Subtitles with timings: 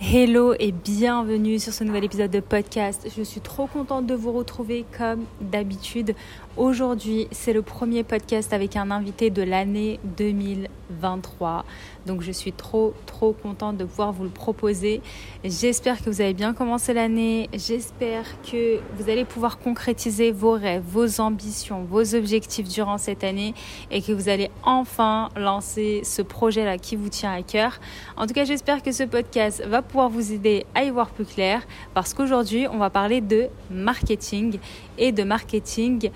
[0.00, 3.08] Hello et bienvenue sur ce nouvel épisode de podcast.
[3.16, 6.14] Je suis trop contente de vous retrouver comme d'habitude.
[6.56, 11.64] Aujourd'hui, c'est le premier podcast avec un invité de l'année 2023.
[12.06, 15.00] Donc je suis trop trop contente de pouvoir vous le proposer.
[15.44, 17.48] J'espère que vous avez bien commencé l'année.
[17.52, 23.52] J'espère que vous allez pouvoir concrétiser vos rêves, vos ambitions, vos objectifs durant cette année
[23.90, 27.80] et que vous allez enfin lancer ce projet-là qui vous tient à cœur.
[28.16, 31.24] En tout cas, j'espère que ce podcast va pouvoir vous aider à y voir plus
[31.24, 31.62] clair
[31.94, 34.58] parce qu'aujourd'hui, on va parler de marketing
[34.96, 36.10] et de marketing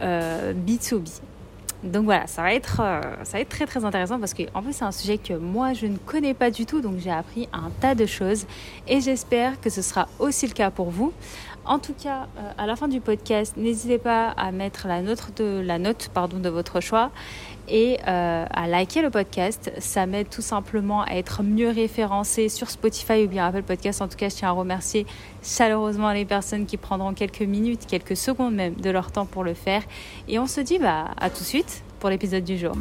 [0.00, 1.20] euh, B2B.
[1.82, 4.72] Donc voilà, ça va être, euh, ça va être très très intéressant parce qu'en plus
[4.72, 7.70] c'est un sujet que moi je ne connais pas du tout, donc j'ai appris un
[7.80, 8.46] tas de choses
[8.88, 11.12] et j'espère que ce sera aussi le cas pour vous.
[11.64, 15.36] En tout cas, euh, à la fin du podcast, n'hésitez pas à mettre la note
[15.36, 17.10] de, la note, pardon, de votre choix
[17.68, 19.72] et euh, à liker le podcast.
[19.78, 24.02] Ça m'aide tout simplement à être mieux référencé sur Spotify ou bien Apple Podcast.
[24.02, 25.06] En tout cas, je tiens à remercier
[25.42, 29.54] chaleureusement les personnes qui prendront quelques minutes, quelques secondes même de leur temps pour le
[29.54, 29.82] faire.
[30.28, 32.72] Et on se dit bah, à tout de suite pour l'épisode du jour.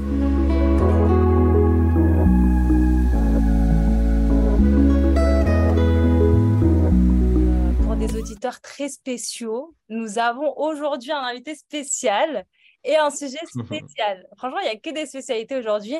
[7.83, 12.45] Pour des auditeurs très spéciaux, nous avons aujourd'hui un invité spécial
[12.85, 14.27] et un sujet spécial.
[14.37, 15.97] Franchement, il n'y a que des spécialités aujourd'hui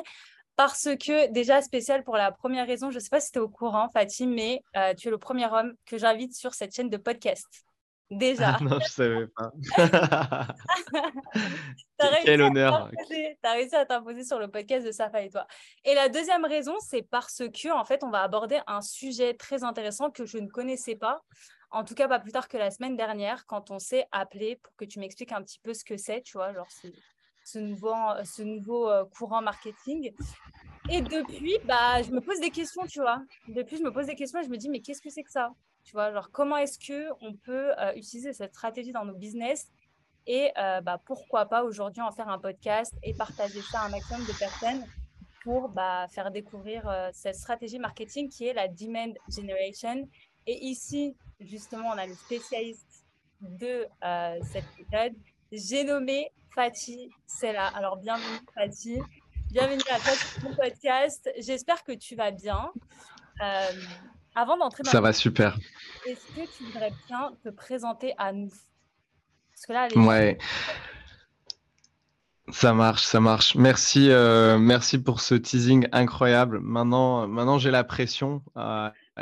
[0.56, 3.42] parce que déjà spécial pour la première raison, je ne sais pas si tu es
[3.42, 6.88] au courant, Fatih, mais euh, tu es le premier homme que j'invite sur cette chaîne
[6.88, 7.66] de podcast.
[8.10, 8.56] Déjà.
[8.60, 9.52] non, je ne savais pas.
[12.24, 12.90] Quel honneur.
[13.08, 15.46] Tu as réussi à t'imposer sur le podcast de Safa et toi.
[15.84, 19.64] Et la deuxième raison, c'est parce que, en fait, on va aborder un sujet très
[19.64, 21.22] intéressant que je ne connaissais pas.
[21.76, 24.74] En tout cas, pas plus tard que la semaine dernière, quand on s'est appelé pour
[24.76, 26.68] que tu m'expliques un petit peu ce que c'est, tu vois, genre
[27.44, 27.92] ce, nouveau,
[28.24, 30.10] ce nouveau euh, courant marketing.
[30.88, 33.22] Et depuis, bah, je me pose des questions, tu vois.
[33.48, 35.30] Depuis, je me pose des questions et je me dis, mais qu'est-ce que c'est que
[35.30, 35.52] ça
[35.84, 39.68] Tu vois, genre, comment est-ce qu'on peut euh, utiliser cette stratégie dans nos business?
[40.26, 43.90] Et euh, bah, pourquoi pas aujourd'hui en faire un podcast et partager ça à un
[43.90, 44.82] maximum de personnes
[45.44, 50.08] pour bah, faire découvrir cette stratégie marketing qui est la demand generation.
[50.46, 53.04] Et ici, justement, on a le spécialiste
[53.40, 55.12] de euh, cette méthode.
[55.52, 57.10] J'ai nommé Fatih
[57.42, 57.68] là.
[57.74, 59.00] Alors, bienvenue Fatih.
[59.50, 61.30] Bienvenue à toi sur mon podcast.
[61.38, 62.70] J'espère que tu vas bien.
[63.42, 63.70] Euh,
[64.34, 65.58] avant d'entrer dans Ça va super.
[66.06, 68.50] Est-ce que tu voudrais bien te présenter à nous?
[69.52, 70.38] Parce que là, Ouais.
[72.50, 73.56] Ça marche, ça marche.
[73.56, 76.60] Merci, euh, merci pour ce teasing incroyable.
[76.60, 78.42] Maintenant, maintenant j'ai la pression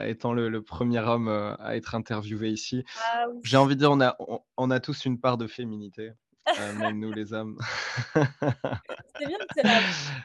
[0.03, 2.85] étant le, premier homme euh, à être interviewé ici.
[2.99, 4.17] Ah J'ai envie de dire, on a,
[4.57, 6.13] on, a tous une part de féminité,
[6.59, 7.59] euh, même nous les hommes.
[8.15, 10.23] c'est bien de se l'avouer.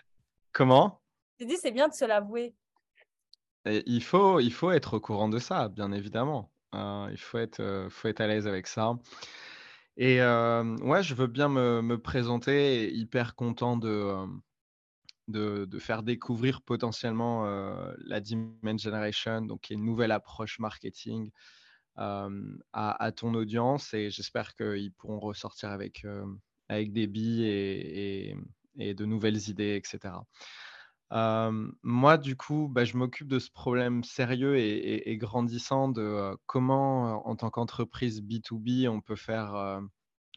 [0.51, 1.01] Comment?
[1.39, 2.55] J'ai dit, c'est bien de se l'avouer.
[3.65, 6.51] Il faut, il faut être au courant de ça, bien évidemment.
[6.73, 8.93] Euh, il faut être, faut être à l'aise avec ça.
[9.97, 14.15] Et ouais, je veux bien me, me présenter, hyper content de,
[15.29, 17.45] de, faire découvrir potentiellement
[17.97, 21.31] la Demand Generation, donc une nouvelle approche marketing
[21.95, 23.93] à, ton audience.
[23.93, 26.05] Et j'espère qu'ils pourront ressortir avec,
[26.67, 28.35] avec des billes et,
[28.77, 30.15] de nouvelles idées, etc.
[31.11, 37.35] moi, du coup, bah, je m'occupe de ce problème sérieux et, grandissant de comment, en
[37.35, 39.81] tant qu'entreprise B2B, on peut faire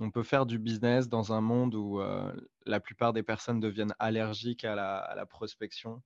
[0.00, 2.00] on peut faire du business dans un monde où
[2.66, 6.02] la plupart des personnes deviennent allergiques à la, prospection.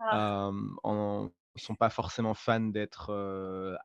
[0.00, 0.50] Ah.
[0.52, 3.10] ne sont pas forcément fans d'être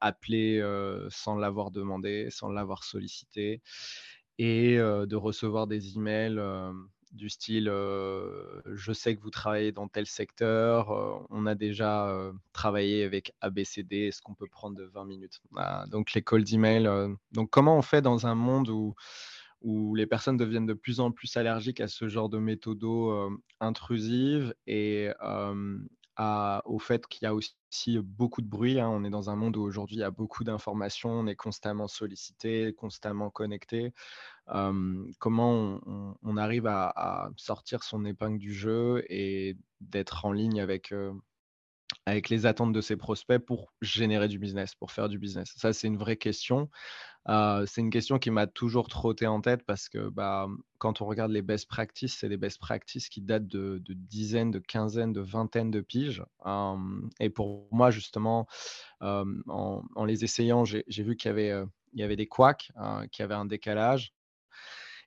[0.02, 0.62] appelés
[1.10, 3.62] sans l'avoir demandé, sans l'avoir sollicité,
[4.38, 6.42] et de recevoir des emails
[7.14, 12.12] du style je sais que vous travaillez dans tel secteur, on a déjà
[12.54, 16.90] travaillé avec ABCD, est-ce qu'on peut prendre de 20 minutes ah, Donc les calls d'email.
[17.32, 18.96] donc comment on fait dans un monde où,
[19.68, 23.30] où les personnes deviennent de plus en plus allergiques à ce genre de méthodo
[23.60, 25.10] intrusives et
[26.18, 28.80] au fait qu'il y a aussi beaucoup de bruit.
[28.80, 28.88] Hein.
[28.90, 31.90] On est dans un monde où aujourd'hui il y a beaucoup d'informations, on est constamment
[31.90, 33.94] sollicité, constamment connecté
[35.20, 35.82] comment
[36.24, 40.94] on, arrive à, sortir son épingle du jeu et d'être en ligne avec,
[42.06, 45.74] avec les attentes de ses prospects pour générer du business, pour faire du business Ça,
[45.74, 46.70] c'est une vraie question.
[47.28, 50.48] c'est une question qui m'a toujours trotté en tête parce que bah,
[50.78, 54.60] quand on regarde les best practices, c'est des best practices qui datent de, dizaines, de
[54.60, 56.24] quinzaines, de vingtaines de piges.
[57.20, 58.48] et pour moi, justement,
[59.02, 61.54] en, les essayant, j'ai vu qu'il y avait,
[61.94, 62.72] y avait des couacs,
[63.12, 64.14] qui avaient un décalage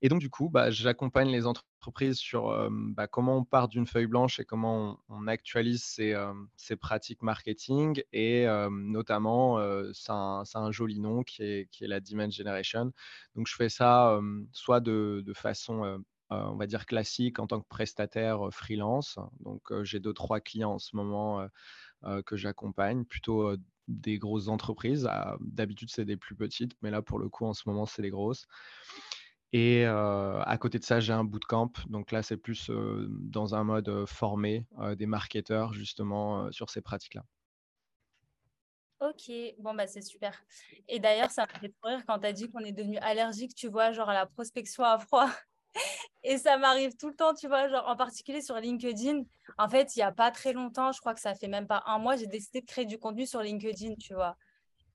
[0.02, 1.69] Et donc, du coup, bah, j'accompagne les entreprises
[2.12, 8.02] sur bah, comment on part d'une feuille blanche et comment on, actualise ces, pratiques marketing.
[8.12, 9.58] Et notamment,
[9.92, 12.92] c'est un, joli nom qui est, la Demand Generation.
[13.34, 14.20] Donc, je fais ça
[14.52, 19.18] soit de, de façon on va dire classique en tant que prestataire freelance.
[19.40, 21.46] Donc, j'ai deux, trois clients en ce moment
[22.26, 23.56] que j'accompagne, plutôt
[23.90, 25.06] des grosses entreprises.
[25.10, 28.02] Ah, d'habitude, c'est des plus petites, mais là, pour le coup, en ce moment, c'est
[28.02, 28.46] des grosses.
[29.52, 31.72] Et à côté de ça, j'ai un bootcamp.
[31.88, 34.64] Donc là, c'est plus dans un mode formé
[34.96, 37.24] des marketeurs justement sur ces pratiques-là.
[39.00, 40.44] Ok, bon, bah c'est super.
[40.86, 43.68] Et d'ailleurs, ça me fait rire quand tu as dit qu'on est devenu allergique, tu
[43.68, 45.26] vois, genre à la prospection à froid.
[46.22, 49.22] Et ça m'arrive tout le temps, tu vois, genre en particulier sur LinkedIn.
[49.56, 51.82] En fait, il n'y a pas très longtemps, je crois que ça fait même pas
[51.86, 54.36] un mois, j'ai décidé de créer du contenu sur LinkedIn, tu vois.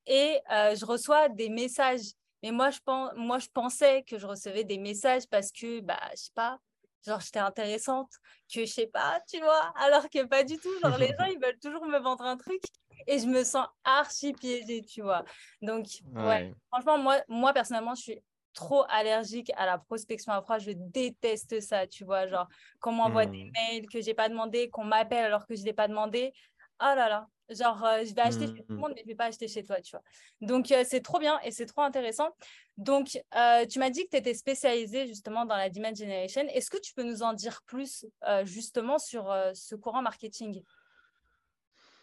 [0.05, 2.11] Et je reçois des messages
[2.45, 5.99] mais moi, je, pense, moi, je pensais que je recevais des messages parce que, bah,
[6.11, 6.59] je sais pas,
[7.03, 8.11] genre, j'étais intéressante,
[8.53, 10.69] que je sais pas, tu vois, alors que pas du tout.
[10.83, 12.61] Genre, les gens, ils veulent toujours me vendre un truc
[13.07, 15.25] et je me sens archi piégée, tu vois.
[15.63, 20.59] Donc, ouais, franchement, moi, moi, personnellement, je suis trop allergique à la prospection à froid.
[20.59, 22.27] Je déteste ça, tu vois.
[22.27, 22.47] Genre,
[22.79, 23.51] qu'on m'envoie des mmh.
[23.53, 26.31] mails que j'ai pas demandé, qu'on m'appelle alors que je l'ai pas demandé.
[26.79, 28.79] Oh là là, Genre, euh, je vais acheter chez tout le mmh.
[28.79, 30.01] monde, mais je ne vais pas acheter chez toi, tu vois.
[30.41, 32.29] Donc, euh, c'est trop bien et c'est trop intéressant.
[32.77, 36.41] Donc, euh, tu m'as dit que tu étais spécialisé justement dans la demand generation.
[36.49, 38.05] Est-ce que tu peux nous en dire plus
[38.43, 40.63] justement sur ce courant marketing?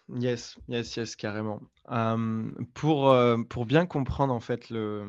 [0.09, 1.61] Yes, yes, yes, carrément.
[2.75, 3.15] pour,
[3.49, 5.07] pour bien comprendre en fait le,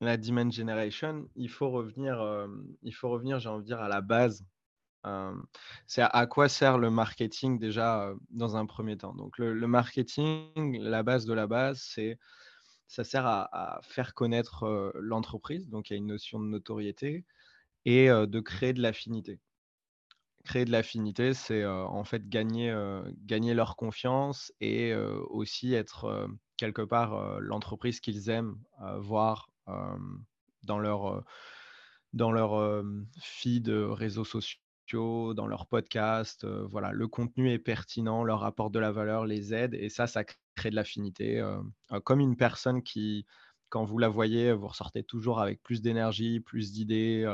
[0.00, 2.46] la demand generation, il faut revenir,
[2.82, 4.44] il faut revenir, j'ai envie de dire, à la base
[5.86, 9.14] c'est à, quoi sert le marketing déjà dans un premier temps?
[9.14, 12.18] Donc le, marketing, la base de la base, c'est
[12.86, 15.68] ça sert à, faire connaître l'entreprise.
[15.68, 17.24] Donc il y a une notion de notoriété
[17.84, 19.40] et de créer de l'affinité.
[20.44, 22.74] Créer de l'affinité, c'est en fait gagner,
[23.54, 28.56] leur confiance et aussi être quelque part l'entreprise qu'ils aiment
[28.98, 29.50] voir
[30.64, 31.24] dans leur,
[32.12, 32.84] dans leur
[33.20, 34.61] feed réseaux sociaux
[34.92, 36.44] dans leurs podcasts.
[36.46, 40.24] voilà, le contenu est pertinent, leur apporte de la valeur, les aide, et ça, ça
[40.54, 41.42] crée de l'affinité.
[42.04, 43.26] comme une personne qui,
[43.68, 47.24] quand vous la voyez, vous ressortez toujours avec plus d'énergie, plus d'idées.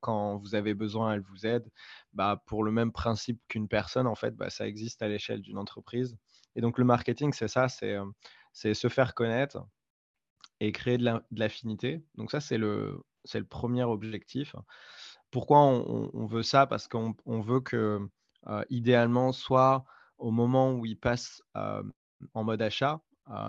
[0.00, 1.70] quand vous avez besoin, elle vous aide.
[2.14, 5.58] Bah, pour le même principe qu'une personne, en fait, bah, ça existe à l'échelle d'une
[5.58, 6.16] entreprise.
[6.54, 7.96] Et donc, le marketing, c'est ça, c'est
[8.52, 9.66] c'est se faire connaître
[10.60, 12.02] et créer de l'affinité.
[12.14, 12.98] donc, ça, c'est le,
[13.34, 14.56] le premier objectif.
[15.30, 16.66] Pourquoi on, veut ça?
[16.66, 18.00] Parce qu'on veut que,
[18.70, 19.84] idéalement, soit
[20.18, 23.00] au moment où ils passent en mode achat,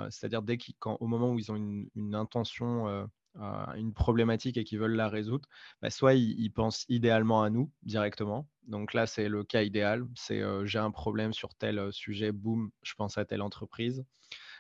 [0.09, 5.09] c'est-à-dire dès au moment où ils ont une, intention, une problématique et qu'ils veulent la
[5.09, 5.47] résoudre,
[5.81, 8.47] bah, soit ils, pensent idéalement à nous directement.
[8.67, 10.05] Donc là, c'est le cas idéal.
[10.15, 14.03] C'est j'ai un problème sur tel sujet, boum, je pense à telle entreprise.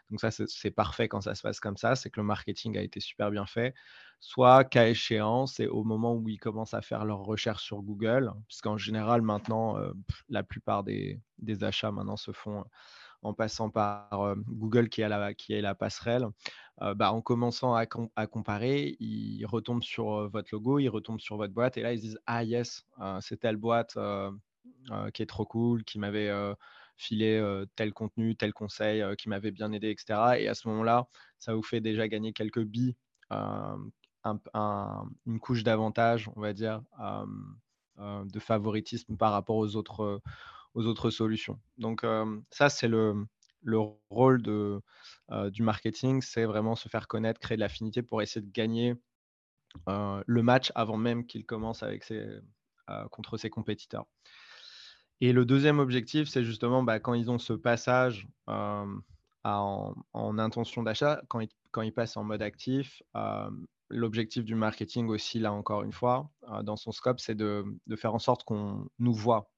[0.09, 2.81] Donc ça, c'est parfait quand ça se passe comme ça, c'est que le marketing a
[2.81, 3.73] été super bien fait.
[4.19, 8.31] Soit, cas échéant, c'est au moment où ils commencent à faire leurs recherches sur Google,
[8.47, 9.91] puisqu'en général, maintenant, euh,
[10.29, 11.19] la plupart des,
[11.61, 12.63] achats maintenant se font
[13.21, 15.09] en passant par euh, Google qui est
[15.61, 16.27] la, passerelle.
[16.81, 21.35] Euh, bah, en commençant à, à, comparer, ils retombent sur votre logo, ils retombent sur
[21.35, 22.85] votre boîte et là, ils disent Ah yes,
[23.19, 23.97] c'est telle boîte
[25.13, 26.31] qui est trop cool, qui m'avait
[26.97, 30.39] filer tel contenu, tel conseil qui m'avait bien aidé, etc.
[30.39, 31.07] Et à ce moment-là,
[31.39, 32.95] ça vous fait déjà gagner quelques billes,
[33.31, 33.89] une
[35.39, 36.81] couche d'avantage, on va dire,
[37.97, 40.21] de favoritisme par rapport aux autres,
[41.09, 41.59] solutions.
[41.77, 42.05] Donc
[42.51, 43.25] ça, c'est le,
[43.61, 48.51] le rôle du marketing, c'est vraiment se faire connaître, créer de l'affinité pour essayer de
[48.51, 48.95] gagner
[49.85, 52.11] le match avant même qu'il commence avec
[53.11, 54.05] contre ses compétiteurs.
[55.19, 61.21] Et le deuxième objectif, c'est justement bah, quand ils ont ce passage en, intention d'achat,
[61.27, 63.01] quand ils, passent en mode actif,
[63.89, 66.29] l'objectif du marketing aussi, là encore une fois,
[66.63, 69.49] dans son scope, c'est de, faire en sorte qu'on nous voit,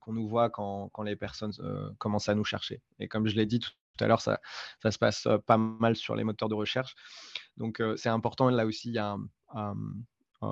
[0.00, 1.52] qu'on nous voit quand, les personnes
[1.98, 2.82] commencent à nous chercher.
[2.98, 4.40] Et comme je l'ai dit tout, à l'heure, ça,
[4.82, 6.94] ça, se passe pas mal sur les moteurs de recherche.
[7.56, 9.16] Donc c'est important, là aussi, il y a
[9.54, 9.76] un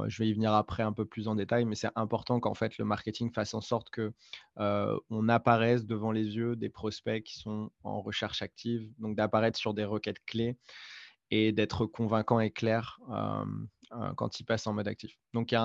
[0.06, 2.76] je vais y venir après un peu plus en détail, mais c'est important qu'en fait
[2.78, 4.12] le marketing fasse en sorte que
[4.56, 9.74] on apparaisse devant les yeux des prospects qui sont en recherche active, donc d'apparaître sur
[9.74, 10.58] des requêtes clés
[11.30, 12.98] et d'être convaincant et clair
[14.16, 15.18] quand ils passent en mode actif.
[15.32, 15.58] Donc il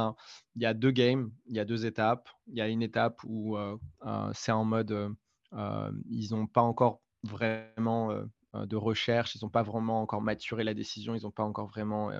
[0.55, 2.29] y, a deux games, il y a deux étapes.
[2.47, 3.57] Il y a une étape où
[4.33, 5.15] c'est en mode
[6.09, 8.11] ils n'ont pas encore vraiment
[8.53, 12.11] de recherche, ils n'ont pas vraiment encore maturé la décision, ils n'ont pas encore vraiment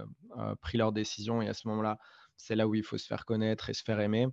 [0.62, 1.42] pris leur décision.
[1.42, 2.00] Et à ce moment-là,
[2.38, 4.28] c'est là où il faut se faire connaître et se faire aimer.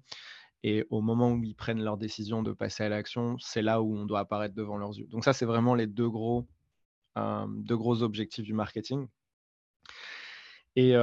[0.63, 3.97] Et au moment où ils prennent leur décision de passer à l'action, c'est là où
[3.97, 5.07] on doit apparaître devant leurs yeux.
[5.07, 6.47] Donc ça, c'est vraiment les deux gros,
[7.17, 9.07] deux gros objectifs du marketing.
[10.77, 10.95] Et,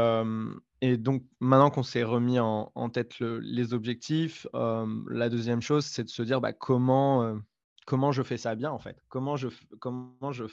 [0.82, 6.10] et donc maintenant qu'on s'est remis en, tête les objectifs, la deuxième chose, c'est de
[6.10, 7.40] se dire bah, comment,
[7.88, 9.02] comment je fais ça bien en fait?
[9.08, 9.48] Comment je,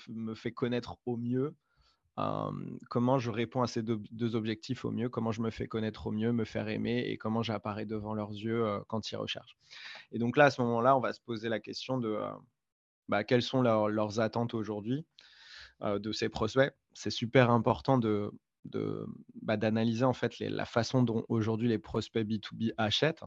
[0.09, 1.57] me fais connaître au mieux?
[2.89, 6.13] Comment je réponds à ces deux, objectifs au mieux, comment je me fais connaître au
[6.13, 9.59] mieux, me faire aimer et comment j'apparais devant leurs yeux quand ils recherchent?
[10.13, 12.17] Et donc là, à ce moment-là, on va se poser la question de
[13.09, 15.05] bah, quelles sont leurs attentes aujourd'hui
[15.83, 16.73] de ces prospects?
[16.93, 18.31] C'est super important de,
[19.43, 23.25] bah, d'analyser en fait la façon dont aujourd'hui les prospects B2B achètent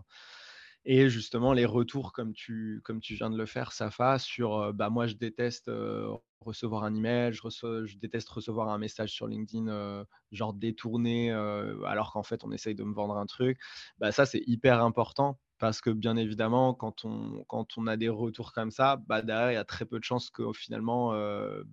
[0.90, 4.90] et justement les retours comme tu, comme tu viens de le faire, Safa, sur bah,
[4.90, 5.70] moi je déteste
[6.40, 7.42] recevoir un email, je,
[7.86, 11.32] je, déteste recevoir un message sur LinkedIn genre détourné
[11.86, 13.60] alors qu'en fait on essaye de me vendre un truc.
[13.98, 18.08] Bah, ça c'est hyper important parce que bien évidemment quand on, quand on a des
[18.08, 21.12] retours comme ça, bah, derrière il y a très peu de chances que finalement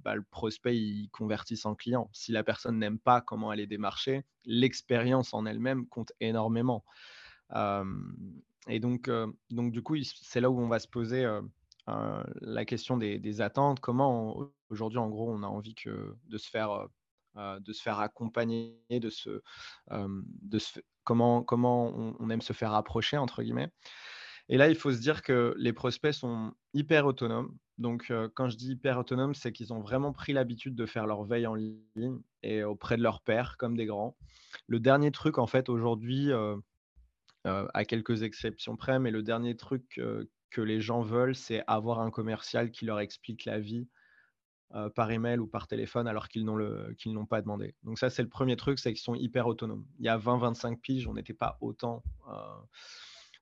[0.03, 2.11] bah, le prospect il convertisse en client.
[2.13, 6.85] Si la personne n'aime pas comment elle est démarchée, l'expérience en elle-même compte énormément
[8.69, 9.11] et donc,
[9.51, 11.29] donc, du coup, c'est là où on va se poser
[11.87, 13.81] la question des, attentes.
[13.81, 16.89] Comment aujourd'hui, en gros, on a envie de, se faire,
[17.37, 19.43] de se faire accompagner, de se,
[19.91, 23.71] de se comment, comment on, aime se faire approcher, entre guillemets.
[24.49, 27.57] Et là, il faut se dire que les prospects sont hyper autonomes.
[27.79, 31.25] Donc, quand je dis hyper autonomes, c'est qu'ils ont vraiment pris l'habitude de faire leur
[31.25, 34.17] veille en ligne et auprès de leurs pairs, comme des grands.
[34.67, 36.31] Le dernier truc, en fait, aujourd'hui,
[37.45, 40.01] à quelques exceptions près, mais le dernier truc
[40.51, 43.89] que les gens veulent, c'est avoir un commercial qui leur explique la vie
[44.95, 46.59] par email ou par téléphone alors qu'ils n'ont,
[47.07, 47.75] n'ont pas demandé.
[47.85, 49.87] Donc ça, c'est le premier truc, c'est qu'ils sont hyper autonomes.
[49.99, 52.03] Il y a 20-25 piges, on n'était pas autant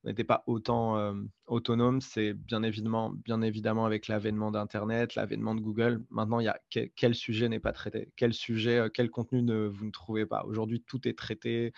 [0.05, 1.15] n'était pas autant
[1.47, 2.01] autonome.
[2.01, 6.05] C'est bien évidemment, avec l'avènement d'Internet, l'avènement de Google.
[6.11, 6.59] Maintenant, il y a
[6.97, 10.45] quel, sujet n'est pas traité, quel sujet, quel contenu ne, vous ne trouvez pas?
[10.45, 11.73] Aujourd'hui, tout est traité.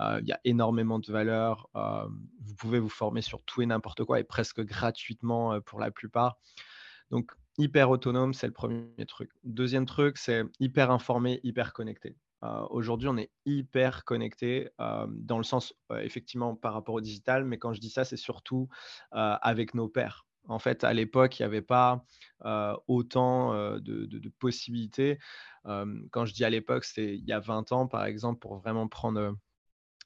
[0.00, 1.68] il y a énormément de valeur.
[1.74, 6.38] vous pouvez vous former sur tout et n'importe quoi et presque gratuitement pour la plupart.
[7.10, 9.30] Donc, hyper autonome, c'est le premier truc.
[9.44, 12.16] Deuxième truc, c'est hyper informé, hyper connecté.
[12.70, 17.72] Aujourd'hui, on est hyper connecté dans le sens, effectivement, par rapport au digital, mais quand
[17.72, 18.68] je dis ça, c'est surtout
[19.10, 20.26] avec nos pairs.
[20.46, 22.04] En fait, à l'époque, il n'y avait pas
[22.86, 25.18] autant de, possibilités.
[25.64, 28.88] quand je dis à l'époque, c'est il y a 20 ans, par exemple, pour vraiment
[28.88, 29.36] prendre,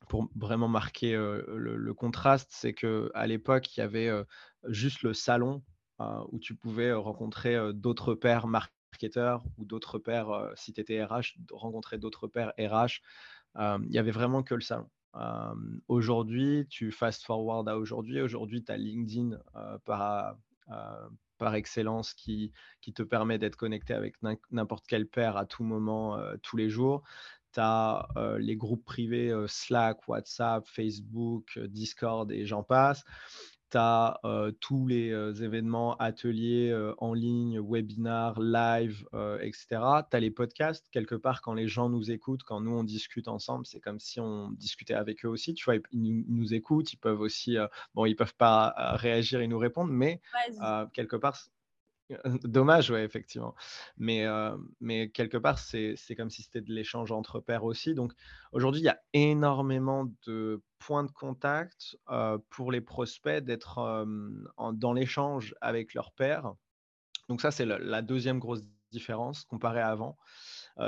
[0.09, 4.11] pour vraiment marquer le, contraste, c'est qu'à l'époque, il y avait
[4.69, 5.63] juste le salon
[6.31, 8.78] où tu pouvais rencontrer d'autres pairs marqués
[9.59, 13.01] ou d'autres pairs, si tu étais RH, rencontrer d'autres pairs RH.
[13.57, 14.89] Il n'y avait vraiment que le salon.
[15.89, 18.21] aujourd'hui, tu fast forward à aujourd'hui.
[18.21, 19.39] Aujourd'hui, tu as LinkedIn
[19.85, 20.37] par,
[21.39, 24.17] par excellence qui, qui te permet d'être connecté avec
[24.51, 27.03] n'importe quel pair à tout moment, tous les jours.
[27.53, 33.05] Tu as les groupes privés Slack, WhatsApp, Facebook, Discord et j'en passe
[33.71, 34.21] tu as
[34.61, 35.11] tous les
[35.43, 39.07] événements, ateliers en ligne, webinars, live,
[39.41, 39.67] etc.
[40.11, 43.29] Tu as les podcasts, quelque part, quand les gens nous écoutent, quand nous, on discute
[43.29, 45.55] ensemble, c'est comme si on discutait avec eux aussi.
[45.55, 47.57] Tu vois, ils, nous écoutent, ils peuvent aussi,
[47.95, 50.21] bon, ils peuvent pas réagir et nous répondre, mais
[50.93, 51.39] quelque part,
[52.45, 53.55] Dommage, ouais, effectivement.
[53.97, 54.25] Mais,
[54.81, 57.95] mais quelque part, c'est comme si c'était de l'échange entre pairs aussi.
[57.95, 58.13] Donc
[58.53, 61.99] aujourd'hui, il y a énormément de points de contact
[62.51, 64.07] pour les prospects d'être
[64.73, 66.55] dans l'échange avec leurs pairs.
[67.29, 70.17] Donc ça, c'est la, deuxième grosse différence comparée à avant.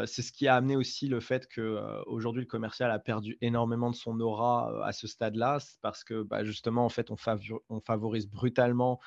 [0.07, 3.97] C'est ce qui a amené aussi le fait qu'aujourd'hui, le commercial a perdu énormément de
[3.97, 7.17] son aura à ce stade-là, parce que bah, justement, en fait, on,
[7.81, 9.01] favorise brutalement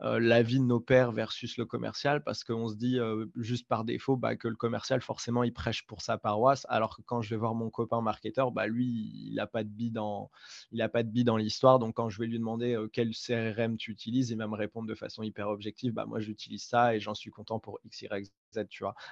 [0.00, 2.98] la vie de nos pères versus le commercial parce qu'on se dit
[3.36, 7.02] juste par défaut bah, que le commercial, forcément, il prêche pour sa paroisse, alors que
[7.02, 10.30] quand je vais voir mon copain marketeur, bah, lui, il n'a pas de billes dans,
[10.72, 11.78] il a pas de dans l'histoire.
[11.78, 14.94] Donc, quand je vais lui demander quel CRM tu utilises, il va me répondre de
[14.94, 18.30] façon hyper objective, bah, moi, j'utilise ça et j'en suis content pour X, Y, Z,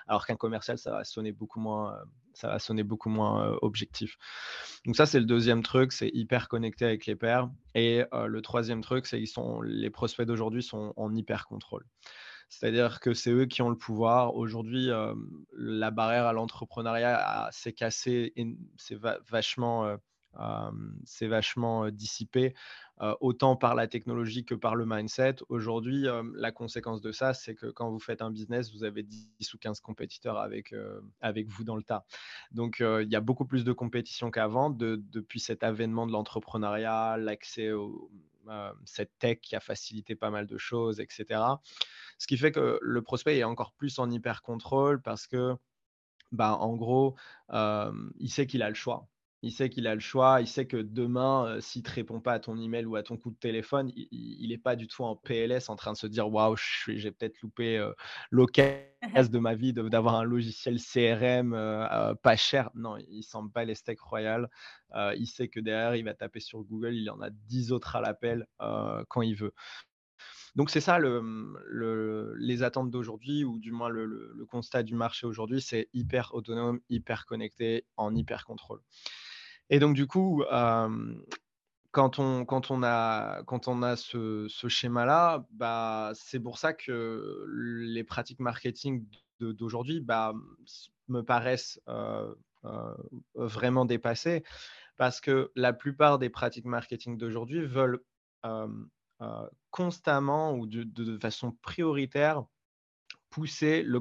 [0.06, 1.96] Alors qu'un commercial, ça va sonner beaucoup moins,
[2.32, 4.16] ça va sonner beaucoup moins objectif.
[4.84, 7.50] Donc ça, c'est le deuxième truc, c'est hyper connecté avec les pairs.
[7.74, 11.84] Et le troisième truc, c'est qu'ils sont les prospects d'aujourd'hui sont en hyper contrôle.
[12.48, 14.36] C'est-à-dire que c'est eux qui ont le pouvoir.
[14.36, 14.88] Aujourd'hui,
[15.52, 18.32] la barrière à l'entrepreneuriat s'est cassée,
[18.76, 18.96] c'est
[19.28, 19.96] vachement
[21.04, 22.54] c'est vachement dissipé,
[23.20, 25.36] autant par la technologie que par le mindset.
[25.48, 29.54] Aujourd'hui, la conséquence de ça, c'est que quand vous faites un business, vous avez 10
[29.54, 30.74] ou 15 compétiteurs avec,
[31.20, 32.04] avec vous dans le tas.
[32.52, 37.72] Donc, il y a beaucoup plus de compétition qu'avant depuis cet avènement de l'entrepreneuriat, l'accès
[37.72, 38.10] au,
[38.84, 41.40] cette tech qui a facilité pas mal de choses, etc.
[42.18, 45.54] Ce qui fait que le prospect est encore plus en hyper contrôle parce que,
[46.32, 47.16] bah, en gros,
[47.50, 49.08] il sait qu'il a le choix.
[49.46, 52.32] Il sait qu'il a le choix, il sait que demain, s'il ne te répond pas
[52.32, 55.14] à ton email ou à ton coup de téléphone, il n'est pas du tout en
[55.14, 57.88] PLS en train de se dire waouh, j'ai peut-être loupé
[58.32, 58.82] l'occasion
[59.30, 61.52] de ma vie d'avoir un logiciel CRM
[62.24, 62.70] pas cher.
[62.74, 64.50] Non, il s'en bat les steaks royales.
[65.16, 68.00] il sait que derrière, il va taper sur Google, il en a 10 autres à
[68.00, 69.54] l'appel quand il veut.
[70.56, 75.60] Donc c'est ça le, les attentes d'aujourd'hui, ou du moins le, constat du marché aujourd'hui,
[75.60, 78.80] c'est hyper autonome, hyper connecté, en hyper contrôle.
[79.70, 80.44] Et donc, du coup,
[81.90, 89.06] quand, on, a, ce, schéma-là, bah, c'est pour ça que les pratiques marketing
[89.40, 90.34] d'aujourd'hui bah,
[91.08, 91.80] me paraissent
[93.34, 94.44] vraiment dépassées.
[94.96, 98.02] Parce que la plupart des pratiques marketing d'aujourd'hui veulent
[99.70, 102.44] constamment ou de, façon prioritaire
[103.30, 104.00] pousser le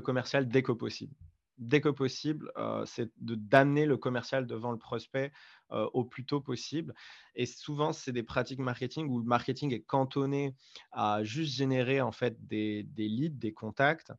[0.00, 1.14] commercial dès que possible
[1.60, 2.50] dès que possible,
[2.86, 5.30] c'est de d'amener le commercial devant le prospect
[5.70, 6.94] au plus tôt possible.
[7.36, 10.56] Et souvent, c'est des pratiques marketing où le marketing est cantonné
[10.90, 14.12] à juste générer en fait des leads, des contacts,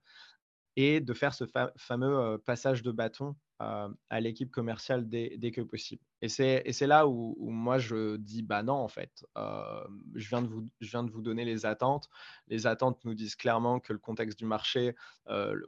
[0.76, 1.46] et de faire ce
[1.78, 6.02] fameux passage de bâton à l'équipe commerciale dès, que possible.
[6.22, 10.66] Et c'est là où, moi je dis bah non en fait, je, viens de vous,
[10.80, 12.10] je viens de vous donner les attentes.
[12.48, 14.96] Les attentes nous disent clairement que le contexte du marché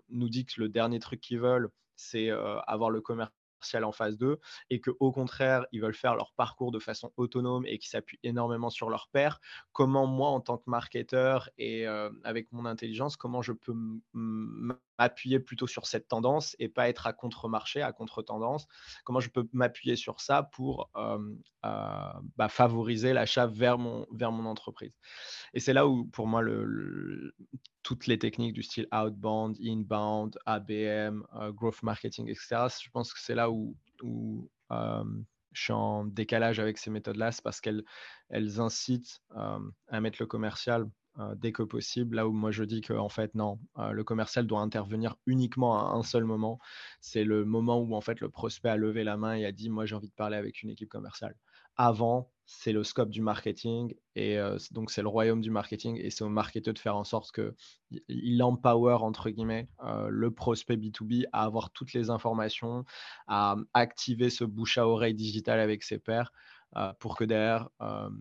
[0.09, 3.01] nous dit que le dernier truc qu'ils veulent, c'est avoir le
[3.83, 4.39] en phase 2
[4.69, 8.19] et que au contraire, ils veulent faire leur parcours de façon autonome et qui s'appuient
[8.23, 9.39] énormément sur leur père,
[9.71, 13.73] comment moi, en tant que marketeur et euh, avec mon intelligence, comment je peux
[14.13, 18.67] m'appuyer plutôt sur cette tendance et pas être à contre-marché, à contre-tendance,
[19.03, 21.17] comment je peux m'appuyer sur ça pour euh,
[21.65, 24.93] euh, bah, favoriser l'achat vers mon, vers mon entreprise?
[25.53, 27.33] Et c'est là où, pour moi, le,
[27.83, 32.67] toutes les techniques du style outbound, inbound, ABM, euh, growth marketing, etc.
[32.81, 33.75] Je pense que c'est là où,
[34.71, 35.03] euh,
[35.51, 37.83] je suis en décalage avec ces méthodes-là, c'est parce qu'elles
[38.29, 40.89] elles incitent euh, à mettre le commercial
[41.35, 42.15] dès que possible.
[42.15, 45.95] Là où moi je dis que en fait non, le commercial doit intervenir uniquement à
[45.95, 46.57] un seul moment.
[47.01, 49.69] C'est le moment où en fait le prospect a levé la main et a dit
[49.69, 51.35] moi j'ai envie de parler avec une équipe commerciale
[51.75, 54.37] avant, c'est le scope du marketing et
[54.71, 58.43] donc c'est le royaume du marketing et c'est au marketeur de faire en sorte qu'il
[58.43, 59.69] empower entre guillemets
[60.09, 62.85] le prospect B2B à avoir toutes les informations,
[63.27, 66.31] à activer ce bouche à oreille digital avec ses pairs
[66.99, 67.69] pour que derrière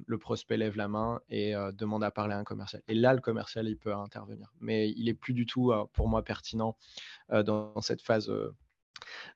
[0.06, 2.82] le prospect lève la main et demande à parler à un commercial.
[2.86, 4.52] Et là, le commercial, il peut intervenir.
[4.60, 6.76] Mais il est plus du tout pour moi pertinent
[7.30, 8.30] dans cette phase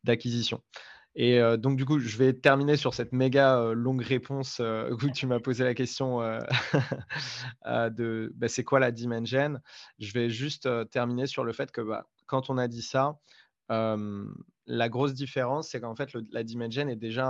[0.05, 0.63] d'acquisition.
[1.19, 5.41] Et donc, du coup, je vais terminer sur cette méga longue réponse où tu m'as
[5.41, 6.21] posé la question
[7.65, 9.59] de bah, c'est quoi la dimension?
[9.99, 13.19] Je vais juste terminer sur le fait que bah, quand on a dit ça,
[13.71, 17.27] la grosse différence, c'est qu'en fait, la dimension est déjà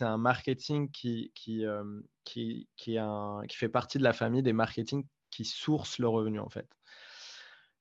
[0.00, 1.66] un, marketing qui, qui,
[2.24, 2.96] qui, qui,
[3.48, 6.66] qui fait partie de la famille des marketing qui sourcent le revenu, en fait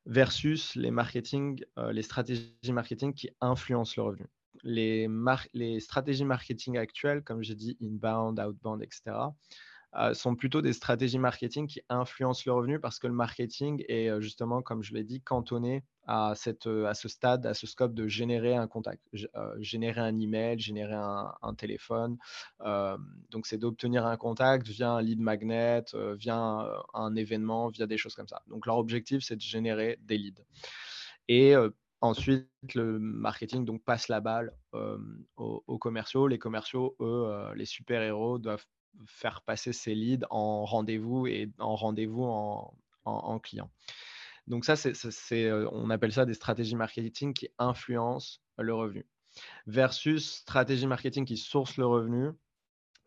[0.06, 4.26] versus les marketing, les stratégies marketing qui influencent le revenu
[4.64, 9.16] les, stratégies marketing actuelles, comme j'ai dit, inbound, outbound, etc.,
[9.96, 14.08] euh, sont plutôt des stratégies marketing qui influencent le revenu parce que le marketing est
[14.08, 16.36] euh, justement, comme je l'ai dit, cantonné euh,
[16.86, 19.02] à ce stade, à ce scope de générer un contact,
[19.58, 22.18] générer un email, générer un, téléphone.
[22.60, 25.84] donc, c'est d'obtenir un contact via un lead magnet,
[26.18, 28.44] via un, événement, via des choses comme ça.
[28.48, 30.44] Donc, leur objectif, c'est de générer des leads.
[31.28, 31.54] Et
[32.02, 34.54] Ensuite, le marketing donc, passe la balle
[35.36, 36.28] aux, commerciaux.
[36.28, 38.66] Les commerciaux, eux, les super-héros, doivent
[39.06, 42.74] faire passer ces leads en rendez-vous et en rendez-vous en,
[43.06, 43.70] en, client.
[44.48, 49.06] Donc ça, c'est, on appelle ça des stratégies marketing qui influencent le revenu.
[49.68, 52.30] Versus stratégie marketing qui source le revenu,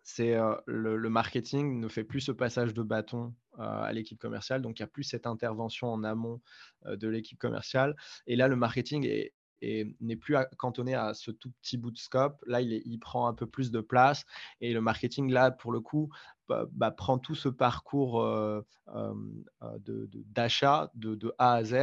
[0.03, 0.37] c'est
[0.67, 4.85] le, marketing ne fait plus ce passage de bâton à l'équipe commerciale, donc il n'y
[4.85, 6.41] a plus cette intervention en amont
[6.87, 7.97] de l'équipe commerciale.
[8.27, 9.33] Et là, le marketing est,
[10.01, 12.43] n'est plus cantonné à ce tout petit bout de scope.
[12.47, 14.25] Là, il, prend un peu plus de place.
[14.61, 16.11] Et le marketing, là, pour le coup,
[16.49, 18.23] bah, bah, prend tout ce parcours
[20.35, 21.75] d'achat de, de, A à Z,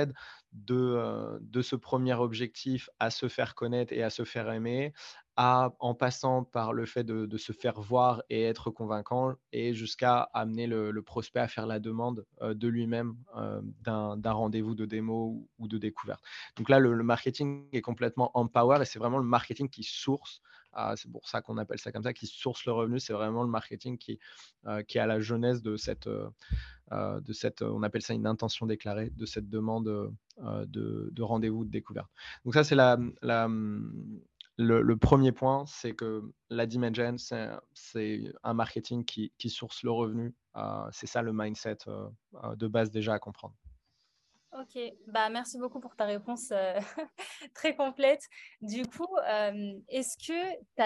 [0.53, 4.93] de, de ce premier objectif à se faire connaître et à se faire aimer,
[5.39, 10.67] en passant par le fait de, se faire voir et être convaincant, et jusqu'à amener
[10.67, 15.67] le, prospect à faire la demande euh, de lui-même euh, d'un rendez-vous de démo ou,
[15.69, 16.21] de découverte.
[16.57, 20.41] Donc là, le, marketing est complètement empower et c'est vraiment le marketing qui source.
[20.73, 22.99] Ah, c'est pour ça qu'on appelle ça comme ça, qui source le revenu.
[22.99, 24.19] C'est vraiment le marketing qui,
[24.67, 28.65] euh, qui est à la jeunesse de cette, de cette, on appelle ça une intention
[28.65, 30.11] déclarée, de cette demande
[30.45, 32.09] de, de rendez-vous de découverte.
[32.43, 32.97] Donc ça, c'est la
[34.61, 37.15] le, premier point, c'est que la Dimension,
[37.73, 40.35] c'est un marketing qui, source le revenu.
[40.57, 42.09] Euh, c'est ça le mindset euh,
[42.43, 43.55] euh, de base déjà à comprendre.
[44.51, 46.51] Ok, bah, merci beaucoup pour ta réponse
[47.53, 48.27] très complète.
[48.61, 49.15] Du coup,
[49.87, 50.81] est-ce que tu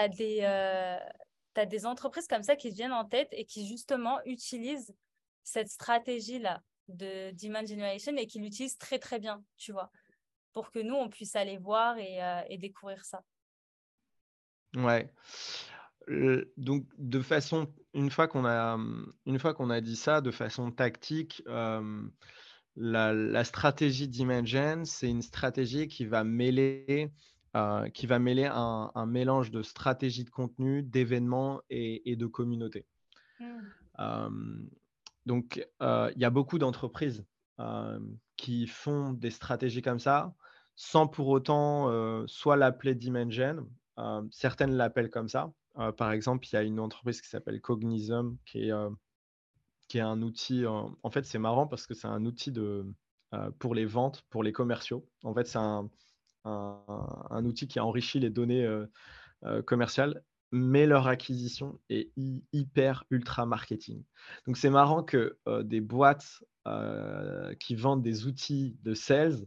[1.56, 4.94] as, des, entreprises comme ça qui viennent en tête et qui justement utilisent
[5.42, 9.90] cette stratégie-là de Demand Generation et qui l'utilisent très très bien, tu vois,
[10.52, 13.24] pour que nous, on puisse aller voir et découvrir ça?
[14.76, 15.10] Ouais.
[16.56, 18.76] donc de façon une fois qu'on a,
[19.26, 21.42] une fois qu'on a dit ça, de façon tactique,
[22.76, 27.12] la stratégie d'Imagen, c'est une stratégie qui va mêler,
[27.94, 32.84] qui va mêler un mélange de stratégie de contenu, d'événements et de communauté.
[33.40, 34.66] Mmh.
[35.26, 37.24] donc il y a beaucoup d'entreprises,
[38.36, 40.34] qui font des stratégies comme ça,
[40.74, 43.68] sans pour autant, soit l'appeler Dimension
[44.30, 45.52] certaines l'appellent comme ça.
[45.96, 48.72] par exemple, il y a une entreprise qui s'appelle Cognism, qui est,
[49.88, 50.66] qui est un outil.
[50.66, 52.86] en fait, c'est marrant parce que c'est un outil de,
[53.58, 55.08] pour les ventes, pour les commerciaux.
[55.22, 55.88] En fait, c'est un,
[56.44, 58.68] un, outil qui enrichit les données
[59.66, 62.12] commerciales, mais leur acquisition est
[62.52, 64.02] hyper ultra marketing.
[64.46, 66.42] Donc, c'est marrant que des boîtes
[67.60, 69.46] qui vendent des outils de sales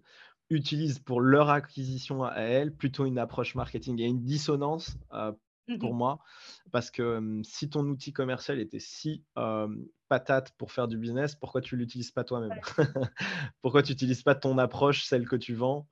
[0.49, 3.97] utilisent pour leur acquisition à elles plutôt une approche marketing.
[3.97, 5.31] Il y a une dissonance euh,
[5.79, 6.19] pour mmh moi
[6.71, 9.23] parce que si ton outil commercial était si
[10.07, 12.59] patate pour faire du business, pourquoi tu l'utilises pas toi-même?
[13.61, 15.87] Pourquoi tu n'utilises pas ton approche, celle que tu vends,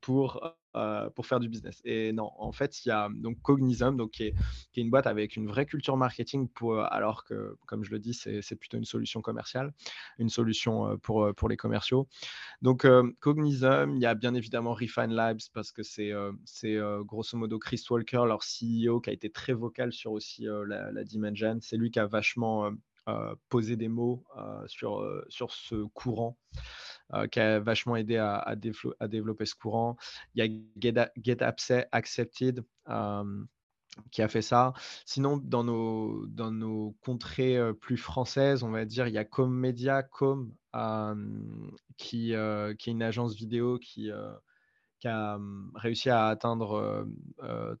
[0.00, 1.80] pour euh, pour faire du business?
[1.84, 4.34] Et non, en fait, il y a donc Cognism, donc, qui, est,
[4.76, 8.56] une boîte avec une vraie culture marketing, pour, alors que, comme je le dis, c'est
[8.56, 9.72] plutôt une solution commerciale,
[10.18, 12.08] une solution pour, pour les commerciaux.
[12.62, 12.86] Donc,
[13.20, 16.12] Cognism, il y a bien évidemment Refine Labs, parce que c'est
[16.44, 20.92] c'est grosso modo Chris Walker, leur CEO, qui a été très vocal sur aussi la,
[20.92, 21.58] la Dimension.
[21.60, 22.70] C'est lui qui a vachement
[23.48, 24.24] posé des mots
[24.66, 26.38] sur, sur ce courant.
[27.14, 29.96] Euh, qui a vachement aidé à, développer ce courant.
[30.34, 31.42] Il y a Get,
[31.90, 33.44] Accepted euh,
[34.12, 34.74] qui a fait ça.
[35.04, 39.24] Sinon, dans nos, dans nos contrées euh, plus françaises, on va dire, il y a
[39.24, 40.52] Com Media, Com,
[41.96, 42.32] qui,
[42.78, 44.12] qui est une agence vidéo qui,
[45.00, 45.38] qui a
[45.74, 47.08] réussi à atteindre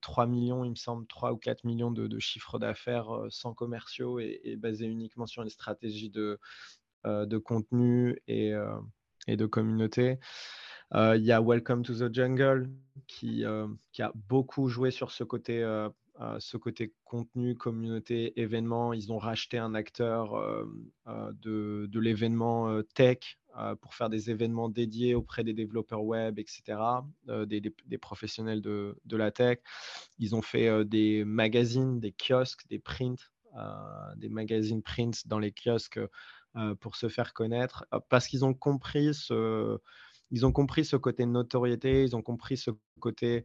[0.00, 4.40] 3 millions, il me semble, 3 ou 4 millions de, chiffres d'affaires sans commerciaux et,
[4.44, 6.40] et, basé uniquement sur une stratégie de,
[7.04, 8.52] de contenu et,
[9.28, 10.18] et de communauté.
[10.94, 12.70] Il y a Welcome to the Jungle
[13.06, 13.44] qui,
[13.92, 15.62] qui a beaucoup joué sur ce côté,
[16.20, 18.92] euh, ce côté contenu, communauté, événement.
[18.92, 20.34] Ils ont racheté un acteur
[21.06, 23.38] de, de l'événement tech
[23.80, 26.78] pour faire des événements dédiés auprès des développeurs web, etc.,
[27.46, 29.58] des, professionnels de, de, la tech.
[30.18, 33.30] Ils ont fait des magazines, des kiosques, des prints,
[34.16, 36.00] des magazines prints dans les kiosques
[36.56, 39.78] euh, pour se faire connaître, euh, parce qu'ils ont compris ce,
[40.30, 43.44] ils ont compris ce côté notoriété, ils ont compris ce côté,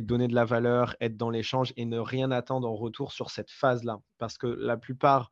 [0.00, 3.50] donner de la valeur, être dans l'échange et ne rien attendre en retour sur cette
[3.50, 4.00] phase-là.
[4.18, 5.30] Parce que la plupart,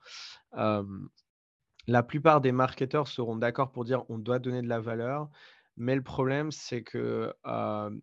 [0.53, 5.29] la plupart des marketeurs seront d'accord pour dire on doit donner de la valeur,
[5.77, 7.33] mais le problème c'est que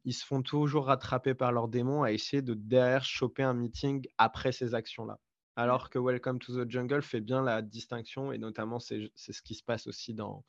[0.04, 4.06] ils se font toujours rattraper par leurs démons à essayer de derrière choper un meeting
[4.18, 5.20] après ces actions-là.
[5.56, 9.54] Alors que Welcome to the Jungle fait bien la distinction, et notamment c'est ce qui
[9.54, 10.44] se passe aussi dans,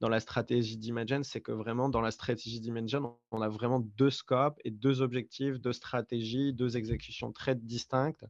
[0.00, 4.10] dans la stratégie d'Imagine, c'est que vraiment dans la stratégie d'Imagine, on a vraiment deux
[4.10, 8.24] scopes et deux objectifs, deux stratégies, deux exécutions très distinctes.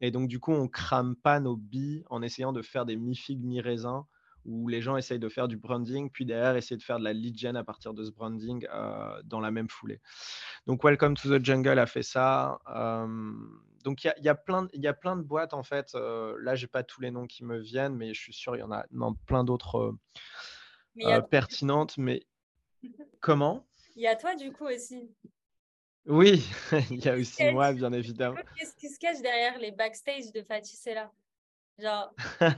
[0.00, 3.44] Et donc du coup, on crame pas nos billes en essayant de faire des mi-figues,
[3.44, 4.02] mi-raisins,
[4.44, 7.12] où les gens essayent de faire du branding, puis derrière essayer de faire de la
[7.12, 10.00] lead gen à partir de ce branding euh, dans la même foulée.
[10.66, 12.58] Donc Welcome to the Jungle a fait ça.
[13.82, 15.94] Donc il y, a, plein, y a plein de boîtes en fait.
[15.94, 18.60] Euh, là, j'ai pas tous les noms qui me viennent, mais je suis sûr il
[18.60, 18.84] y en a
[19.26, 19.96] plein d'autres
[21.30, 21.96] pertinentes.
[21.96, 22.26] Mais
[23.20, 23.66] comment?
[23.96, 25.10] Il y a toi du coup aussi.
[26.06, 26.46] Oui,
[26.90, 28.40] il y a aussi moi, bien évidemment.
[28.56, 31.10] Qu'est-ce qui se cache derrière les backstage de Fatih là
[31.78, 32.48] Genre, tu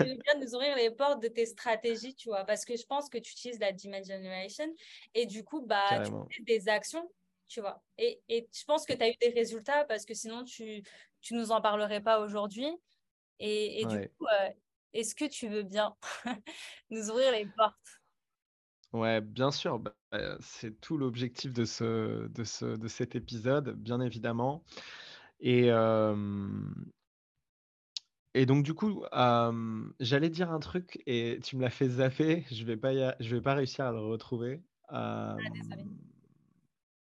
[0.00, 3.08] veux bien nous ouvrir les portes de tes stratégies, tu vois, parce que je pense
[3.08, 4.66] que tu utilises la demand generation
[5.14, 7.08] et du coup, bah, tu fais des actions
[7.48, 7.82] tu vois.
[7.98, 10.82] Et, et je pense que tu as eu des résultats parce que sinon, tu
[11.30, 12.68] ne nous en parlerais pas aujourd'hui.
[13.38, 14.50] Et, et du coup, euh,
[14.92, 15.94] est-ce que tu veux bien
[16.90, 17.74] nous ouvrir les portes?
[18.92, 19.78] Ouais, bien sûr.
[19.78, 19.92] Bah,
[20.40, 24.64] c'est tout l'objectif de, ce, de, ce, de cet épisode, bien évidemment.
[25.40, 25.68] Et,
[28.34, 29.04] et donc, du coup,
[30.00, 32.44] j'allais dire un truc et tu me l'as fait zapper.
[32.50, 34.62] Je vais pas, je vais pas réussir à le retrouver.
[34.88, 35.36] Ah,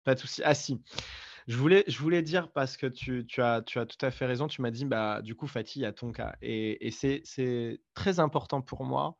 [0.04, 0.42] pas de souci.
[0.44, 0.82] Ah si.
[1.48, 4.26] Je voulais, je voulais dire parce que tu, tu, as, tu as tout à fait
[4.26, 4.48] raison.
[4.48, 6.36] Tu m'as dit, bah, du coup, Fatih, il y a ton cas.
[6.42, 9.18] Et, et c'est très important pour moi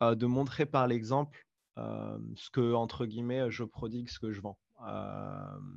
[0.00, 4.58] de montrer par l'exemple ce que, entre guillemets, je prodigue, ce que je vends.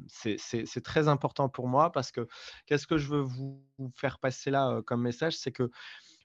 [0.07, 2.27] c'est très important pour moi parce que
[2.65, 3.61] qu'est-ce que je veux vous,
[3.97, 5.69] faire passer là comme message C'est que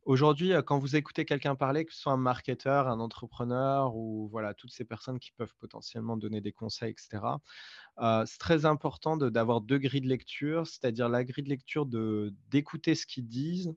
[0.07, 4.55] aujourd'hui, quand vous écoutez quelqu'un parler, que ce soit un marketeur, un entrepreneur ou voilà,
[4.55, 7.23] toutes ces personnes qui peuvent potentiellement donner des conseils, etc.,
[8.25, 11.87] c'est très important d'avoir deux grilles de lecture, c'est-à-dire la grille de lecture
[12.49, 13.75] d'écouter ce qu'ils disent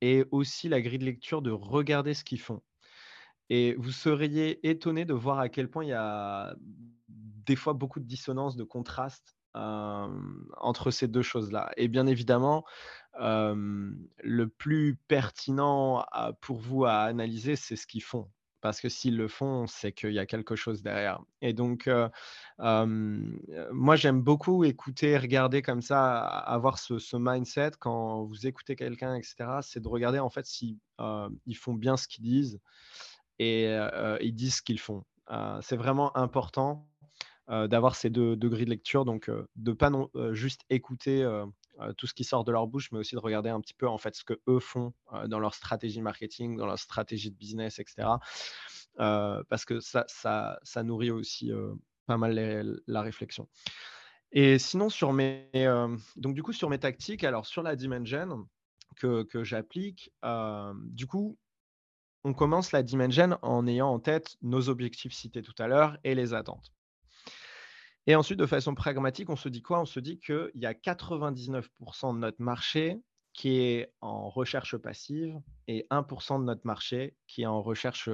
[0.00, 2.62] et aussi la grille de lecture de regarder ce qu'ils font.
[3.48, 6.56] Et vous seriez étonné de voir à quel point il y a
[7.08, 11.70] des fois beaucoup de dissonance, de contraste entre ces deux choses-là.
[11.76, 12.64] Et bien évidemment,
[13.18, 16.04] le plus pertinent
[16.40, 18.30] pour vous à analyser, c'est ce qu'ils font.
[18.62, 21.20] Parce que s'ils le font, c'est qu'il y a quelque chose derrière.
[21.40, 21.88] Et donc,
[22.58, 29.60] moi, j'aime beaucoup écouter, regarder comme ça, avoir ce, mindset quand vous écoutez quelqu'un, etc.
[29.62, 32.60] C'est de regarder en fait si font bien ce qu'ils disent
[33.38, 33.66] et
[34.20, 35.04] ils disent ce qu'ils font.
[35.60, 36.88] c'est vraiment important
[37.48, 41.24] d'avoir ces deux, grilles de lecture, donc de ne pas non, juste écouter
[41.96, 43.98] tout ce qui sort de leur bouche, mais aussi de regarder un petit peu en
[43.98, 44.92] fait ce que eux font
[45.26, 48.08] dans leur stratégie marketing, dans leur stratégie de business, etc.
[48.96, 51.52] parce que ça, ça, ça nourrit aussi
[52.06, 53.48] pas mal la réflexion.
[54.32, 55.48] Et sinon sur mes
[56.16, 58.48] donc du coup sur mes tactiques, alors sur la dimension
[58.96, 60.12] que, que j'applique,
[60.86, 61.38] du coup
[62.24, 66.16] on commence la dimension en ayant en tête nos objectifs cités tout à l'heure et
[66.16, 66.75] les attentes.
[68.06, 69.80] Et ensuite, de façon pragmatique, on se dit quoi?
[69.80, 73.00] On se dit qu'il y a 99% de notre marché
[73.32, 75.38] qui est en recherche passive
[75.68, 78.08] et 1% de notre marché qui est en recherche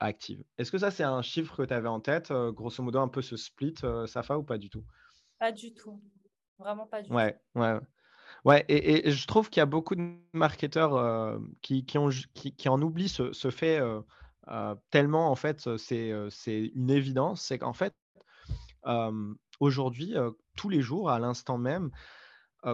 [0.00, 0.42] active.
[0.58, 3.22] Est-ce que ça, c'est un chiffre que tu avais en tête, grosso modo, un peu
[3.22, 3.74] ce split,
[4.06, 4.84] Safa, ou pas du tout?
[5.38, 6.02] Pas du tout.
[6.58, 7.14] Vraiment pas du tout.
[7.14, 7.78] Ouais, ouais.
[8.44, 13.08] Ouais, et, je trouve qu'il y a beaucoup de marketeurs qui, ont, qui, en oublient
[13.08, 13.80] ce, fait
[14.90, 17.42] tellement, en fait, c'est une évidence.
[17.42, 17.94] C'est qu'en fait,
[19.60, 20.14] aujourd'hui,
[20.56, 21.90] tous les jours, à l'instant même,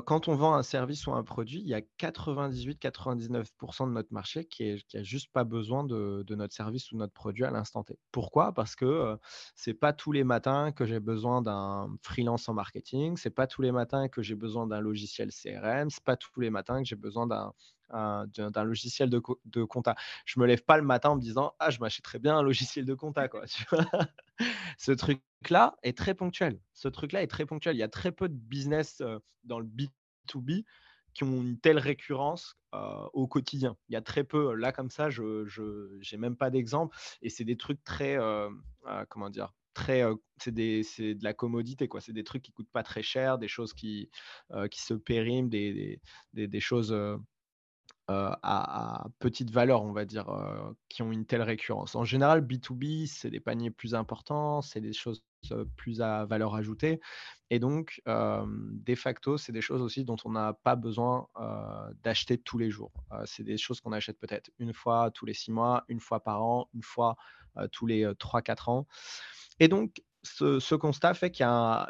[0.04, 4.44] quand on vend un service ou un produit, il y a 98-99% de notre marché
[4.44, 7.96] qui n'a juste pas besoin de, notre service ou notre produit à l'instant T.
[8.10, 8.52] Pourquoi?
[8.52, 9.16] Parce que
[9.54, 13.34] ce n'est pas tous les matins que j'ai besoin d'un freelance en marketing, ce n'est
[13.34, 16.50] pas tous les matins que j'ai besoin d'un logiciel CRM, ce n'est pas tous les
[16.50, 17.52] matins que j'ai besoin d'un
[17.90, 19.94] d'un logiciel de, de, compta.
[20.24, 22.84] Je me lève pas le matin en me disant ah je m'achèterais bien un logiciel
[22.84, 23.44] de compta quoi.
[24.78, 26.60] Ce truc-là est très ponctuel.
[26.72, 27.76] Ce truc-là est très ponctuel.
[27.76, 29.02] Il y a très peu de business
[29.44, 30.64] dans le B2B
[31.14, 32.58] qui ont une telle récurrence
[33.14, 33.76] au quotidien.
[33.88, 34.54] Il y a très peu.
[34.54, 35.46] Là comme ça, je
[36.12, 38.18] n'ai même pas d'exemple et c'est des trucs très
[39.08, 40.02] comment dire très
[40.38, 43.74] c'est de la commodité quoi c'est des trucs qui coûtent pas très cher des choses
[43.74, 44.10] qui
[44.70, 46.00] qui se périment des,
[46.32, 46.96] des, des choses
[48.08, 50.26] à, petite valeur, on va dire,
[50.88, 51.94] qui ont une telle récurrence.
[51.94, 55.22] En général, B2B, c'est des paniers plus importants, c'est des choses
[55.76, 57.00] plus à valeur ajoutée.
[57.50, 61.28] Et donc, de facto, c'est des choses aussi dont on n'a pas besoin
[62.02, 62.92] d'acheter tous les jours.
[63.24, 66.42] c'est des choses qu'on achète peut-être une fois tous les six mois, une fois par
[66.42, 67.16] an, une fois
[67.72, 68.86] tous les trois, quatre ans.
[69.58, 71.88] Et donc, ce, constat fait qu'il y a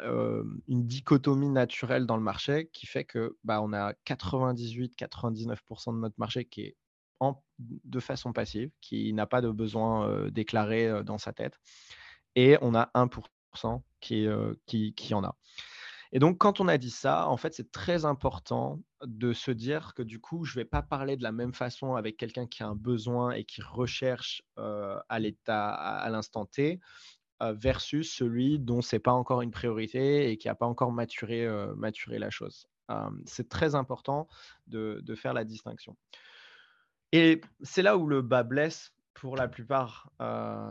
[0.67, 6.15] une dichotomie naturelle dans le marché qui fait que bah, on a 98-99% de notre
[6.17, 6.77] marché qui est
[7.19, 11.57] en, de façon passive, qui n'a pas de besoin déclaré dans sa tête,
[12.35, 14.27] et on a 1% qui,
[14.65, 15.35] qui, qui en a.
[16.11, 19.93] Et donc, quand on a dit ça, en fait, c'est très important de se dire
[19.93, 22.63] que du coup, je ne vais pas parler de la même façon avec quelqu'un qui
[22.63, 26.79] a un besoin et qui recherche à l'état, à l'instant T,
[27.41, 32.19] versus celui dont c'est pas encore une priorité et qui n'a pas encore maturé, maturé
[32.19, 32.67] la chose.
[33.25, 34.27] c'est très important
[34.67, 35.95] de, faire la distinction.
[37.11, 40.11] Et c'est là où le bas blesse pour la plupart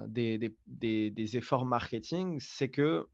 [0.08, 3.08] des, des, efforts marketing, c'est que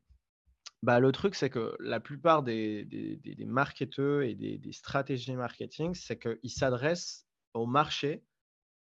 [0.83, 6.19] bah, le truc, c'est que la plupart des, des, marketeurs et des, stratégies marketing, c'est
[6.19, 8.25] qu'ils s'adressent au marché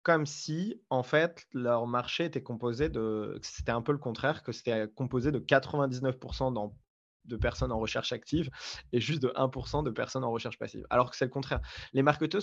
[0.03, 3.39] comme si, en fait, leur marché était composé de.
[3.43, 6.73] C'était un peu le contraire, que c'était composé de 99%
[7.25, 8.51] de personnes en recherche active
[8.93, 10.85] et juste de 1% de personnes en recherche passive.
[10.91, 11.61] Alors que c'est le contraire.
[11.93, 12.43] Les marketeurs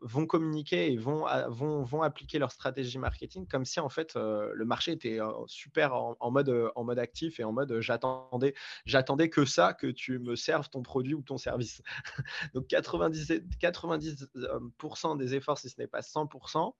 [0.00, 4.64] vont communiquer et vont, vont, vont, appliquer leur stratégie marketing comme si en fait le
[4.64, 8.54] marché était super en, mode, en mode actif et en mode j'attendais,
[8.84, 11.82] j'attendais que ça, que tu me serves ton produit ou ton service.
[12.54, 16.74] Donc 90, 90% des efforts, si ce n'est pas 100%,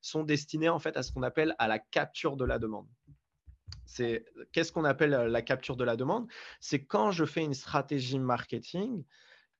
[0.00, 2.86] sont destinés en fait à ce qu'on appelle à la capture de la demande.
[3.84, 6.26] C'est qu'est-ce qu'on appelle la capture de la demande?
[6.60, 9.04] C'est quand je fais une stratégie marketing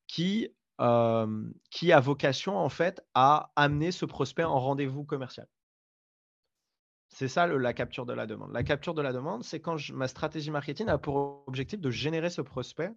[0.07, 0.49] qui
[1.71, 5.47] qui a vocation en fait à amener ce prospect en rendez-vous commercial.
[7.09, 8.53] C'est ça la capture de la demande.
[8.53, 12.31] La capture de la demande, c'est quand ma stratégie marketing a pour objectif de générer
[12.31, 12.91] ce prospect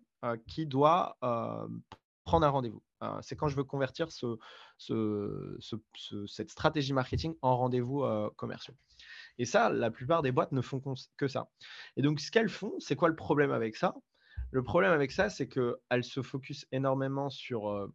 [0.47, 1.17] qui doit
[2.23, 2.81] prendre un rendez-vous.
[3.21, 4.37] c'est quand je veux convertir ce,
[6.27, 8.05] cette stratégie marketing en rendez-vous
[8.37, 8.75] commercial.
[9.37, 10.81] Et ça, la plupart des boîtes ne font
[11.17, 11.49] que ça.
[11.97, 13.95] Et donc, ce qu'elles font, c'est quoi le problème avec ça?
[14.51, 17.93] Le problème avec ça, c'est qu'elle se focus énormément sur, euh,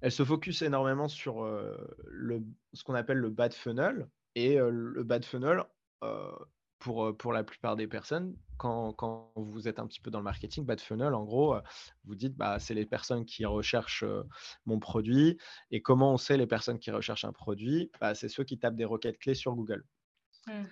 [0.00, 4.08] elle se focus énormément sur euh, le, ce qu'on appelle le bad funnel.
[4.34, 5.64] Et euh, le bad funnel,
[6.78, 10.24] pour, pour la plupart des personnes, quand, quand, vous êtes un petit peu dans le
[10.24, 11.56] marketing, bad funnel, en gros,
[12.04, 14.04] vous dites, bah, c'est les personnes qui recherchent
[14.64, 15.36] mon produit.
[15.70, 17.90] Et comment on sait les personnes qui recherchent un produit?
[18.00, 19.84] Bah, C'est ceux qui tapent des requêtes clés sur Google.
[20.46, 20.62] Mmh.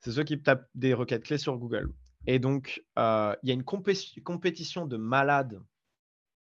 [0.00, 1.92] C'est ceux qui tapent des requêtes clés sur Google.
[2.26, 5.60] Et donc, euh, il y a une compétition de malades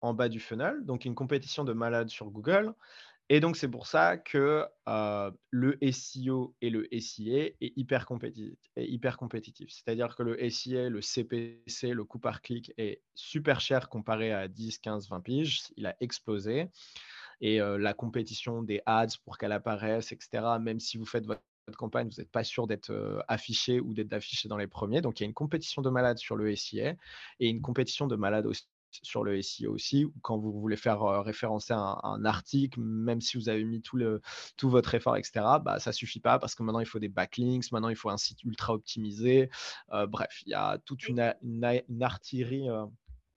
[0.02, 2.74] en bas du funnel, donc une compétition de malades sur Google.
[3.30, 9.70] Et donc, c'est pour ça que euh, le SEO et le SIA est hyper compétitif.
[9.70, 14.50] C'est-à-dire que le SIA, le CPC, le coût par clic est super cher comparé à
[14.50, 15.62] 10, 15, 20 piges.
[15.78, 16.68] Il a explosé.
[17.40, 21.42] Et euh, la compétition des ads pour qu'elle apparaisse, etc., même si vous faites votre
[21.78, 25.02] campagne, vous n'êtes pas sûr d'être affiché ou d'être affiché dans les premiers.
[25.02, 26.96] Donc, il y a une compétition de malades sur le SIA
[27.40, 28.66] et une compétition de malades aussi
[29.04, 33.50] sur le SEO aussi, quand vous voulez faire référencer un, un, article, même si vous
[33.50, 34.22] avez mis tout, le,
[34.58, 37.72] tout votre effort, etc., bah, ça suffit pas parce que maintenant il faut des backlinks,
[37.72, 39.50] maintenant il faut un site ultra optimisé.
[40.10, 42.68] bref, il y a toute une, une, artillerie.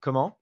[0.01, 0.39] comment?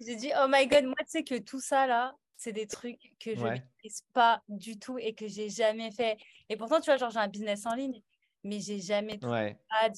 [0.00, 2.98] J'ai dit, oh my god, moi tu sais que tout ça là, c'est des trucs
[3.20, 6.16] que je ne maîtrise pas du tout et que j'ai jamais fait.
[6.48, 8.02] Et pourtant, tu vois, genre, j'ai un business en ligne,
[8.42, 9.20] mais j'ai jamais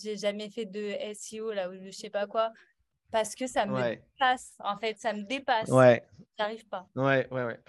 [0.03, 2.53] j'ai jamais fait de SEO, là, ou je sais pas quoi,
[3.11, 4.57] parce que ça me dépasse.
[4.59, 5.71] En fait, ça me dépasse.
[5.71, 6.07] Ouais.
[6.39, 6.87] J'arrive pas.
[6.97, 7.61] Ouais, ouais, ouais.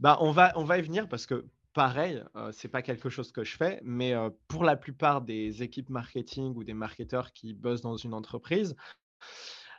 [0.00, 3.30] Bah, on va, on va y venir parce que pareil, euh, c'est pas quelque chose
[3.30, 7.52] que je fais, mais euh, pour la plupart des équipes marketing ou des marketeurs qui
[7.52, 8.74] bossent dans une entreprise,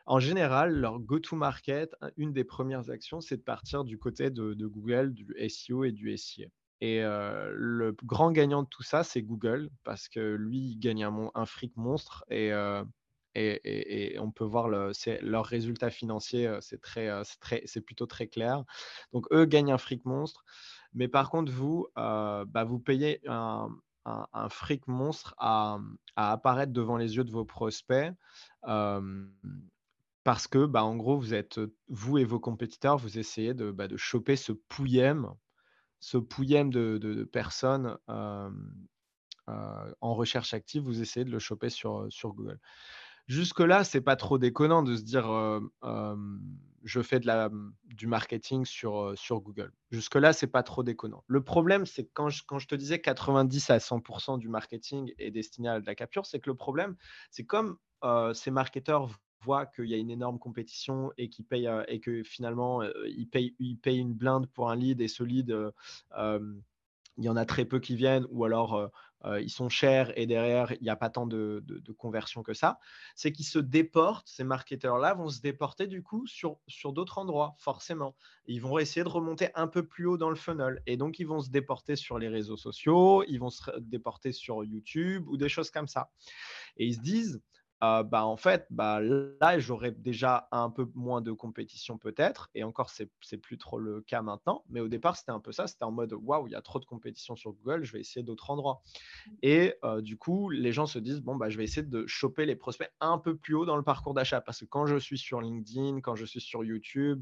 [0.06, 5.14] en général, leur go-to-market, une des premières actions, c'est de partir du côté de, Google,
[5.14, 6.48] du SEO et du SIA.
[6.82, 11.46] Et le grand gagnant de tout ça, c'est Google, parce que lui, il gagne un,
[11.46, 12.54] fric monstre et,
[14.20, 16.80] on peut voir leurs résultats financiers, c'est
[17.66, 18.64] c'est plutôt très clair.
[19.12, 20.44] Donc, eux gagnent un fric monstre.
[20.94, 23.70] Mais par contre, vous, bah, vous payez un,
[24.50, 25.80] fric monstre à,
[26.16, 28.14] apparaître devant les yeux de vos prospects
[30.26, 33.88] parce que, bah, en gros, vous êtes, vous et vos compétiteurs, vous essayez de, bah,
[33.88, 35.30] de choper ce pouillème,
[36.00, 38.56] ce pouillème de, personnes en
[40.02, 42.60] recherche active, vous essayez de le choper sur, Google.
[43.28, 45.28] Jusque-là, c'est pas trop déconnant de se dire
[46.84, 47.52] je fais de la,
[47.84, 49.74] du marketing sur, Google.
[49.92, 51.24] Jusque-là, c'est pas trop déconnant.
[51.28, 55.14] Le problème, c'est que quand je, quand je te disais 90 à 100% du marketing
[55.20, 56.96] est destiné à la capture, c'est que le problème,
[57.30, 57.78] c'est comme
[58.34, 62.24] ces marketeurs voit qu'il y a une énorme compétition et, qui paye, euh, et que
[62.24, 66.54] finalement, euh, il paye, il paye une blinde pour un lead et ce lead, euh,
[67.18, 68.92] il y en a très peu qui viennent ou alors
[69.40, 72.78] ils sont chers et derrière, il n'y a pas tant de, de, conversion que ça,
[73.16, 77.56] c'est qu'ils se déportent, ces marketeurs-là vont se déporter du coup sur, sur d'autres endroits,
[77.58, 78.16] forcément.
[78.46, 81.26] Ils vont essayer de remonter un peu plus haut dans le funnel et donc ils
[81.26, 85.50] vont se déporter sur les réseaux sociaux, ils vont se déporter sur YouTube ou des
[85.50, 86.12] choses comme ça.
[86.78, 87.42] Et ils se disent,
[87.82, 92.50] bah, en fait, bah, là, j'aurais déjà un peu moins de compétition peut-être.
[92.56, 94.64] Et encore, c'est n'est plus trop le cas maintenant.
[94.70, 95.68] Mais au départ, c'était un peu ça.
[95.68, 98.24] C'était en mode, waouh, il y a trop de compétition sur Google, je vais essayer
[98.24, 98.82] d'autres endroits.
[99.28, 99.32] Mmh.
[99.44, 102.56] Et du coup, les gens se disent, bon, bah, je vais essayer de choper les
[102.56, 104.42] prospects un peu plus haut dans le parcours d'achat.
[104.42, 107.22] Parce que quand je suis sur LinkedIn, quand je suis sur YouTube,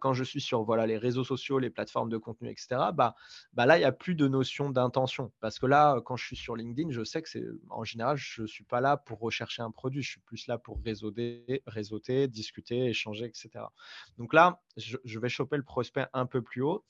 [0.00, 3.14] quand je suis sur voilà, les réseaux sociaux, les plateformes de contenu, etc., bah,
[3.52, 5.32] bah là, il n'y a plus de notion d'intention.
[5.40, 8.42] Parce que là, quand je suis sur LinkedIn, je sais que c'est en général, je
[8.42, 10.02] ne suis pas là pour rechercher un produit.
[10.02, 13.50] Je suis plus là pour réseauter, discuter, échanger, etc.
[14.18, 16.84] Donc là, je, vais choper le prospect un peu plus haut.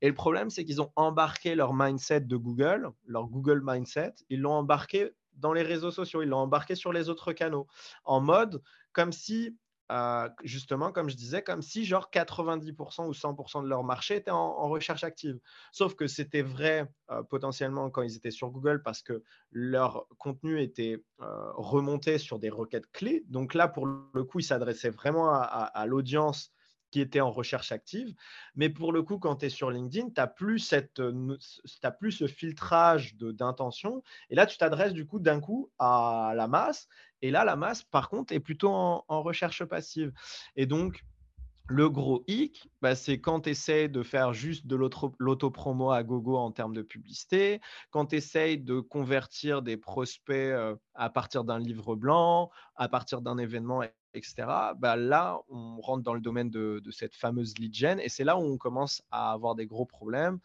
[0.00, 4.40] Et le problème, c'est qu'ils ont embarqué leur mindset de Google, leur Google mindset, ils
[4.40, 7.66] l'ont embarqué dans les réseaux sociaux, ils l'ont embarqué sur les autres canaux,
[8.04, 8.62] en mode
[8.92, 9.56] comme si
[9.90, 14.30] euh, justement, comme je disais, comme si genre 90% ou 100% de leur marché était
[14.30, 15.38] en, recherche active.
[15.72, 20.60] Sauf que c'était vrai euh, potentiellement quand ils étaient sur Google parce que leur contenu
[20.60, 23.24] était euh, remonté sur des requêtes clés.
[23.28, 26.52] Donc là, pour le coup, ils s'adressaient vraiment à l'audience
[26.90, 28.14] qui était en recherche active.
[28.54, 30.74] Mais pour le coup, quand tu es sur LinkedIn, tu n'as plus,
[31.98, 34.02] plus ce filtrage d'intention.
[34.30, 36.88] Et là, tu t'adresses du coup d'un coup à la masse.
[37.22, 40.12] Et là, la masse, par contre, est plutôt en, recherche passive.
[40.56, 41.04] Et donc,
[41.70, 43.50] le gros hic, bah, c'est quand tu
[43.88, 44.76] de faire juste de
[45.18, 47.60] l'auto-promo à gogo en termes de publicité,
[47.90, 53.36] quand tu de convertir des prospects euh, à partir d'un livre blanc, à partir d'un
[53.36, 53.82] événement,
[54.14, 54.46] etc.,
[54.78, 58.38] bah là, on rentre dans le domaine de, cette fameuse lead gen et c'est là
[58.38, 60.38] où on commence à avoir des gros problèmes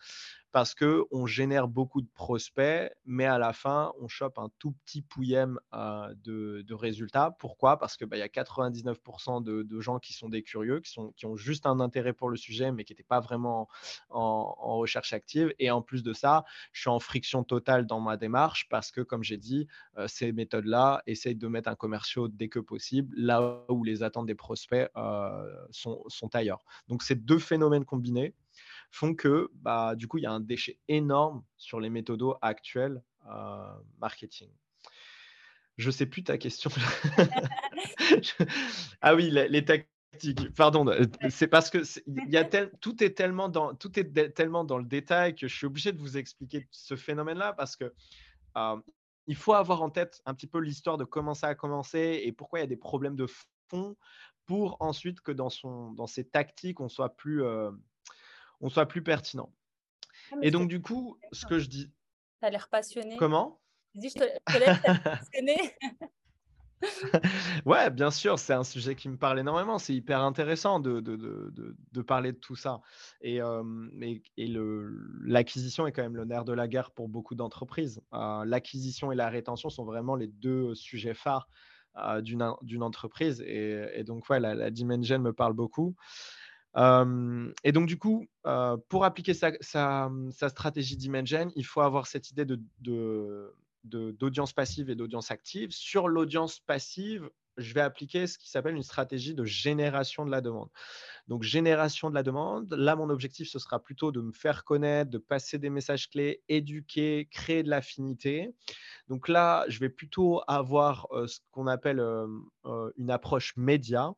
[0.54, 5.02] parce qu'on génère beaucoup de prospects, mais à la fin, on chope un tout petit
[5.02, 7.36] pouillème euh, de, résultats.
[7.40, 7.80] Pourquoi?
[7.80, 11.66] Parce qu'il bah, y a 99% de, gens qui sont des curieux, qui, ont juste
[11.66, 13.68] un intérêt pour le sujet, mais qui n'étaient pas vraiment
[14.12, 15.52] en, recherche active.
[15.58, 19.02] Et en plus de ça, je suis en friction totale dans ma démarche parce que,
[19.02, 23.66] comme j'ai dit, euh, ces méthodes-là essayent de mettre un commercial dès que possible, là
[23.70, 26.64] où les attentes des prospects euh, sont, sont ailleurs.
[26.88, 28.36] Donc, ces deux phénomènes combinés
[28.94, 33.02] font que bah, du coup, il y a un déchet énorme sur les méthodos actuels
[33.28, 34.52] euh, marketing.
[35.78, 36.70] Je ne sais plus ta question.
[39.02, 40.54] ah oui, les, tactiques.
[40.54, 42.46] Pardon, euh, c'est parce que y a
[42.82, 46.00] tout est tellement dans tout est tellement dans le détail que je suis obligé de
[46.00, 47.92] vous expliquer ce phénomène-là parce que
[48.58, 48.78] euh,
[49.26, 52.32] il faut avoir en tête un petit peu l'histoire de comment ça a commencé et
[52.32, 53.26] pourquoi il y a des problèmes de
[53.70, 53.98] fond
[54.46, 57.42] pour ensuite que dans son dans ses tactiques on soit plus
[58.62, 59.54] on soit plus pertinent.
[60.32, 61.92] Ah, et donc, du coup, ce que je dis.
[62.40, 63.18] Tu as l'air passionné.
[63.18, 63.60] Comment?
[63.96, 65.56] Je je te, laisse passionné.
[67.66, 69.78] ouais, bien sûr, c'est un sujet qui me parle énormément.
[69.78, 72.82] C'est hyper intéressant de, de, parler de tout ça.
[73.22, 73.64] Et, euh,
[74.38, 74.48] et,
[75.22, 78.02] l'acquisition est quand même le nerf de la guerre pour beaucoup d'entreprises.
[78.14, 81.48] Euh, l'acquisition et la rétention sont vraiment les deux sujets phares
[81.98, 83.42] euh, d'une entreprise.
[83.46, 85.96] Et, donc, ouais, la, la Dimension me parle beaucoup
[86.76, 88.28] et donc, du coup,
[88.90, 90.98] pour appliquer sa, sa, sa stratégie
[91.56, 92.46] il faut avoir cette idée
[93.84, 95.72] d'audience passive et d'audience active.
[95.72, 100.42] Sur l'audience passive, je vais appliquer ce qui s'appelle une stratégie de génération de la
[100.42, 100.70] demande.
[101.28, 105.10] Donc, génération de la demande, là, mon objectif, ce sera plutôt de me faire connaître,
[105.10, 108.54] de passer des messages clés, éduquer, créer de l'affinité.
[109.08, 112.02] Donc là, je vais plutôt avoir ce qu'on appelle
[112.98, 114.12] une approche média.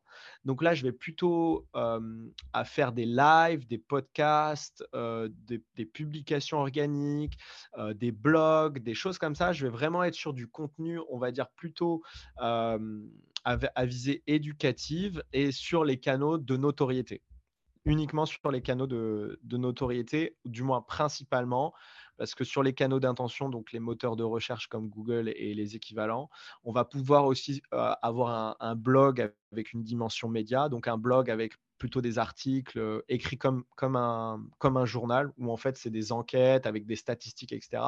[0.44, 7.38] Donc là, je vais plutôt à faire des lives, des podcasts, des, publications organiques,
[7.94, 9.52] des blogs, des choses comme ça.
[9.52, 12.02] Je vais vraiment être sur du contenu, on va dire plutôt
[13.46, 17.22] à, visée éducative et sur les canaux de notoriété.
[17.84, 21.72] Uniquement sur les canaux de, notoriété, du moins principalement,
[22.18, 25.76] parce que sur les canaux d'intention, donc les moteurs de recherche comme Google et les
[25.76, 26.28] équivalents,
[26.64, 31.30] on va pouvoir aussi euh, avoir un, blog avec une dimension média, donc un blog
[31.30, 35.76] avec plutôt des articles euh, écrits comme, comme, un, comme un journal, où en fait
[35.76, 37.82] c'est des enquêtes avec des statistiques, etc.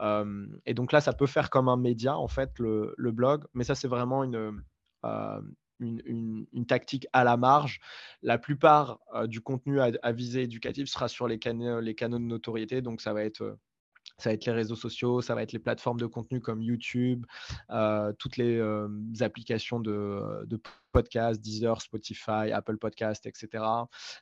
[0.00, 3.44] Euh, et donc là, ça peut faire comme un média, en fait, le, le blog,
[3.52, 4.62] mais ça c'est vraiment une,
[5.04, 5.40] euh,
[5.80, 7.80] une, tactique à la marge.
[8.22, 12.82] La plupart euh, du contenu à, à, visée éducative sera sur les, canaux, de notoriété,
[12.82, 13.54] donc ça va être euh,
[14.16, 17.24] ça va être les réseaux sociaux, ça va être les plateformes de contenu comme YouTube,
[18.18, 18.60] toutes les
[19.20, 20.60] applications de
[20.98, 23.64] podcasts, Deezer, Spotify, Apple Podcast, etc.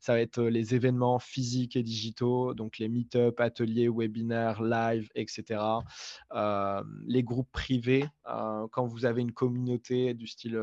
[0.00, 5.60] Ça va être les événements physiques et digitaux, donc les meet-up, ateliers, webinaires, live, etc.
[7.06, 10.60] les groupes privés, quand vous avez une communauté du style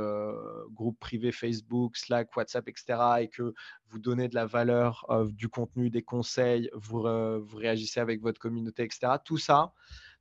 [0.72, 3.00] groupe privé Facebook, Slack, WhatsApp, etc.
[3.22, 3.54] et que
[3.90, 9.14] vous donnez de la valeur, du contenu, des conseils, vous réagissez avec votre communauté, etc.
[9.26, 9.74] Tout ça,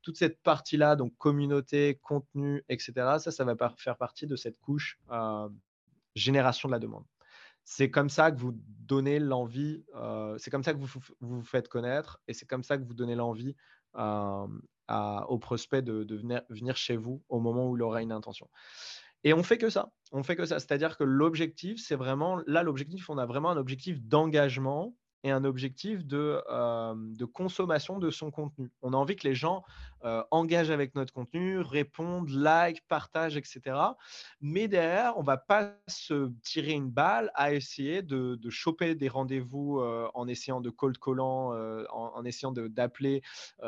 [0.02, 4.98] toute cette partie-là, donc communauté, contenu, etc., ça, ça va faire partie de cette couche
[6.14, 7.04] génération de la demande.
[7.64, 11.68] C'est comme ça que vous donnez l'envie, euh, c'est comme ça que vous vous faites
[11.68, 13.54] connaître et c'est comme ça que vous donnez l'envie
[13.96, 14.46] euh,
[15.28, 18.48] au prospect de, venir, venir, chez vous au moment où il aura une intention.
[19.24, 19.90] Et on fait que ça.
[20.10, 20.58] On fait que ça.
[20.58, 25.44] C'est-à-dire que l'objectif, c'est vraiment, là, l'objectif, on a vraiment un objectif d'engagement et un
[25.44, 28.70] objectif de, euh, de, consommation de son contenu.
[28.82, 29.62] On a envie que les gens
[30.04, 33.60] euh, engagent avec notre contenu, répondent, like, partagent, etc.
[34.40, 39.80] Mais derrière, on va pas se tirer une balle à essayer de, choper des rendez-vous
[39.80, 43.22] euh, en essayant de cold callant, euh, en, essayant d'appeler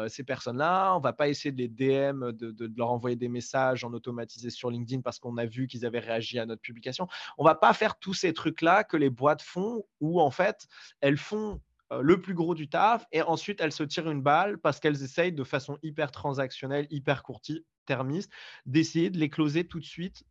[0.08, 0.94] ces personnes-là.
[0.96, 4.50] On va pas essayer de les DM, de, de, leur envoyer des messages en automatisé
[4.50, 7.08] sur LinkedIn parce qu'on a vu qu'ils avaient réagi à notre publication.
[7.38, 10.66] On va pas faire tous ces trucs-là que les boîtes font où en fait
[11.00, 11.58] elles font euh,
[12.02, 15.32] le plus gros du taf et ensuite elles se tirent une balle parce qu'elles essayent
[15.32, 18.30] de façon hyper transactionnelle, hyper court-termiste,
[18.66, 20.24] d'essayer de les closer tout de suite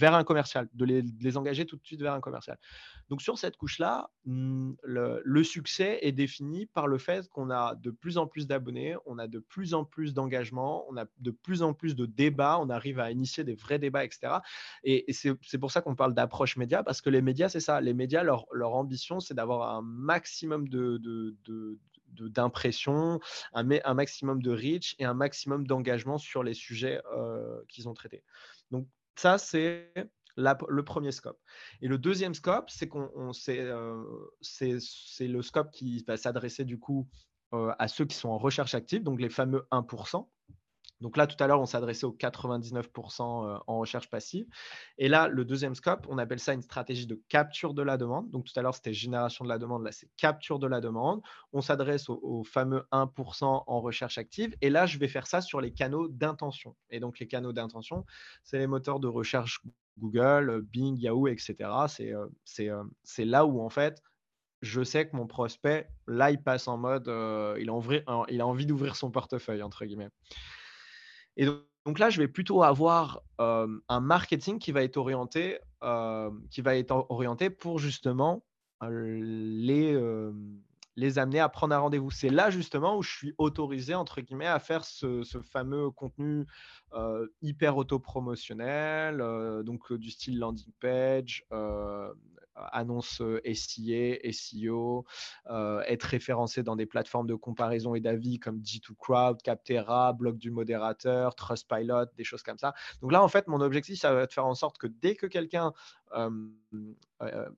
[0.00, 2.58] vers un commercial, de les, engager tout de suite vers un commercial.
[3.10, 7.90] Donc sur cette couche-là, mmh, le, succès est défini par le fait qu'on a de
[7.90, 11.62] plus en plus d'abonnés, on a de plus en plus d'engagement, on a de plus
[11.62, 14.38] en plus de débats, on arrive à initier des vrais débats, etc.
[14.84, 17.80] Et, c'est pour ça qu'on parle d'approche média, parce que les médias, c'est ça.
[17.80, 20.98] Les médias, leur, ambition, c'est d'avoir un maximum de,
[22.08, 23.20] d'impression,
[23.52, 28.22] un, maximum de reach et un maximum d'engagement sur les sujets euh, qu'ils ont traités.
[28.70, 28.86] Donc
[29.16, 29.92] ça, c'est
[30.36, 31.38] le premier scope.
[31.80, 32.88] Et le deuxième scope, c'est
[33.60, 34.02] euh,
[35.20, 37.08] le scope qui va s'adresser du coup
[37.52, 40.28] euh, à ceux qui sont en recherche active, donc les fameux 1%.
[41.00, 44.46] Donc là, tout à l'heure, on s'adressait aux 99% euh, en recherche passive.
[44.98, 48.30] Et là, le deuxième scope, on appelle ça une stratégie de capture de la demande.
[48.30, 49.82] Donc tout à l'heure, c'était génération de la demande.
[49.82, 51.22] Là, c'est capture de la demande.
[51.52, 54.54] On s'adresse au, fameux 1% en recherche active.
[54.60, 56.76] Et là, je vais faire ça sur les canaux d'intention.
[56.90, 58.04] Et donc les canaux d'intention,
[58.44, 59.60] c'est les moteurs de recherche
[59.98, 61.56] Google, Bing, Yahoo, etc.
[62.00, 62.28] Euh,
[62.60, 64.02] euh, c'est là où, en fait,
[64.62, 67.06] je sais que mon prospect, là, il passe en mode,
[67.58, 70.10] il a envie d'ouvrir son portefeuille, entre guillemets.
[71.40, 71.46] Et
[71.86, 75.58] donc, là, je vais plutôt avoir un marketing qui va être orienté,
[76.50, 78.44] qui va être orienté pour justement
[78.82, 79.98] les,
[80.96, 82.10] les amener à prendre un rendez-vous.
[82.10, 86.44] C'est là justement où je suis autorisé, entre guillemets, à faire ce, fameux contenu
[87.40, 89.16] hyper autopromotionnel,
[89.64, 91.46] donc du style landing page,
[92.72, 95.04] annonce SIA, SEO,
[95.48, 101.34] être référencé dans des plateformes de comparaison et d'avis comme G2Crowd, Captera, Blog du modérateur,
[101.34, 102.74] Trustpilot, des choses comme ça.
[103.02, 105.14] Donc là, en fait, mon objectif, ça va être de faire en sorte que dès
[105.14, 105.72] que quelqu'un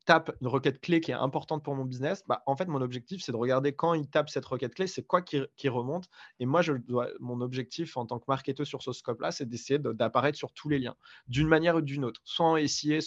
[0.05, 3.23] tape une requête clé qui est importante pour mon business, bah, en fait, mon objectif,
[3.23, 6.09] c'est de regarder quand il tape cette requête clé, c'est quoi qui, remonte.
[6.41, 9.79] Et moi, je dois, mon objectif en tant que marketeur sur ce scope-là, c'est d'essayer
[9.79, 10.97] d'apparaître sur tous les liens,
[11.29, 12.99] d'une manière ou d'une autre, soit en SIA,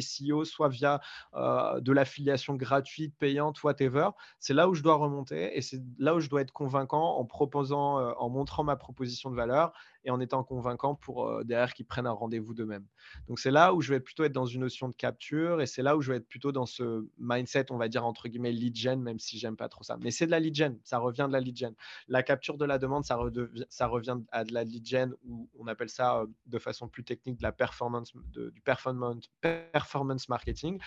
[0.00, 1.00] SEO, soit via
[1.34, 4.10] euh, de l'affiliation gratuite, payante, whatever.
[4.38, 7.24] C'est là où je dois remonter et c'est là où je dois être convaincant en
[7.24, 9.72] proposant, euh, en montrant ma proposition de valeur
[10.08, 12.86] et en étant convaincant pour euh, derrière qu'ils prennent un rendez-vous d'eux-mêmes.
[13.28, 15.82] Donc c'est là où je vais plutôt être dans une notion de capture et c'est
[15.82, 18.74] là où je vais être plutôt dans ce mindset, on va dire entre guillemets lead
[18.74, 19.98] gen, même si j'aime pas trop ça.
[20.00, 21.74] Mais c'est de la lead gen, ça revient de la lead gen.
[22.08, 25.90] La capture de la demande, ça, revient à de la lead gen ou on appelle
[25.90, 30.80] ça de façon plus technique de la performance, du performance performance marketing.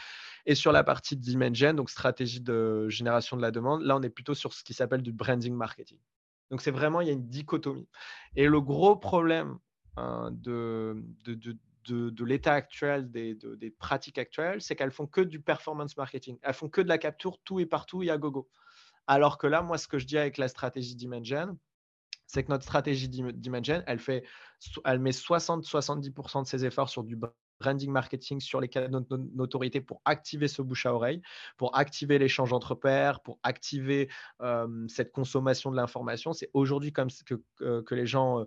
[0.46, 4.10] Et sur la partie Dimension, donc stratégie de génération de la demande, là, on est
[4.10, 6.00] plutôt sur ce qui s'appelle du branding marketing.
[6.52, 7.88] Donc, c'est vraiment, il y a une dichotomie.
[8.36, 9.58] Et le gros problème
[9.98, 15.22] hein, de, de, de, de, l'état actuel, des, des pratiques actuelles, c'est qu'elles font que
[15.22, 16.38] du performance marketing.
[16.44, 18.50] Elles font que de la capture tout et partout, il y a gogo.
[19.08, 21.58] Alors que là, moi, ce que je dis avec la stratégie Dimension,
[22.28, 24.24] c'est que notre stratégie Dimension, elle, fait,
[24.86, 27.18] elle met 60-70% de ses efforts sur du
[27.62, 31.22] branding marketing sur les canaux de notoriété pour activer ce bouche à oreille,
[31.58, 34.10] pour activer l'échange entre pairs, pour activer
[34.88, 36.34] cette consommation de l'information.
[36.34, 38.46] C'est aujourd'hui comme que, que, les gens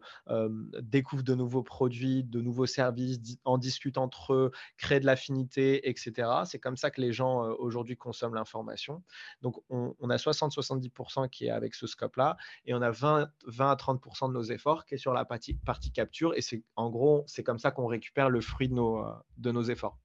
[0.80, 6.28] découvrent de nouveaux produits, de nouveaux services, en discutent entre eux, créent de l'affinité, etc.
[6.44, 9.02] C'est comme ça que les gens aujourd'hui consomment l'information.
[9.42, 12.36] Donc, on, a 60-70% qui est avec ce scope-là
[12.66, 15.54] et on a 20, 20 à 30% de nos efforts qui est sur la partie,
[15.54, 16.34] partie capture.
[16.34, 19.03] Et c'est en gros, c'est comme ça qu'on récupère le fruit de nos,
[19.36, 19.98] de nos efforts.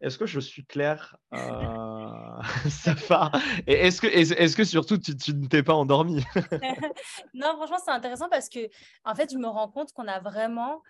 [0.00, 3.30] Est-ce que je suis clair, euh, Safa?
[3.66, 6.22] Et est-ce que, est, que surtout tu, ne t'es pas endormi?
[7.34, 8.68] Non, franchement, c'est intéressant parce que,
[9.04, 10.82] en fait, je me rends compte qu'on a vraiment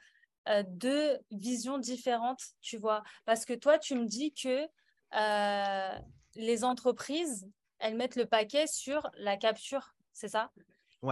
[0.49, 3.03] euh, deux visions différentes, tu vois.
[3.25, 4.67] Parce que toi, tu me dis que
[5.15, 5.99] euh,
[6.35, 10.51] les entreprises, elles mettent le paquet sur la capture, c'est ça?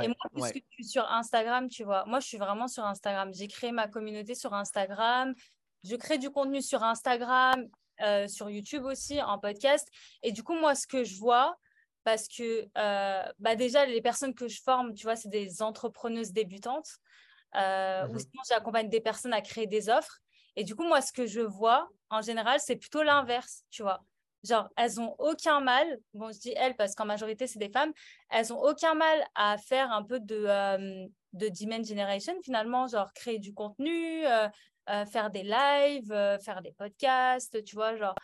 [0.03, 3.33] Et moi, puisque je suis sur Instagram, tu vois, moi, je suis vraiment sur Instagram.
[3.35, 5.35] J'ai créé ma communauté sur Instagram.
[5.85, 7.67] Je crée du contenu sur Instagram,
[8.01, 9.89] euh, sur YouTube aussi, en podcast.
[10.23, 11.57] Et du coup, moi, ce que je vois,
[12.05, 16.33] parce que euh, bah déjà, les personnes que je forme, tu vois, c'est des entrepreneuses
[16.33, 16.89] débutantes.
[17.55, 18.19] Euh, Ou mhm.
[18.19, 20.19] sinon, j'accompagne des personnes à créer des offres.
[20.57, 24.05] Et du coup, moi, ce que je vois, en général, c'est plutôt l'inverse, tu vois.
[24.45, 27.93] genre, elles ont aucun mal, bon, je dis elles parce qu'en majorité, c'est des femmes,
[28.29, 33.13] elles ont aucun mal à faire un peu de, euh, de demand generation, finalement, genre
[33.15, 34.49] créer du contenu, euh,
[34.89, 38.15] euh, faire des lives, faire des podcasts, tu vois, genre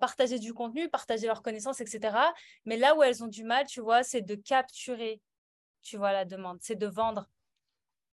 [0.00, 2.16] partager du contenu, partager leurs connaissances, etc.
[2.64, 5.20] Mais là où elles ont du mal, tu vois, c'est de capturer,
[5.82, 7.28] tu vois, la demande, c'est de vendre.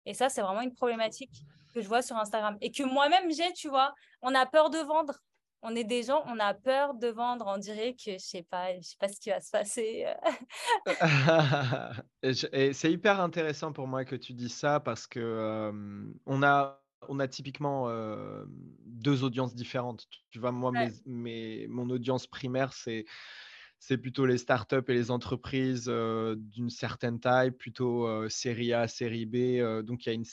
[0.04, 1.42] Et ça, c'est vraiment une problématique
[1.74, 3.92] que je vois sur Instagram et que moi-même j'ai, tu vois.
[4.22, 5.20] On a peur de vendre
[5.68, 7.44] on est des gens, on a peur de vendre.
[7.48, 10.06] On dirait que je sais pas, je sais pas ce qui va se passer.
[12.52, 15.72] et c'est hyper intéressant pour moi que tu dis ça parce que
[16.24, 17.90] on a on a typiquement
[18.84, 20.06] deux audiences différentes.
[20.30, 20.72] Tu vois, moi,
[21.06, 23.04] mon audience primaire, c'est
[23.78, 29.84] c'est plutôt les startups et les entreprises d'une certaine taille, plutôt série A, série B.
[29.84, 30.24] donc, il y a une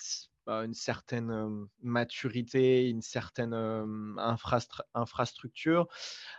[0.48, 3.54] une certaine maturité, une certaine
[4.94, 5.88] infrastructure,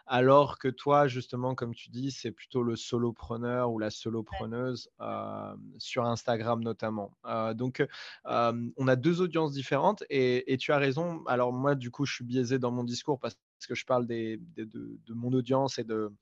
[0.06, 4.90] alors que toi, justement, comme tu dis, c'est plutôt le solopreneur ou la solopreneuse
[5.78, 7.16] sur Instagram notamment.
[7.54, 7.86] donc,
[8.24, 11.24] on a deux audiences différentes et, tu as raison.
[11.26, 13.36] Alors moi, du coup, je suis biaisé dans mon discours parce
[13.68, 16.12] que je parle des, de, mon audience et de,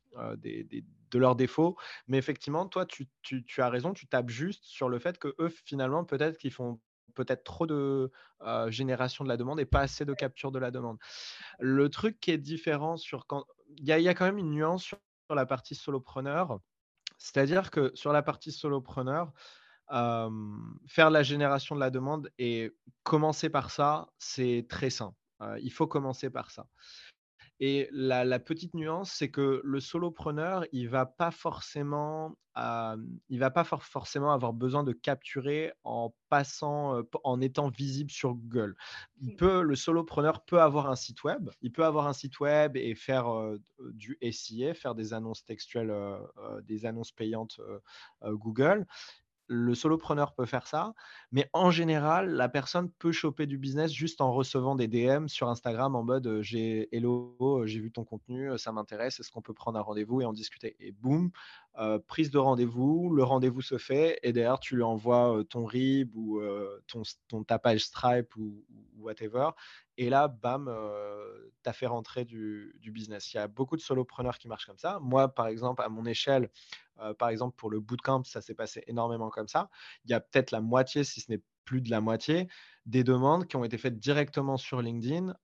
[1.12, 1.76] de leurs défauts.
[2.09, 5.35] Mais effectivement, toi, tu, tu, tu, as raison, tu tapes juste sur le fait que
[5.39, 6.80] eux, finalement, peut-être qu'ils font
[7.14, 8.11] peut-être trop de
[8.68, 10.98] génération de la demande et pas assez de capture de la demande.
[11.59, 13.44] Le truc qui est différent sur quand
[13.78, 14.98] il y, a quand même une nuance sur,
[15.30, 16.59] la partie solopreneur,
[17.16, 19.32] c'est-à-dire que sur la partie solopreneur,
[19.88, 22.72] faire la génération de la demande et
[23.03, 25.14] commencer par ça, c'est très sain.
[25.61, 26.66] il faut commencer par ça.
[27.61, 33.62] Et la, petite nuance, c'est que le solopreneur, il va pas forcément, il va pas
[33.62, 38.74] forcément avoir besoin de capturer en passant, en étant visible sur Google.
[39.20, 42.76] Il peut, le solopreneur peut avoir un site web, il peut avoir un site web
[42.76, 43.28] et faire
[43.92, 45.94] du SIA, faire des annonces textuelles,
[46.64, 47.61] des annonces payantes
[48.24, 48.86] Google
[49.53, 50.94] le solopreneur peut faire ça,
[51.30, 55.48] mais en général, la personne peut choper du business juste en recevant des DM sur
[55.48, 59.78] Instagram en mode j'ai hello, j'ai vu ton contenu, ça m'intéresse, est-ce qu'on peut prendre
[59.78, 60.76] un rendez-vous et en discuter?
[60.80, 61.30] Et boum,
[62.07, 66.40] prise de rendez-vous, le rendez-vous se fait et derrière tu lui envoies ton RIB ou
[66.86, 68.64] ton, ton tapage Stripe ou,
[68.98, 69.50] whatever.
[70.03, 70.68] Et là, bam,
[71.62, 73.32] tu as fait rentrer du, business.
[73.32, 74.98] Il y a beaucoup de solopreneurs qui marchent comme ça.
[75.00, 76.50] Moi, par exemple, à mon échelle,
[77.20, 79.70] par exemple, pour le bootcamp, ça s'est passé énormément comme ça.
[80.05, 82.48] Il y a peut-être la moitié, si ce n'est plus de la moitié,
[82.84, 85.36] des demandes qui ont été faites directement sur LinkedIn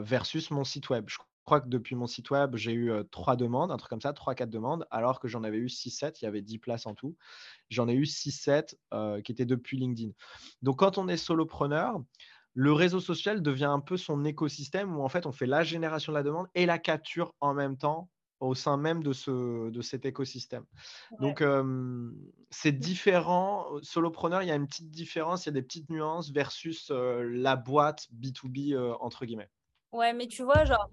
[0.00, 1.04] versus mon site web.
[1.08, 4.12] Je crois que depuis mon site web, j'ai eu trois demandes, un truc comme ça,
[4.12, 6.96] trois, quatre demandes, alors que j'en avais eu 6-7, il y avait 10 places en
[6.96, 7.16] tout.
[7.68, 10.10] J'en ai eu 6-7 qui étaient depuis LinkedIn.
[10.62, 12.00] Donc, quand on est solopreneur,
[12.54, 16.12] le réseau social devient un peu son écosystème où en fait on fait la génération
[16.12, 19.82] de la demande et la capture en même temps au sein même de, ce, de
[19.82, 20.64] cet écosystème.
[21.20, 21.44] Donc,
[22.50, 23.66] c'est différent.
[23.82, 27.56] Solopreneur, il y a une petite différence, il y a des petites nuances versus la
[27.56, 29.50] boîte B2B, entre guillemets.
[29.92, 30.88] Ouais, mais tu vois, genre,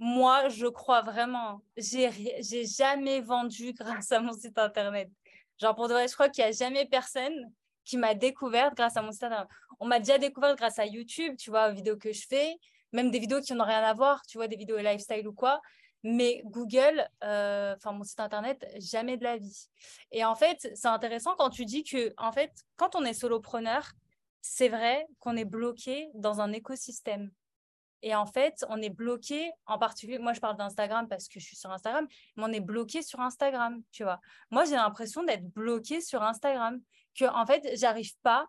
[0.00, 5.10] moi, je crois vraiment, j'ai jamais vendu grâce à mon site internet.
[5.60, 7.52] Genre, pour de vrai, je crois qu'il n'y a jamais personne
[7.84, 9.48] qui m'a découverte grâce à mon site internet.
[9.78, 12.56] On m'a déjà découvert grâce à YouTube, tu vois, aux vidéos que je fais,
[12.92, 15.60] même des vidéos qui n'ont rien à voir, tu vois, des vidéos lifestyle ou quoi.
[16.02, 19.68] Mais Google, euh, enfin mon site internet, jamais de la vie.
[20.12, 23.92] Et en fait, c'est intéressant quand tu dis que, en fait, quand on est solopreneur,
[24.40, 27.30] c'est vrai qu'on est bloqué dans un écosystème.
[28.02, 31.44] Et en fait, on est bloqué, en particulier, moi je parle d'Instagram parce que je
[31.44, 32.06] suis sur Instagram,
[32.36, 34.20] mais on est bloqué sur Instagram, tu vois.
[34.50, 36.80] Moi, j'ai l'impression d'être bloqué sur Instagram,
[37.20, 38.46] que en fait, j'arrive pas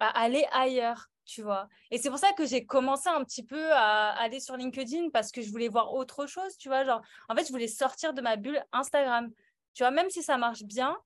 [0.00, 1.68] à aller ailleurs tu vois.
[1.90, 5.32] Et c'est pour ça que j'ai commencé un petit peu à aller sur LinkedIn parce
[5.32, 6.84] que je voulais voir autre chose, tu vois.
[6.84, 9.30] Genre, en fait, je voulais sortir de ma bulle Instagram,
[9.72, 10.96] tu vois, même si ça marche bien.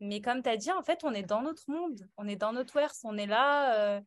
[0.00, 2.52] Mais comme tu as dit, en fait, on est dans notre monde, on est dans
[2.52, 3.74] notre verse, on est là.
[3.74, 4.00] Euh.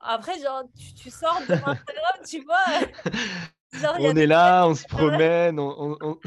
[0.00, 0.64] Après, genre,
[0.96, 3.50] tu, sors de Instagram, tu vois.
[3.98, 6.18] On est là, on se promène, on, on,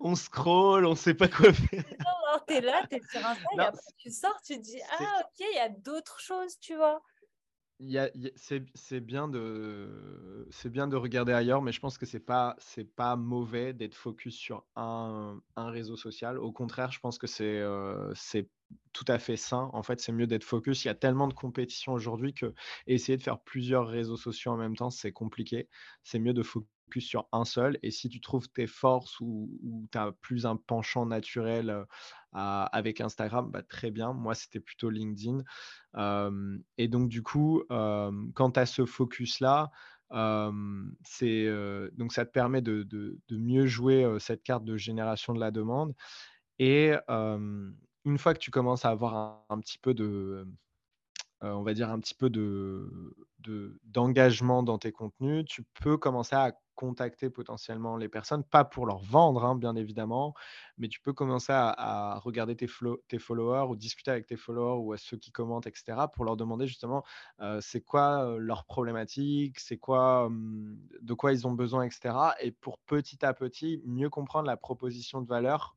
[0.00, 1.84] on, scroll, on sait pas quoi faire.
[2.48, 5.56] tu es là, tu es sur Instagram, tu sors, tu te dis, ah ok, il
[5.56, 7.02] y a d'autres choses, tu vois
[8.36, 12.84] c'est bien de c'est bien de regarder ailleurs, mais je pense que c'est pas c'est
[12.84, 16.38] pas mauvais d'être focus sur un, un, réseau social.
[16.38, 18.48] Au contraire, je pense que c'est euh, c'est
[18.92, 19.70] tout à fait sain.
[19.72, 20.84] En fait, c'est mieux d'être focus.
[20.84, 22.54] Il y a tellement de compétition aujourd'hui que
[22.86, 25.68] essayer de faire plusieurs réseaux sociaux en même temps, c'est compliqué.
[26.02, 26.68] C'est mieux de focus
[27.00, 27.78] sur un seul.
[27.82, 31.84] Et si tu trouves tes forces ou, tu as plus un penchant naturel euh,
[32.32, 34.12] avec Instagram, bah, très bien.
[34.12, 35.42] Moi, c'était plutôt LinkedIn.
[36.78, 39.70] et donc, du coup, quand tu as ce focus-là,
[41.04, 41.46] c'est
[41.94, 45.94] donc ça te permet de, mieux jouer cette carte de génération de la demande.
[46.58, 46.92] Et
[48.04, 50.46] une fois que tu commences à avoir un petit peu de,
[51.40, 53.14] on va dire un petit peu de,
[53.84, 58.98] d'engagement dans tes contenus, tu peux commencer à contacter potentiellement les personnes, pas pour leur
[58.98, 60.34] vendre, hein, bien évidemment,
[60.78, 64.98] mais tu peux commencer à, regarder tes, followers ou discuter avec tes followers ou à
[64.98, 67.04] ceux qui commentent, etc., pour leur demander justement
[67.60, 73.24] c'est quoi leur problématique, c'est quoi, de quoi ils ont besoin, etc., et pour petit
[73.24, 75.76] à petit mieux comprendre la proposition de valeur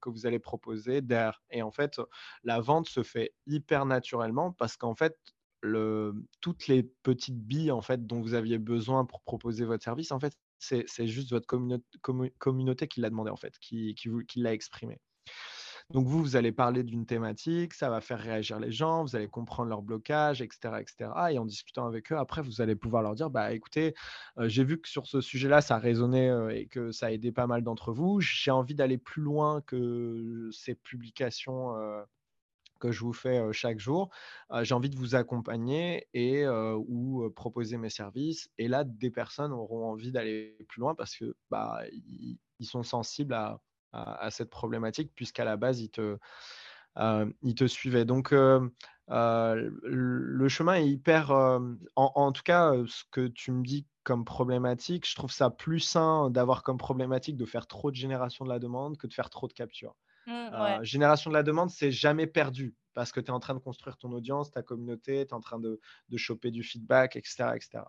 [0.00, 1.42] que vous allez proposer derrière.
[1.50, 2.00] Et en fait,
[2.42, 5.18] la vente se fait hyper naturellement parce qu'en fait,
[6.40, 10.20] toutes les petites billes en fait dont vous aviez besoin pour proposer votre service, en
[10.20, 11.46] fait, c'est juste votre
[12.38, 13.94] communauté qui l'a demandé en fait, qui,
[14.36, 14.98] l'a exprimé.
[15.90, 19.28] Donc vous, vous allez parler d'une thématique, ça va faire réagir les gens, vous allez
[19.28, 21.10] comprendre leur blocage, etc., etc.
[21.30, 23.94] Et en discutant avec eux, après, vous allez pouvoir leur dire, bah écoutez,
[24.38, 27.32] euh, j'ai vu que sur ce sujet-là, ça résonnait euh, et que ça a aidé
[27.32, 28.18] pas mal d'entre vous.
[28.20, 32.02] J'ai envie d'aller plus loin que ces publications euh,
[32.84, 34.10] que je vous fais chaque jour.
[34.62, 38.50] J'ai envie de vous accompagner et ou proposer mes services.
[38.58, 43.34] Et là, des personnes auront envie d'aller plus loin parce que bah, ils, sont sensibles
[43.34, 46.18] à, cette problématique puisqu'à la base, ils te,
[47.42, 48.04] ils te suivaient.
[48.04, 48.32] Donc,
[49.08, 51.30] le chemin est hyper...
[51.30, 55.80] En, en, tout cas, ce que tu me dis comme problématique, je trouve ça plus
[55.80, 59.30] sain d'avoir comme problématique de faire trop de génération de la demande que de faire
[59.30, 59.96] trop de capture.
[60.26, 63.54] Mmh, euh, génération de la demande, c'est jamais perdu parce que tu es en train
[63.54, 67.16] de construire ton audience, ta communauté, tu es en train de, de, choper du feedback,
[67.16, 67.82] etc., etc.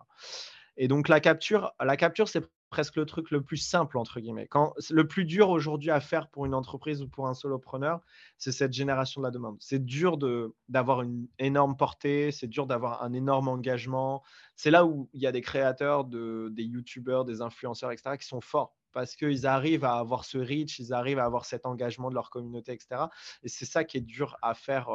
[0.76, 4.48] Et donc la capture, la capture, c'est presque le truc le plus simple entre guillemets.
[4.48, 8.00] Quand le plus dur aujourd'hui à faire pour une entreprise ou pour un solopreneur,
[8.38, 9.56] c'est cette génération de la demande.
[9.60, 14.22] C'est dur de d'avoir une énorme portée, c'est dur d'avoir un énorme engagement.
[14.56, 18.16] C'est là où il y a des créateurs, de, des youtubeurs, des influenceurs, etc.
[18.18, 21.66] qui sont forts parce qu'ils arrivent à avoir ce reach, ils arrivent à avoir cet
[21.66, 23.04] engagement de leur communauté, etc.
[23.42, 24.88] Et c'est ça qui est dur à faire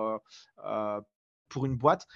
[1.50, 2.08] pour une boîte.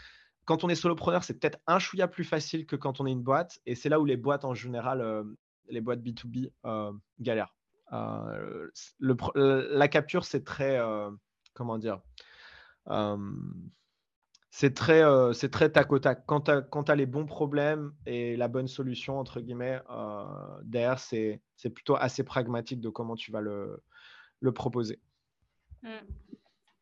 [0.46, 3.24] Quand on est solopreneur, c'est peut-être un chouïa plus facile que quand on est une
[3.24, 3.60] boîte.
[3.66, 5.26] Et c'est là où les boîtes en général,
[5.70, 6.52] les boîtes B2B
[7.20, 7.56] galèrent.
[7.92, 10.80] la capture, c'est très,
[11.54, 12.00] comment dire,
[14.58, 16.26] c'est très, euh, c'est très tac au tac.
[16.26, 16.52] Quand tu
[16.92, 20.24] as, les bons problèmes et la bonne solution, entre guillemets, euh,
[20.64, 21.42] derrière, c'est,
[21.74, 23.84] plutôt assez pragmatique de comment tu vas le,
[24.40, 25.02] le proposer.
[25.82, 25.90] Mmh.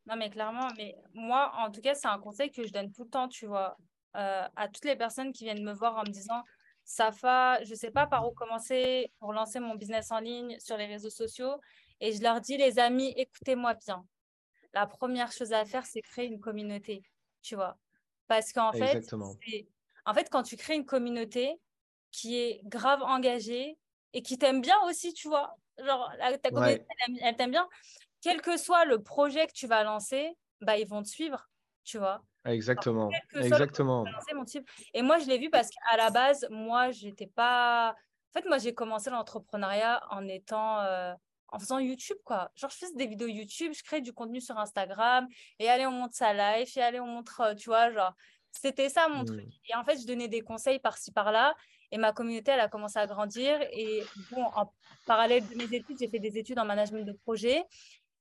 [0.06, 3.06] Non, mais clairement, mais moi, en tout cas, c'est un conseil que je donne tout
[3.06, 3.76] le temps, tu vois,
[4.18, 6.44] euh, à toutes les personnes qui viennent me voir en me disant,
[6.84, 10.78] Safa, je ne sais pas par où commencer pour lancer mon business en ligne sur
[10.78, 11.60] les réseaux sociaux.
[12.00, 14.06] Et je leur dis, les amis, écoutez-moi bien.
[14.76, 17.02] La première chose à faire, c'est créer une communauté
[17.44, 17.78] tu vois.
[18.28, 19.06] Parce qu'en fait,
[20.06, 21.60] en fait, quand tu crées une communauté
[22.12, 23.78] qui est grave engagée
[24.14, 26.86] et qui t'aime bien aussi, tu vois, genre ta communauté,
[27.22, 27.68] elle, t'aime bien,
[28.22, 31.50] quel que soit le projet que tu vas lancer, bah, ils vont te suivre,
[31.84, 32.24] tu vois.
[32.46, 33.12] Exactement.
[33.36, 34.06] Exactement.
[34.94, 37.92] Et moi, je l'ai vu parce qu'à la base, moi, j'étais pas.
[37.92, 40.80] En fait, moi, j'ai commencé l'entrepreneuriat en étant.
[40.82, 41.14] Euh,
[41.54, 42.52] en faisant YouTube, quoi.
[42.56, 45.28] Genre, je fais des vidéos YouTube, je crée du contenu sur Instagram,
[45.60, 48.14] et allez, on monte sa live, et allez, on montre, euh, tu vois, genre,
[48.52, 49.46] c'était ça mon truc.
[49.46, 49.70] Mmh.
[49.70, 51.54] Et en fait, je donnais des conseils par-ci, par-là,
[51.92, 53.62] et ma communauté, elle a commencé à grandir.
[53.72, 54.74] Et bon, en
[55.06, 57.64] parallèle de mes études, j'ai fait des études en management de projet.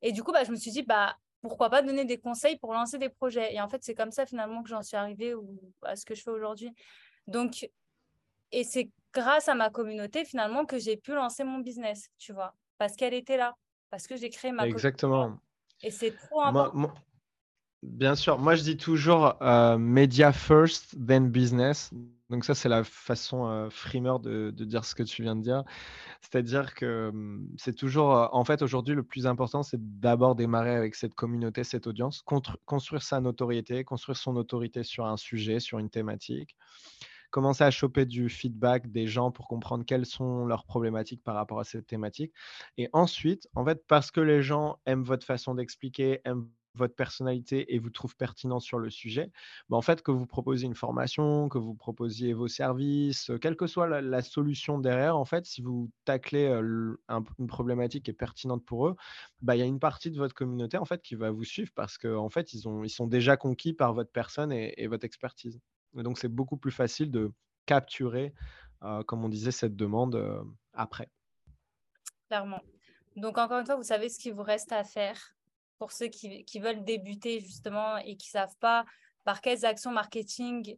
[0.02, 2.74] Et du coup, bah, je me suis dit, bah, pourquoi pas donner des conseils pour
[2.74, 3.54] lancer des projets.
[3.54, 5.34] Et en fait, c'est comme ça finalement que j'en suis arrivée
[5.82, 6.70] à ce que je fais aujourd'hui.
[7.26, 7.66] Donc,
[8.50, 12.54] et c'est grâce à ma communauté finalement que j'ai pu lancer mon business, tu vois
[12.82, 13.54] parce qu'elle était là,
[13.90, 15.38] parce que j'ai créé ma Exactement.
[15.84, 16.92] Et c'est trop important.
[17.80, 21.92] bien sûr, moi je dis toujours euh, media first, then business.
[22.28, 25.62] Donc ça, c'est la façon euh, frimeur de, dire ce que tu viens de dire.
[26.22, 30.74] C'est-à-dire que hum, c'est toujours, euh, en fait, aujourd'hui, le plus important, c'est d'abord démarrer
[30.74, 32.24] avec cette communauté, cette audience,
[32.64, 36.56] construire sa notoriété, construire son autorité sur un sujet, sur une thématique
[37.32, 41.58] commencer à choper du feedback des gens pour comprendre quelles sont leurs problématiques par rapport
[41.58, 42.32] à cette thématique.
[42.76, 47.74] Et ensuite, en fait, parce que les gens aiment votre façon d'expliquer, aiment votre personnalité
[47.74, 49.30] et vous trouvent pertinent sur le sujet,
[49.68, 53.66] bah en fait, que vous proposiez une formation, que vous proposiez vos services, quelle que
[53.66, 58.88] soit la, solution derrière, en fait, si vous taclez une problématique qui est pertinente pour
[58.88, 58.96] eux,
[59.42, 61.72] bah, il y a une partie de votre communauté en fait qui va vous suivre
[61.74, 65.04] parce qu'en en fait, ils, ont, ils sont déjà conquis par votre personne et votre
[65.04, 65.60] expertise
[65.94, 67.32] donc, c'est beaucoup plus facile de
[67.66, 68.34] capturer,
[68.82, 71.08] euh, comme on disait, cette demande euh, après.
[72.28, 72.62] Clairement.
[73.16, 75.20] Donc, encore une fois, vous savez ce qu'il vous reste à faire
[75.78, 78.84] pour ceux qui, veulent débuter justement et qui ne savent pas
[79.24, 80.76] par quelles actions marketing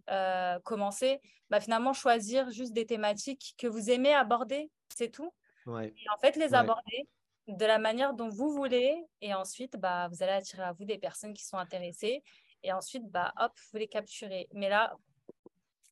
[0.64, 5.32] commencer, bah, finalement choisir juste des thématiques que vous aimez aborder, c'est tout.
[5.66, 7.06] Et en fait, les aborder
[7.48, 9.04] de la manière dont vous voulez.
[9.20, 12.22] Et ensuite, bah, vous allez attirer à vous des personnes qui sont intéressées.
[12.64, 14.48] Et ensuite, bah, hop, vous les capturez.
[14.52, 14.96] Mais là,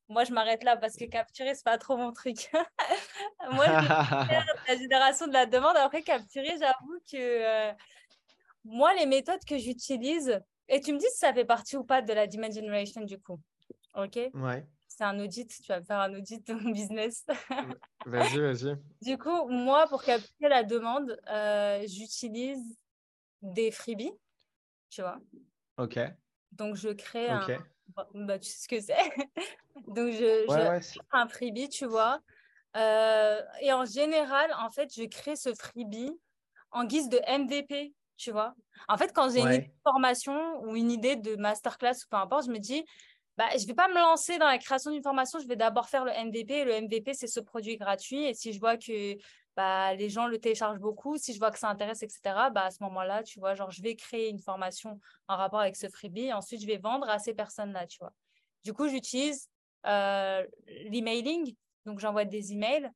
[0.08, 2.50] moi, je m'arrête là parce que capturer, c'est pas trop mon truc.
[3.52, 3.72] moi, je
[4.68, 5.76] la génération de la demande.
[5.76, 7.72] Après, capturer, j'avoue que euh,
[8.64, 12.02] moi, les méthodes que j'utilise, et tu me dis si ça fait partie ou pas
[12.02, 13.40] de la demand generation du coup.
[13.94, 14.18] OK?
[14.34, 14.66] Ouais
[14.96, 17.24] c'est un audit, tu vas faire un audit de mon business.
[18.06, 18.76] vas-y, vas-y.
[19.00, 22.78] Du coup, moi, pour capter la demande, euh, j'utilise
[23.40, 24.12] des freebies,
[24.90, 25.18] tu vois?
[25.78, 25.98] Ok.
[26.52, 27.46] Donc, je crée un.
[28.14, 28.94] Bah, tu sais ce que c'est.
[29.88, 32.20] Donc, je, crée un freebie, tu vois.
[32.76, 36.12] Euh, et en général, en fait, je crée ce freebie
[36.70, 38.54] en guise de MVP, tu vois.
[38.88, 42.50] En fait, quand j'ai une formation ou une idée de masterclass ou peu importe, je
[42.50, 42.84] me dis,
[43.36, 45.88] bah, je ne vais pas me lancer dans la création d'une formation, je vais d'abord
[45.88, 46.52] faire le MVP.
[46.52, 48.24] Et le MVP, c'est ce produit gratuit.
[48.24, 49.16] Et si je vois que
[49.56, 52.20] bah, les gens le téléchargent beaucoup, si je vois que ça intéresse, etc.,
[52.52, 54.98] bah, à ce moment-là, tu vois, genre, je vais créer une formation
[55.28, 56.32] en rapport avec ce freebie.
[56.32, 58.12] Ensuite, je vais vendre à ces personnes-là, tu vois.
[58.64, 59.48] Du coup, j'utilise
[59.86, 60.46] euh,
[60.86, 61.54] l'emailing.
[61.84, 62.90] Donc, j'envoie des emails.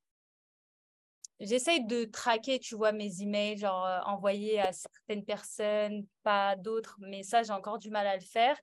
[1.41, 6.97] J'essaye de traquer, tu vois, mes emails, genre euh, envoyer à certaines personnes, pas d'autres,
[7.01, 8.59] mais ça, j'ai encore du mal à le faire.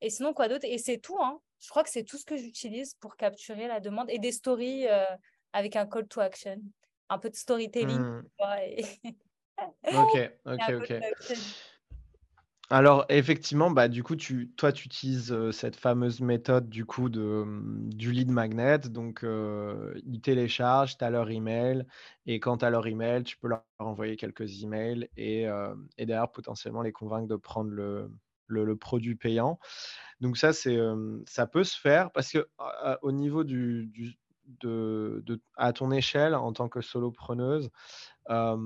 [0.00, 0.64] Et sinon, quoi d'autre?
[0.68, 1.18] Et c'est tout.
[1.20, 1.40] Hein.
[1.58, 4.86] Je crois que c'est tout ce que j'utilise pour capturer la demande et des stories
[4.86, 5.04] euh,
[5.52, 6.60] avec un call to action.
[7.12, 8.00] Un peu de storytelling.
[8.00, 8.22] Hmm.
[9.92, 11.02] ok, ok, ok.
[12.70, 17.10] Alors effectivement, bah, du coup, tu, toi, tu utilises euh, cette fameuse méthode du coup
[17.10, 18.78] de, hum, du lead magnet.
[18.78, 21.84] Donc, euh, ils téléchargent, tu as leur email,
[22.24, 25.42] et quand tu as leur email, tu peux leur envoyer quelques emails et,
[25.98, 28.10] et derrière, potentiellement, les convaincre de prendre le,
[28.46, 29.58] le, produit payant.
[30.22, 30.78] Donc ça, c'est,
[31.26, 32.48] ça peut se faire parce que
[33.02, 34.16] au niveau du,
[34.60, 37.70] de, à ton échelle en tant que solopreneuse,
[38.30, 38.56] euh,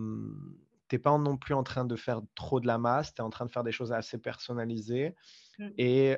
[0.88, 3.30] t'es pas non plus en train de faire trop de la masse, tu es en
[3.30, 5.14] train de faire des choses assez personnalisées
[5.58, 5.68] mmh.
[5.78, 6.16] et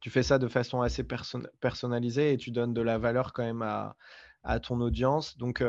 [0.00, 1.06] tu fais ça de façon assez
[1.60, 3.96] personnalisée et tu donnes de la valeur quand même à,
[4.42, 5.38] à ton audience.
[5.38, 5.64] Donc,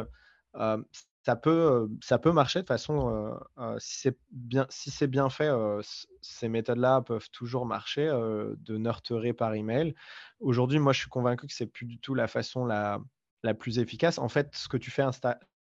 [1.25, 3.37] ça peut, ça peut marcher de façon,
[3.79, 5.49] si c'est bien, si c'est bien fait,
[6.21, 9.95] ces méthodes-là peuvent toujours marcher, de nurturer par email.
[10.39, 12.99] Aujourd'hui, moi, je suis convaincu que c'est plus du tout la façon la,
[13.43, 14.17] la plus efficace.
[14.19, 15.03] En fait, ce que tu fais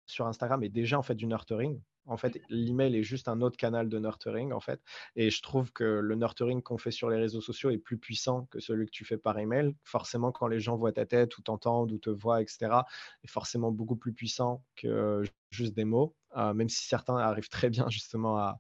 [0.07, 1.81] sur Instagram est déjà en fait du nurturing.
[2.07, 4.81] En fait, l'email est juste un autre canal de nurturing, en fait.
[5.17, 8.47] Et je trouve que le nurturing qu'on fait sur les réseaux sociaux est plus puissant
[8.51, 9.75] que celui que tu fais par email.
[9.83, 12.83] Forcément, quand les gens voient ta tête ou t'entendent ou te voient, etc.,
[13.23, 16.15] est forcément beaucoup plus puissant que juste des mots.
[16.37, 18.57] Euh, même si certains arrivent très bien justement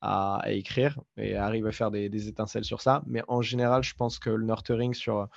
[0.00, 3.02] à, écrire et arrivent à faire des, étincelles sur ça.
[3.06, 5.28] Mais en général, je pense que le nurturing sur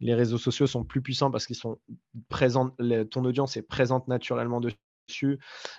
[0.00, 1.78] les réseaux sociaux sont plus puissants parce qu'ils sont
[2.30, 2.70] présents,
[3.10, 4.76] ton audience est présente naturellement dessus
[5.06, 5.38] dessus.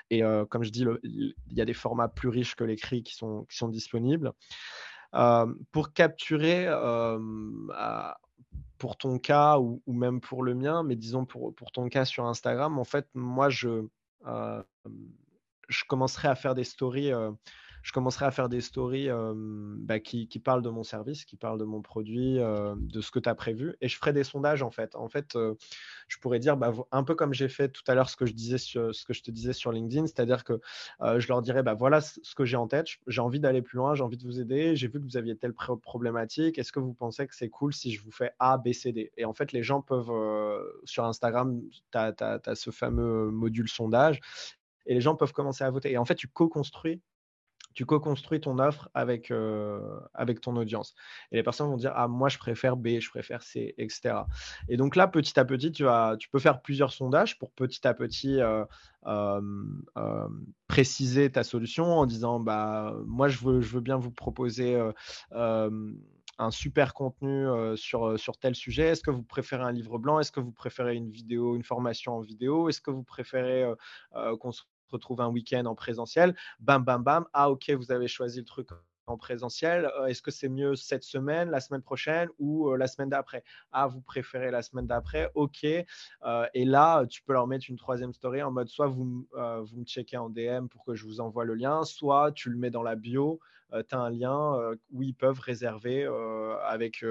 [0.10, 3.46] Et comme je dis, il y a des formats plus riches que l'écrit qui sont,
[3.70, 4.34] disponibles.
[5.72, 6.68] pour capturer,
[8.78, 12.78] pour ton cas ou, même pour le mien, mais disons pour, ton cas sur Instagram,
[12.80, 13.88] en fait, moi, je
[15.88, 17.12] commencerai à faire des stories
[17.86, 21.66] je commencerai à faire des stories bah, qui, parlent de mon service, qui parlent de
[21.66, 23.76] mon produit, de ce que tu as prévu.
[23.80, 24.96] Et je ferai des sondages en fait.
[24.96, 25.38] En fait,
[26.08, 28.34] je pourrais dire bah, un peu comme j'ai fait tout à l'heure ce que je
[28.34, 30.60] disais ce que je te disais sur LinkedIn, c'est-à-dire que
[31.00, 32.88] je leur dirais bah, voilà ce que j'ai en tête.
[33.06, 34.76] J'ai envie d'aller plus loin, j'ai envie de vous aider.
[34.76, 36.58] J'ai vu que vous aviez telle problématique.
[36.58, 39.12] Est-ce que vous pensez que c'est cool si je vous fais A, B, C, D?
[39.16, 40.12] Et en fait, les gens peuvent
[40.86, 41.62] sur Instagram,
[41.92, 44.22] tu as, ce fameux module sondage
[44.88, 45.92] et les gens peuvent commencer à voter.
[45.92, 47.00] Et en fait, tu co-construis
[47.76, 50.96] tu co-construis ton offre avec, euh, avec ton audience.
[51.32, 54.16] Et les personnes vont dire Ah, moi, je préfère B, je préfère C, etc.
[54.70, 57.86] Et donc là, petit à petit, tu, vas, tu peux faire plusieurs sondages pour petit
[57.86, 58.64] à petit euh,
[59.06, 60.28] euh,
[60.68, 64.82] préciser ta solution en disant bah, Moi, je veux, je veux bien vous proposer.
[66.38, 67.48] un super contenu
[67.78, 70.20] sur, sur tel sujet Est-ce que vous préférez un livre blanc?
[70.20, 72.68] Est-ce que vous préférez une vidéo, une formation en vidéo?
[72.68, 73.66] Est-ce que vous préférez
[74.96, 78.70] retrouve un week-end en présentiel, bam, bam, bam, ah ok, vous avez choisi le truc
[79.08, 82.88] en présentiel, euh, est-ce que c'est mieux cette semaine, la semaine prochaine ou euh, la
[82.88, 85.64] semaine d'après Ah, vous préférez la semaine d'après Ok.
[85.64, 89.78] Euh, et là, tu peux leur mettre une troisième story en mode soit vous, vous
[89.78, 92.72] me checkez en DM pour que je vous envoie le lien, soit tu le mets
[92.72, 93.40] dans la bio,
[93.72, 94.58] tu as un lien
[94.92, 96.06] où ils peuvent réserver
[96.64, 97.04] avec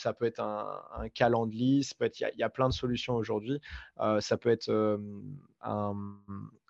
[0.00, 3.60] ça peut être un, calendrier, il y, a plein de solutions aujourd'hui.
[4.00, 4.98] Euh, ça peut être euh,
[5.62, 5.94] un,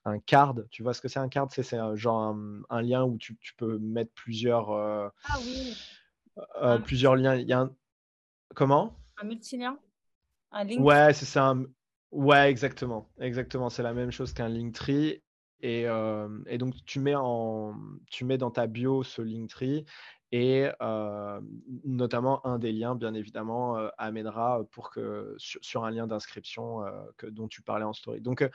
[0.05, 0.57] un, card.
[0.71, 1.49] Tu vois ce que c'est un card?
[1.51, 2.37] C'est genre
[2.69, 4.71] un, lien où tu, peux mettre plusieurs.
[4.71, 5.77] Euh, ah oui.
[6.85, 7.37] plusieurs liens.
[7.37, 7.75] Il y a un...
[8.55, 8.97] Comment?
[9.19, 9.79] Un multilien?
[10.51, 10.85] Un link?
[10.85, 11.55] Ouais, c'est ça.
[12.11, 13.09] Ouais, exactement.
[13.21, 13.71] Exactement.
[13.71, 15.23] C'est la même chose qu'un Linktree.
[15.63, 17.77] Et, et, donc, tu mets, en,
[18.11, 19.85] tu mets dans ta bio ce Linktree
[20.33, 20.69] et
[21.85, 26.85] notamment un des liens, bien évidemment, amènera pour que, sur, un lien d'inscription
[27.23, 28.21] dont tu parlais en story.
[28.21, 28.49] Donc,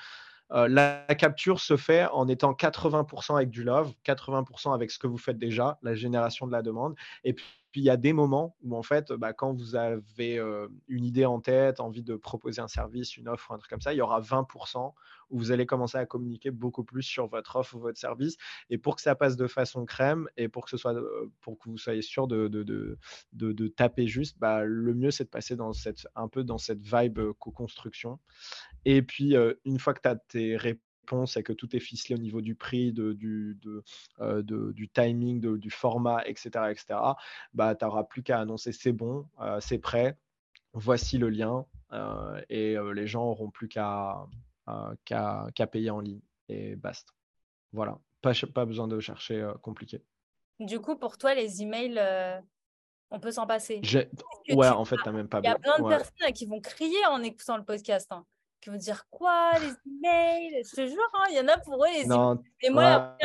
[0.49, 5.17] la capture se fait en étant 80% avec du love, 80% avec ce que vous
[5.17, 6.95] faites déjà, la génération de la demande.
[7.23, 7.45] Et puis,
[7.81, 10.39] il y a des moments où, en fait, bah, quand vous avez
[10.87, 13.93] une idée en tête, envie de proposer un service, une offre, un truc comme ça,
[13.93, 14.93] il y aura 20%
[15.31, 18.37] où vous allez commencer à communiquer beaucoup plus sur votre offre ou votre service.
[18.69, 20.95] Et pour que ça passe de façon crème et pour que, ce soit,
[21.41, 25.71] pour que vous soyez sûr de, taper juste, bah, le mieux, c'est de passer dans
[26.15, 28.19] un peu dans cette vibe co-construction.
[28.85, 30.84] Et puis, une fois que tu as tes réponses
[31.35, 35.69] et que tout est ficelé au niveau du prix, de, du, de, du timing, du
[35.69, 36.99] format, etc., etc.,
[37.53, 39.27] bah, tu n'auras plus qu'à annoncer c'est bon,
[39.59, 40.17] c'est prêt,
[40.73, 41.65] voici le lien,
[42.49, 44.25] et les gens n'auront plus qu'à
[45.05, 46.21] qu'à payer en ligne.
[46.49, 47.11] Et basta.
[47.71, 50.03] Voilà, pas, pas besoin de chercher compliqué.
[50.59, 51.99] Du coup, pour toi, les emails,
[53.11, 53.81] on peut s'en passer.
[54.49, 57.05] Ouais, en fait, tu même pas Il y a plein de personnes qui vont crier
[57.07, 58.11] en écoutant le podcast.
[58.11, 58.25] Hein
[58.65, 61.83] qui vont dire quoi les emails je te jure hein, il y en a pour
[61.83, 62.37] eux les emails.
[62.61, 63.15] et moi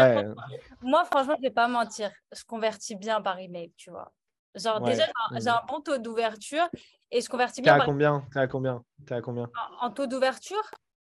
[0.82, 4.12] moi franchement je vais pas mentir je convertis bien par email tu vois.
[4.54, 5.04] Genre déjà
[5.38, 6.68] j'ai un, bon taux d'ouverture
[7.10, 8.26] et je convertis bien t'es à combien?
[8.32, 8.84] T'es à combien?
[9.06, 9.50] T'es à combien?
[9.80, 10.70] En, taux d'ouverture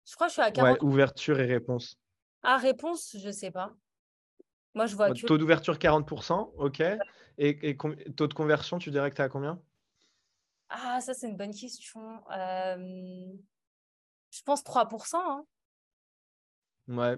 [0.04, 1.96] je crois que je suis à 40 ouais, ouverture et réponse.
[2.42, 3.72] Ah réponse je sais pas.
[4.74, 5.26] Moi je vois que...
[5.26, 6.82] taux d'ouverture 40% ok.
[7.38, 7.76] Et, et
[8.16, 9.58] taux de conversion tu dirais que t'es à combien?
[10.68, 12.22] Ah ça c'est une bonne question.
[12.36, 13.32] Euh...
[14.31, 15.16] Je pense 3%.
[15.16, 15.45] Hein.
[16.89, 17.16] Ouais.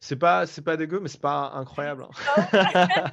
[0.00, 2.04] C'est pas, c'est pas dégueu, mais c'est pas incroyable.
[2.04, 3.10] Hein.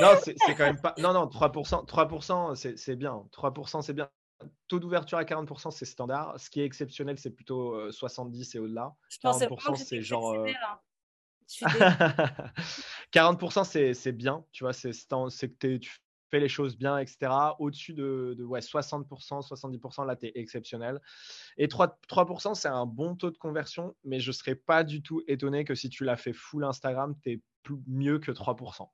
[0.00, 0.94] non, c'est quand même pas.
[0.98, 3.24] Non, non, 3%, 3% c'est bien.
[3.32, 4.10] 3%, c'est bien.
[4.68, 6.38] Taux d'ouverture à 40%, c'est standard.
[6.38, 8.94] Ce qui est exceptionnel, c'est plutôt 70 euh, et au-delà.
[9.22, 10.36] 40%, c'est genre.
[13.12, 14.44] 40%, euh, c'est bien.
[14.52, 16.00] Tu vois, c'est que tu
[16.30, 17.32] fais les choses bien, etc.
[17.58, 21.00] Au-dessus de, ouais, 60%, 70%, là, tu es exceptionnel.
[21.56, 25.02] Et 3%, 3% c'est un bon taux de conversion, mais je ne serais pas du
[25.02, 27.40] tout étonné que si tu l'as fait full Instagram, tu es
[27.86, 28.88] mieux que 3%.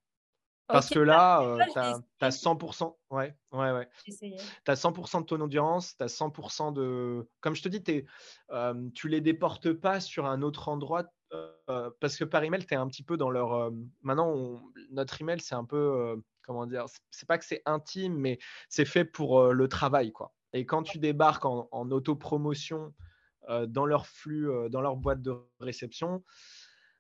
[0.73, 2.97] Parce que là, tu as, 100%.
[3.11, 3.89] Ouais, ouais, ouais.
[4.05, 4.35] Tu
[4.67, 7.29] as 100% de ton audience, tu as 100% de.
[7.41, 8.07] Comme je te dis, es,
[8.51, 11.05] euh, tu les déportes pas sur un autre endroit.
[11.69, 13.55] Euh, parce que par email, tu es un petit peu dans leur.
[13.55, 13.71] Euh,
[14.03, 18.39] maintenant, notre email, c'est un peu comment dire, c'est pas que c'est intime, mais
[18.69, 20.35] c'est fait pour le travail, quoi.
[20.53, 22.93] Et quand tu débarques en, en autopromotion
[23.67, 26.23] dans leur flux, dans leur boîte de réception,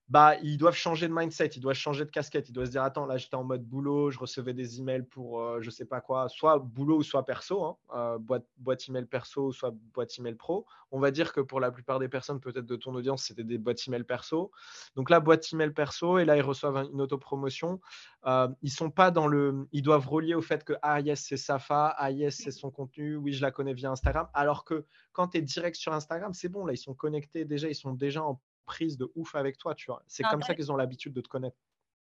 [0.09, 2.83] bah, ils doivent changer de mindset, ils doivent changer de casquette, ils doivent se dire
[2.83, 5.87] attends, là j'étais en mode boulot, je recevais des emails pour je euh, je sais
[5.87, 10.35] pas quoi, soit boulot ou soit perso, hein, euh, boîte, email perso, soit boîte email
[10.35, 10.67] pro.
[10.91, 13.57] On va dire que pour la plupart des personnes, peut-être de ton audience, c'était des
[13.57, 14.51] boîtes email perso.
[14.97, 17.81] Donc là, boîte email perso, et là ils reçoivent une autopromotion.
[18.27, 21.37] Euh, ils sont pas dans le, ils doivent relier au fait que ah yes c'est
[21.39, 24.29] Safa, ah yes c'est son contenu, oui je la connais via Instagram.
[24.35, 27.69] Alors que quand tu es direct sur Instagram, c'est bon là, ils sont connectés déjà,
[27.69, 28.41] ils sont déjà en
[28.73, 30.03] prise de ouf avec toi, tu vois.
[30.07, 31.59] C'est comme ça qu'ils ont l'habitude de te connaître.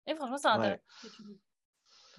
[0.08, 0.82] Et franchement, c'est intéressant.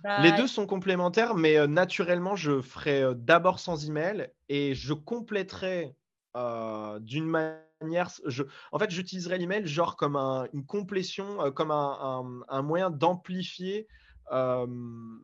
[0.04, 4.76] Bah, les deux sont complémentaires, mais euh, naturellement, je ferai euh, d'abord sans email et
[4.76, 5.96] je compléterai
[6.36, 8.12] euh, d'une manière.
[8.26, 10.16] Je, en fait, j'utiliserai l'email genre comme
[10.54, 13.88] une complétion, comme un, moyen d'amplifier
[14.32, 15.20] mon,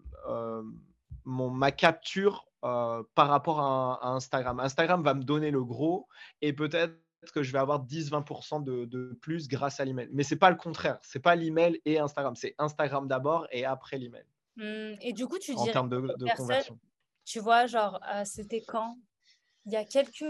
[1.26, 4.60] ma capture par rapport à, Instagram.
[4.60, 6.08] Instagram va me donner le gros
[6.42, 6.96] et peut-être
[7.32, 10.10] que je vais avoir 10-20% de, plus grâce à l'email.
[10.12, 11.00] Mais c'est pas le contraire.
[11.02, 12.36] C'est pas l'email et Instagram.
[12.36, 14.26] C'est Instagram d'abord et après l'email.
[14.58, 16.80] Mmh, et du coup, tu dis en termes de, conversion.
[17.26, 18.98] Tu vois, genre, euh, c'était quand?
[19.66, 20.26] Il y a quelques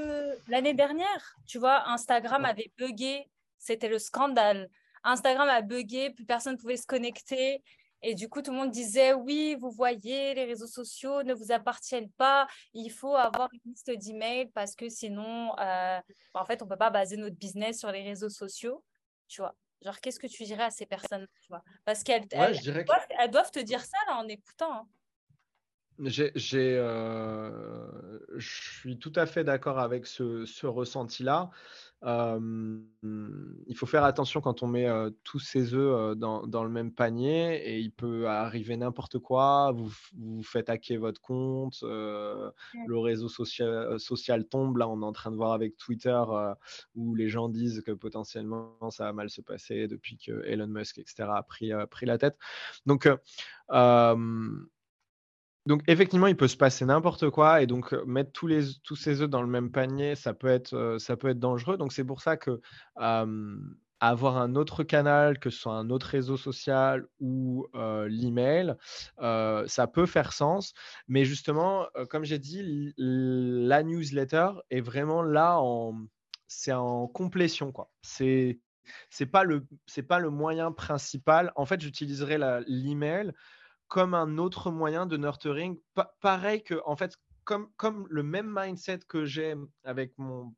[0.48, 1.36] l'année dernière.
[1.48, 3.28] Tu vois, Instagram avait bugué.
[3.58, 4.70] C'était le scandale.
[5.04, 7.64] Instagram a bugué, plus personne ne pouvait se connecter.
[8.04, 11.54] Et du coup, tout le monde disait, oui, vous voyez, les réseaux sociaux ne vous
[11.54, 12.48] appartiennent pas.
[12.74, 16.00] Il faut avoir une liste d'emails parce que sinon, euh,
[16.34, 18.84] en fait, on ne peut pas baser notre business sur les réseaux sociaux.
[19.30, 21.64] Tu vois, genre, qu'est-ce que tu dirais à ces personnes tu vois?
[21.86, 24.74] Parce qu'elles doivent, te dire ça là, en écoutant.
[24.74, 24.88] Hein.
[26.00, 31.52] J'ai, euh, je suis tout à fait d'accord avec ce, ce ressenti-là
[32.06, 34.88] il faut faire attention quand on met
[35.24, 39.72] tous ses œufs dans, dans, le même panier et il peut arriver n'importe quoi.
[39.72, 44.78] Vous, vous faites hacker votre compte, le réseau social, social, tombe.
[44.78, 46.22] Là, on est en train de voir avec Twitter
[46.96, 50.98] où les gens disent que potentiellement ça va mal se passer depuis que Elon Musk,
[50.98, 52.38] etc., a pris, pris la tête.
[52.86, 53.08] Donc,
[55.66, 59.22] donc effectivement, il peut se passer n'importe quoi et donc mettre tous, les, tous ces
[59.22, 61.78] œufs dans le même panier, ça peut être, ça peut être dangereux.
[61.78, 62.60] Donc c'est pour ça que
[64.00, 68.76] avoir un autre canal, que ce soit un autre réseau social ou l'email,
[69.20, 70.74] ça peut faire sens.
[71.08, 75.96] Mais justement, comme j'ai dit, la newsletter est vraiment là en,
[76.48, 77.90] c'est en complétion quoi.
[78.02, 78.60] C'est
[79.10, 81.54] c'est pas le c'est pas le moyen principal.
[81.56, 82.38] En fait, j'utiliserai
[82.68, 83.32] l'email
[83.88, 85.80] comme un autre moyen de nurturing.
[86.20, 90.54] pareil que, en fait, comme, comme le même mindset que j'ai avec mon,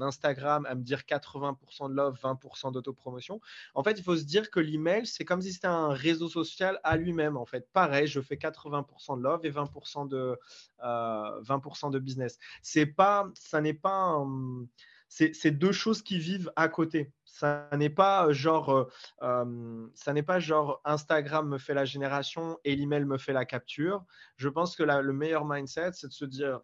[0.00, 3.40] Instagram à me dire 80% de love, 20% d'autopromotion,
[3.74, 6.80] en fait, il faut se dire que l'email, c'est comme si c'était un réseau social
[6.82, 7.36] à lui-même.
[7.36, 10.38] En fait, pareil, je fais 80% de love et 20% de,
[10.80, 12.38] 20% euh, de business.
[12.62, 14.66] C'est pas, ça n'est pas un,
[15.08, 17.12] c'est deux choses qui vivent à côté.
[17.24, 18.84] Ça n'est pas euh, genre, euh,
[19.22, 23.44] euh, ça n'est pas genre Instagram me fait la génération et l'email me fait la
[23.44, 24.04] capture.
[24.36, 26.60] Je pense que le meilleur mindset, c'est de se dire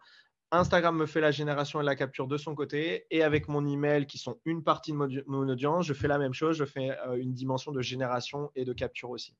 [0.51, 4.05] Instagram me fait la génération et la capture de son côté, et avec mon email
[4.05, 6.57] qui sont une partie de mon, audience, je fais la même chose.
[6.57, 9.33] Je fais une dimension de génération et de capture aussi.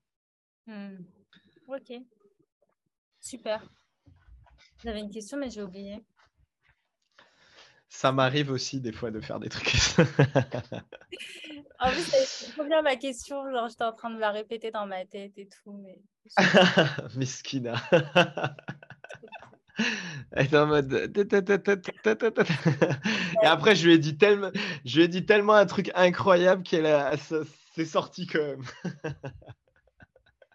[0.68, 1.00] Hmm.
[1.68, 1.94] Ok,
[3.20, 3.62] super.
[4.84, 6.02] J'avais une question, mais j'ai oublié.
[7.94, 9.76] Ça m'arrive aussi des fois de faire des trucs.
[11.80, 13.52] en plus, c'est trop bien ma question.
[13.52, 15.74] Genre, j'étais en train de la répéter dans ma tête et tout.
[15.74, 16.00] Mais...
[17.16, 17.76] Miskina.
[20.32, 20.94] Elle est en mode.
[23.44, 24.52] Et après, je lui ai dit tellement,
[24.86, 27.14] je lui ai dit tellement un truc incroyable qu'elle a...
[27.76, 28.64] c'est sorti quand même.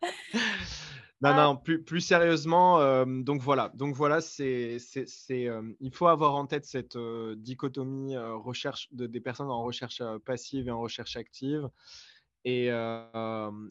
[1.26, 1.44] Non, ah.
[1.46, 6.36] non, plus, plus sérieusement, euh, donc voilà, donc voilà, c'est, c'est, euh, il faut avoir
[6.36, 11.16] en tête cette euh, dichotomie recherche de, des personnes en recherche passive et en recherche
[11.16, 11.68] active.
[12.49, 12.66] Et,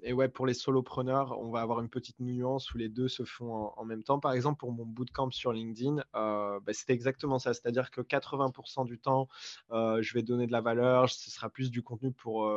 [0.04, 3.24] et, ouais, pour les solopreneurs, on va avoir une petite nuance où les deux se
[3.24, 4.20] font en, même temps.
[4.20, 7.54] Par exemple, pour mon bootcamp sur LinkedIn, bah, c'était exactement ça.
[7.54, 9.30] C'est-à-dire que 80% du temps,
[9.72, 11.10] je vais donner de la valeur.
[11.10, 12.52] Ce sera plus du contenu pour,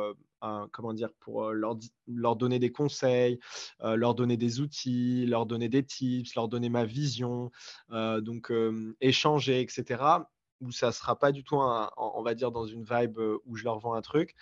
[0.73, 3.39] comment dire, pour leur, leur, donner des conseils,
[3.81, 7.49] leur donner des outils, leur donner des tips, leur donner ma vision,
[7.89, 8.51] donc
[8.99, 10.03] échanger, etc.
[10.59, 13.63] Où ça ne sera pas du tout, on va dire, dans une vibe où je
[13.63, 14.35] leur vends un truc.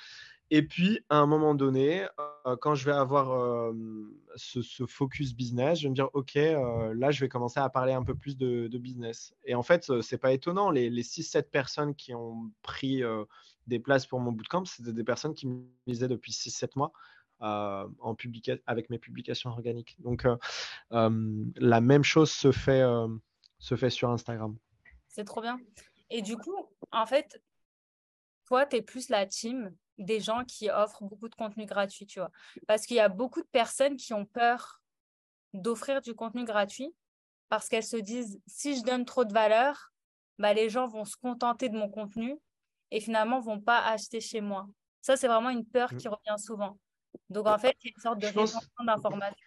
[0.49, 2.07] Et puis, à un moment donné,
[2.61, 3.73] quand je vais avoir
[4.35, 8.03] ce, focus business, je vais me dire, OK, là, je vais commencer à parler un
[8.03, 9.33] peu plus de, business.
[9.43, 10.71] Et en fait, ce n'est pas étonnant.
[10.71, 13.03] Les, les 6-7 personnes qui ont pris
[13.67, 16.93] des places pour mon bootcamp, c'était des personnes qui me lisaient depuis 6-7 mois.
[17.39, 18.15] en
[18.67, 19.97] avec mes publications organiques.
[19.99, 20.25] Donc,
[20.91, 22.83] la même chose se fait,
[23.59, 24.55] se fait sur Instagram.
[25.07, 25.59] C'est trop bien.
[26.09, 27.41] Et du coup, en fait,
[28.45, 32.19] toi, tu es plus la team des gens qui offrent beaucoup de contenu gratuit, tu
[32.19, 32.31] vois.
[32.67, 34.81] Parce qu'il y a beaucoup de personnes qui ont peur
[35.53, 36.93] d'offrir du contenu gratuit
[37.49, 39.91] parce qu'elles se disent si je donne trop de valeur,
[40.37, 42.37] bah, les gens vont se contenter de mon contenu
[42.91, 44.67] et finalement vont pas acheter chez moi.
[45.01, 45.97] Ça, c'est vraiment une peur mmh.
[45.97, 46.77] qui revient souvent.
[47.29, 49.46] Donc, en fait, il y a une sorte de rétention d'information.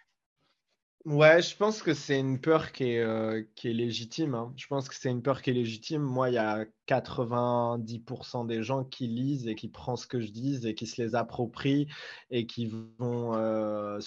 [1.05, 4.35] Ouais, je pense que c'est une peur qui est, euh, qui est légitime.
[4.35, 4.53] Hein.
[4.55, 6.01] Je pense que c'est une peur qui est légitime.
[6.03, 10.29] Moi, il y a 90% des gens qui lisent et qui prennent ce que je
[10.31, 11.87] dis et qui se les approprient
[12.29, 12.67] et qui
[12.99, 13.97] vont, euh,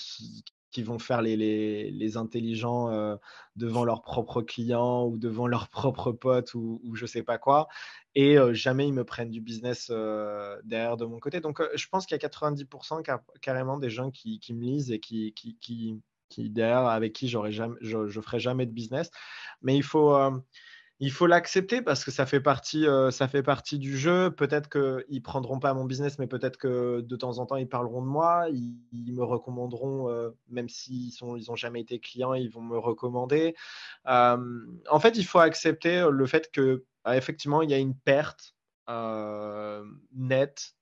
[0.71, 3.17] qui vont faire les, les, les intelligents euh,
[3.57, 7.67] devant leurs propres clients ou devant leurs propres potes ou, ou je sais pas quoi.
[8.15, 11.41] Et jamais ils me prennent du business derrière de mon côté.
[11.41, 13.03] Donc, je pense qu'il y a 90%
[13.43, 17.29] carrément des gens qui, qui me lisent et qui, qui, qui qui derrière avec qui
[17.29, 19.11] j'aurais jamais, je, je ferai jamais de business.
[19.63, 20.31] Mais il faut, euh,
[21.01, 24.31] il faut l'accepter parce que ça fait partie, euh, ça fait partie du jeu.
[24.31, 28.03] Peut-être qu'ils prendront pas mon business, mais peut-être que de temps en temps ils parleront
[28.03, 32.51] de moi, ils, me recommanderont, euh, même s'ils sont, ils ont jamais été clients, ils
[32.51, 33.55] vont me recommander.
[34.07, 38.55] en fait, il faut accepter le fait que effectivement il y a une perte
[40.13, 40.75] nette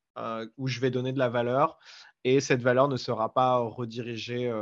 [0.59, 1.78] où je vais donner de la valeur
[2.24, 4.53] et cette valeur ne sera pas redirigée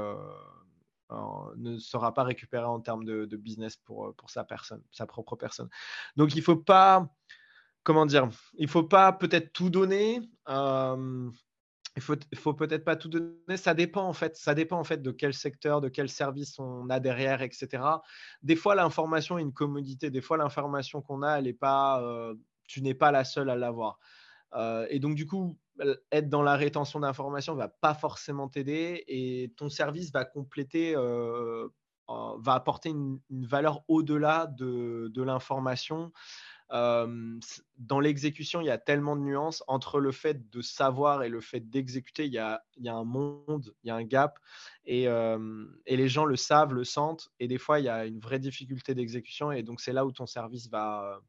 [1.56, 5.36] ne sera pas récupéré en termes de, business pour, euh, pour sa personne, sa propre
[5.36, 5.68] personne.
[6.16, 7.08] Donc il faut pas,
[7.82, 10.20] comment dire, il faut pas peut-être tout donner.
[10.48, 11.30] Euh,
[11.96, 13.56] il faut, faut peut-être pas tout donner.
[13.56, 14.36] Ça dépend en fait.
[14.36, 17.82] Ça dépend en fait de quel secteur, de quel service on a derrière, etc.
[18.42, 20.10] Des fois, l'information est une commodité.
[20.10, 22.00] Des fois, l'information qu'on a, elle est pas.
[22.02, 22.34] Euh,
[22.68, 23.98] tu n'es pas la seule à l'avoir.
[24.88, 25.58] et donc du coup,
[26.12, 31.68] être dans la rétention d'informations va pas forcément t'aider et ton service va compléter, euh,
[32.08, 36.12] va apporter une, valeur au-delà de, l'information.
[36.70, 41.40] dans l'exécution, il y a tellement de nuances entre le fait de savoir et le
[41.40, 42.26] fait d'exécuter.
[42.26, 44.38] Il il y a un monde, il y a un gap,
[44.84, 48.20] et, et les gens le savent, le sentent, et des fois, il y a une
[48.20, 51.20] vraie difficulté d'exécution, et donc c'est là où ton service va,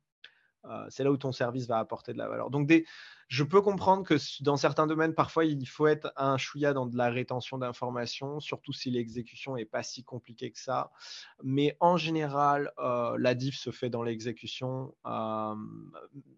[0.89, 2.49] c'est là où ton service va apporter de la valeur.
[2.49, 2.85] Donc, des,
[3.31, 6.97] je peux comprendre que dans certains domaines, parfois, il faut être un chouïa dans de
[6.97, 10.91] la rétention d'informations, surtout si l'exécution n'est pas si compliquée que ça.
[11.41, 15.55] Mais en général, euh, la diff se fait dans l'exécution, euh,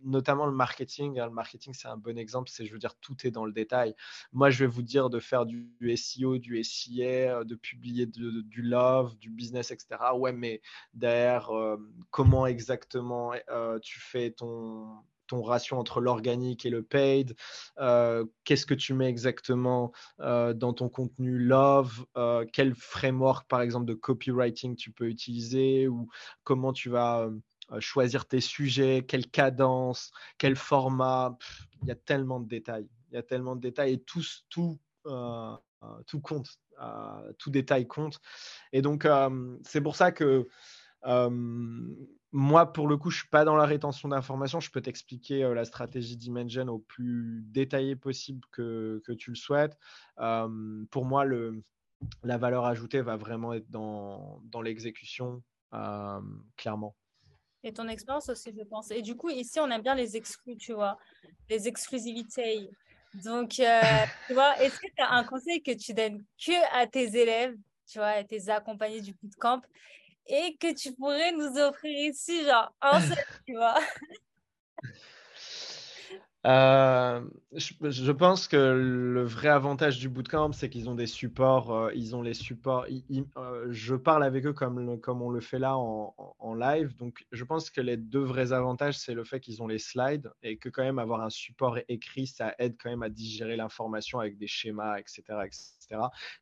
[0.03, 1.15] notamment le marketing.
[1.19, 2.51] Le marketing, c'est un bon exemple.
[2.51, 3.95] C'est, je veux dire, tout est dans le détail.
[4.31, 9.17] Moi, je vais vous dire de faire du SEO, du SIA, de publier du love,
[9.17, 9.99] du business, etc.
[10.15, 10.61] Ouais, mais
[10.93, 11.77] derrière, euh,
[12.11, 13.33] comment exactement
[13.81, 17.35] tu fais ton ton ratio entre l'organique et le paid,
[17.79, 23.61] euh, qu'est-ce que tu mets exactement euh, dans ton contenu love, euh, quel framework par
[23.61, 26.09] exemple de copywriting tu peux utiliser ou
[26.43, 27.29] comment tu vas
[27.79, 31.37] choisir tes sujets, quelle cadence, quel format.
[31.81, 32.87] Il y a tellement de détails.
[33.09, 34.79] Il y a tellement de détails et tout, tout,
[36.05, 36.59] tout compte.
[37.37, 38.19] tout détail compte.
[38.73, 39.07] Et donc,
[39.63, 40.47] c'est pour ça que
[42.33, 44.59] moi, pour le coup, je suis pas dans la rétention d'informations.
[44.59, 49.77] Je peux t'expliquer la stratégie d'Imagen au plus détaillé possible que, que tu le souhaites.
[50.17, 51.63] pour moi, le,
[52.23, 55.43] la valeur ajoutée va vraiment être dans, dans l'exécution,
[56.57, 56.95] clairement.
[57.63, 58.91] Et ton expérience aussi, je pense.
[58.91, 60.97] Et du coup, ici, on aime bien les exclus, tu vois,
[61.49, 62.69] les exclusivités.
[63.23, 63.49] Donc,
[64.27, 67.55] tu vois, est-ce que tu as un conseil que tu donnes que à tes élèves,
[67.87, 69.61] tu vois, à tes accompagnés du bootcamp?
[70.27, 73.79] Et que tu pourrais nous offrir ici, genre un seul, tu vois.
[76.45, 77.21] Euh,
[77.53, 81.73] je, pense que le vrai avantage du bootcamp, c'est qu'ils ont des supports.
[81.73, 82.85] Euh, ils ont les supports.
[83.37, 86.95] Euh, je parle avec eux comme, comme on le fait là en, en, live.
[86.97, 90.31] Donc, je pense que les deux vrais avantages, c'est le fait qu'ils ont les slides
[90.41, 94.19] et que quand même avoir un support écrit, ça aide quand même à digérer l'information
[94.19, 95.63] avec des schémas, etc., etc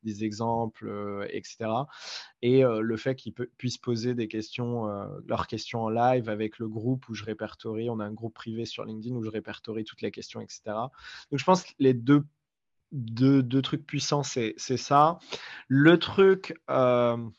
[0.04, 1.70] des exemples, etc.
[2.42, 7.24] Et le fait qu'ils puissent poser leurs questions en live avec le groupe où je
[7.24, 10.62] répertorie, on a un groupe privé sur LinkedIn où je répertorie toutes les questions, etc.
[10.66, 12.24] Donc je pense que les deux
[12.92, 15.20] deux, trucs puissants, c'est ça.
[15.68, 17.32] Le truc, le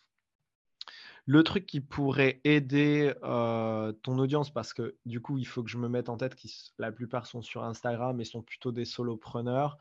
[1.42, 5.88] truc qui pourrait aider ton audience, parce que du coup, il faut que je me
[5.88, 6.48] mette en tête que
[6.78, 9.78] la plupart sont sur Instagram et sont plutôt des solopreneurs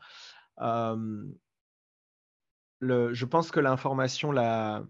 [2.82, 4.84] je pense que l'information la,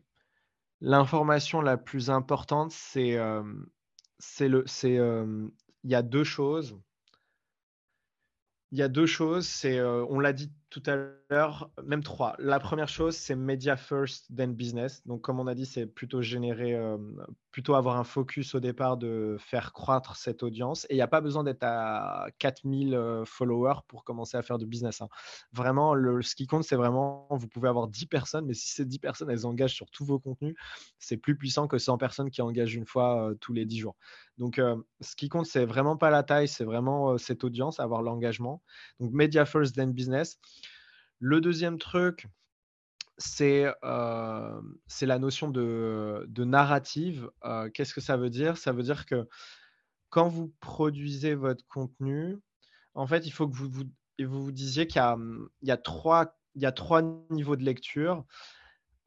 [0.83, 3.43] l'information la plus importante, c'est, euh,
[4.41, 5.49] le, c'est, euh,
[5.85, 6.77] il y a deux choses.
[8.73, 9.47] Il y a deux choses.
[9.47, 10.97] C'est, euh, on l'a dit tout à
[11.31, 12.35] l'heure, même trois.
[12.39, 15.07] La première chose, c'est media first, then business.
[15.07, 16.97] Donc, comme on a dit, c'est plutôt générer, euh,
[17.51, 20.87] plutôt avoir un focus au départ de faire croître cette audience.
[20.89, 24.57] Et il n'y a pas besoin d'être à 4000 euh, followers pour commencer à faire
[24.57, 25.03] du business.
[25.03, 25.11] Hein.
[25.53, 28.87] Vraiment, le, ce qui compte, c'est vraiment, vous pouvez avoir 10 personnes, mais si ces
[28.87, 30.55] 10 personnes, elles engagent sur tous vos contenus,
[30.99, 33.97] c'est plus puissant que 100 personnes qui engagent une fois euh, tous les 10 jours.
[34.39, 34.59] Donc,
[35.01, 38.63] ce qui compte, c'est vraiment pas la taille, c'est vraiment cette audience, avoir l'engagement.
[38.99, 40.39] Donc, media first, then business.
[41.25, 42.27] Le deuxième truc,
[43.17, 44.61] c'est euh,
[45.03, 47.31] la notion de, narrative.
[47.45, 48.57] Euh, qu'est-ce que ça veut dire?
[48.57, 49.29] Ça veut dire que
[50.11, 52.39] quand vous produisez votre contenu,
[52.95, 53.71] en fait, il faut que vous
[54.19, 55.01] vous, disiez qu'il
[55.63, 56.35] y, a trois,
[57.31, 58.25] niveaux de lecture.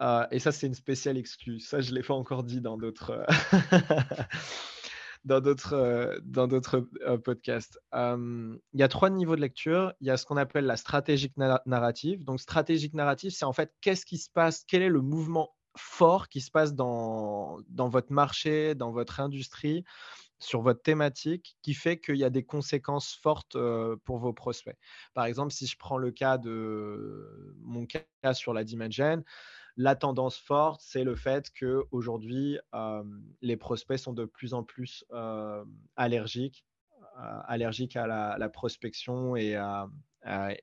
[0.02, 1.68] Euh, et ça, c'est une spéciale excuse.
[1.68, 3.26] Ça, je ne l'ai pas encore dit dans d'autres.
[5.26, 7.80] dans d'autres euh, dans d'autres euh, podcasts.
[7.94, 9.94] il y a trois niveaux de lecture.
[10.00, 11.34] Il y a ce qu'on appelle la stratégique
[11.66, 12.24] narrative.
[12.24, 16.30] Donc stratégique narrative, c'est en fait qu'est-ce qui se passe, quel est le mouvement fort
[16.30, 19.84] qui se passe dans, dans votre marché, dans votre industrie,
[20.40, 24.78] sur votre thématique, qui fait qu'il y a des conséquences fortes euh, pour vos prospects.
[25.14, 29.24] Par exemple, si je prends le cas de mon cas sur la Dimagen,
[29.78, 33.04] la tendance forte, c'est le fait qu'aujourd'hui, euh,
[33.42, 35.64] les prospects sont de plus en plus euh,
[35.96, 36.66] allergiques,
[37.20, 39.90] euh, allergiques à la, prospection et, à,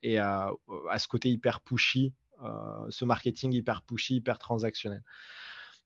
[0.02, 0.50] et à,
[0.98, 2.14] ce côté hyper pushy,
[2.88, 5.02] ce marketing hyper pushy, hyper transactionnel.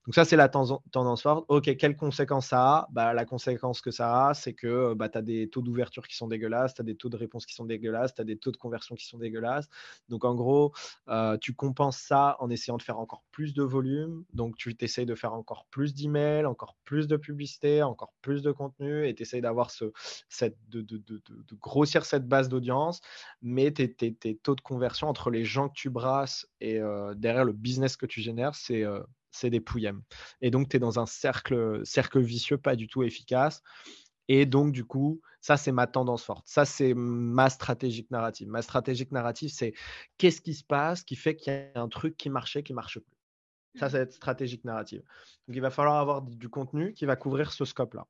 [0.07, 1.43] Donc ça, c'est la tendance forte.
[1.49, 2.87] OK, quelles conséquences ça a?
[2.91, 6.15] Bah, La conséquence que ça a, c'est que bah, tu as des taux d'ouverture qui
[6.15, 8.53] sont dégueulasses, tu as des taux de réponse qui sont dégueulasses, tu as des taux
[8.53, 9.67] de conversion qui sont dégueulasses.
[10.07, 10.71] Donc en gros,
[11.09, 14.23] euh, tu compenses ça en essayant de faire encore plus de volume.
[14.31, 18.53] Donc tu essayes de faire encore plus d'emails, encore plus de publicité, encore plus de
[18.53, 19.91] contenu et tu essayes d'avoir ce,
[20.69, 20.85] de,
[21.59, 23.01] grossir cette base d'audience.
[23.41, 27.51] Mais tes, taux de conversion entre les gens que tu brasses et euh, derrière le
[27.51, 29.01] business que tu génères, c'est euh,
[29.31, 30.01] c'est des pouillèmes.
[30.41, 33.61] Et donc, tu es dans un cercle, cercle vicieux pas du tout efficace.
[34.27, 36.45] Et donc, du coup, ça, c'est ma tendance forte.
[36.47, 38.47] Ça, c'est ma stratégique narrative.
[38.49, 39.73] Ma stratégique narrative, c'est
[40.17, 42.99] qu'est-ce qui se passe qui fait qu'il y a un truc qui marchait, qui marche
[42.99, 43.17] plus.
[43.75, 45.01] Ça, ça va être stratégique narrative.
[45.47, 48.07] Donc, il va falloir avoir du contenu qui va couvrir ce scope-là.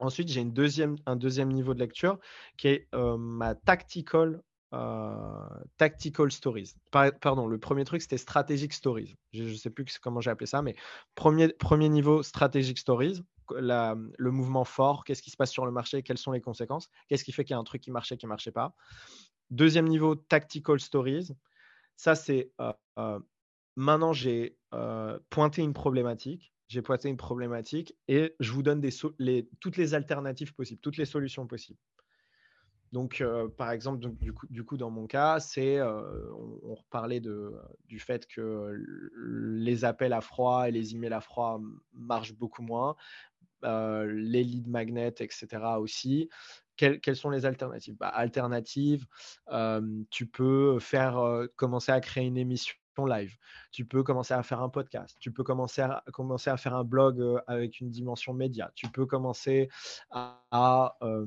[0.00, 2.18] Ensuite, j'ai une deuxième, un deuxième niveau de lecture
[2.56, 4.42] qui est euh, ma tactical,
[4.74, 6.74] euh, tactical stories.
[6.90, 9.16] pardon, le premier truc, c'était strategic stories.
[9.32, 10.76] Je ne sais plus comment j'ai appelé ça, mais
[11.14, 16.18] premier, niveau strategic stories, le mouvement fort, qu'est-ce qui se passe sur le marché, quelles
[16.18, 18.30] sont les conséquences, qu'est-ce qui fait qu'il y a un truc qui marchait, qui ne
[18.30, 18.74] marchait pas.
[19.50, 21.30] Deuxième niveau, tactical stories.
[21.96, 23.18] Ça, c'est euh,
[23.76, 24.58] maintenant j'ai
[25.30, 28.86] pointé une problématique j'ai pointé une problématique et je vous donne
[29.60, 31.78] toutes les alternatives possibles, toutes les solutions possibles.
[32.92, 36.30] Donc, euh, par exemple, du, coup, dans mon cas, c'est, euh,
[36.62, 38.82] on, reparlait du fait que
[39.16, 41.60] les appels à froid et les emails à froid
[41.92, 42.96] marchent beaucoup moins,
[43.64, 45.46] euh, les lead magnets, etc.
[45.78, 46.28] aussi.
[46.76, 47.96] Quelles, sont les alternatives?
[47.96, 49.06] Bah, Alternatives,
[50.10, 52.74] tu peux faire commencer à créer une émission
[53.06, 53.36] live,
[53.70, 56.84] tu peux commencer à faire un podcast, tu peux commencer à, commencer à faire un
[56.84, 59.68] blog euh, avec une dimension média, tu peux commencer
[60.10, 61.26] à, euh,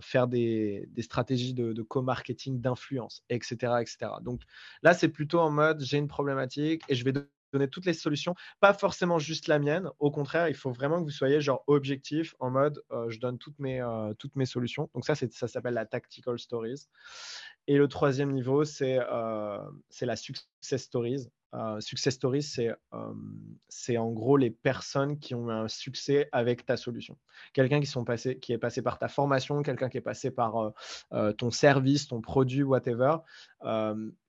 [0.00, 4.12] faire des, stratégies de, co-marketing, d'influence, etc., etc.
[4.22, 4.42] Donc
[4.82, 7.12] là, c'est plutôt en mode j'ai une problématique et je vais
[7.52, 9.88] donner toutes les solutions, pas forcément juste la mienne.
[10.00, 13.38] Au contraire, il faut vraiment que vous soyez genre objectif en mode euh, je donne
[13.38, 13.80] toutes mes,
[14.18, 14.90] toutes mes solutions.
[14.94, 16.88] Donc ça, ça s'appelle la tactical stories.
[17.66, 19.58] Et le troisième niveau, c'est euh,
[20.02, 21.28] la success stories.
[21.54, 26.66] Euh, success stories, c'est euh, en gros les personnes qui ont eu un succès avec
[26.66, 27.16] ta solution.
[27.52, 27.90] Quelqu'un qui,
[28.40, 30.72] qui est passé par ta formation, quelqu'un qui est passé par
[31.12, 33.16] euh, ton service, ton produit, whatever,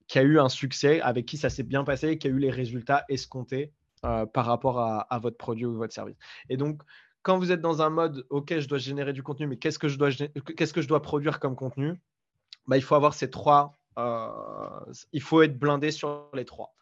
[0.08, 2.52] qui a eu un succès, avec qui ça s'est bien passé, qui a eu les
[2.52, 3.72] résultats escomptés
[4.02, 6.16] par rapport à, à, votre produit ou votre service.
[6.50, 6.84] Et donc,
[7.24, 9.88] quand vous êtes dans un mode, OK, je dois générer du contenu, mais qu'est-ce que
[9.88, 12.00] je dois, que je dois produire comme contenu?
[12.68, 13.74] Bah, il faut avoir ces trois.
[13.98, 14.30] Euh,
[15.12, 16.76] il faut être blindé sur les trois.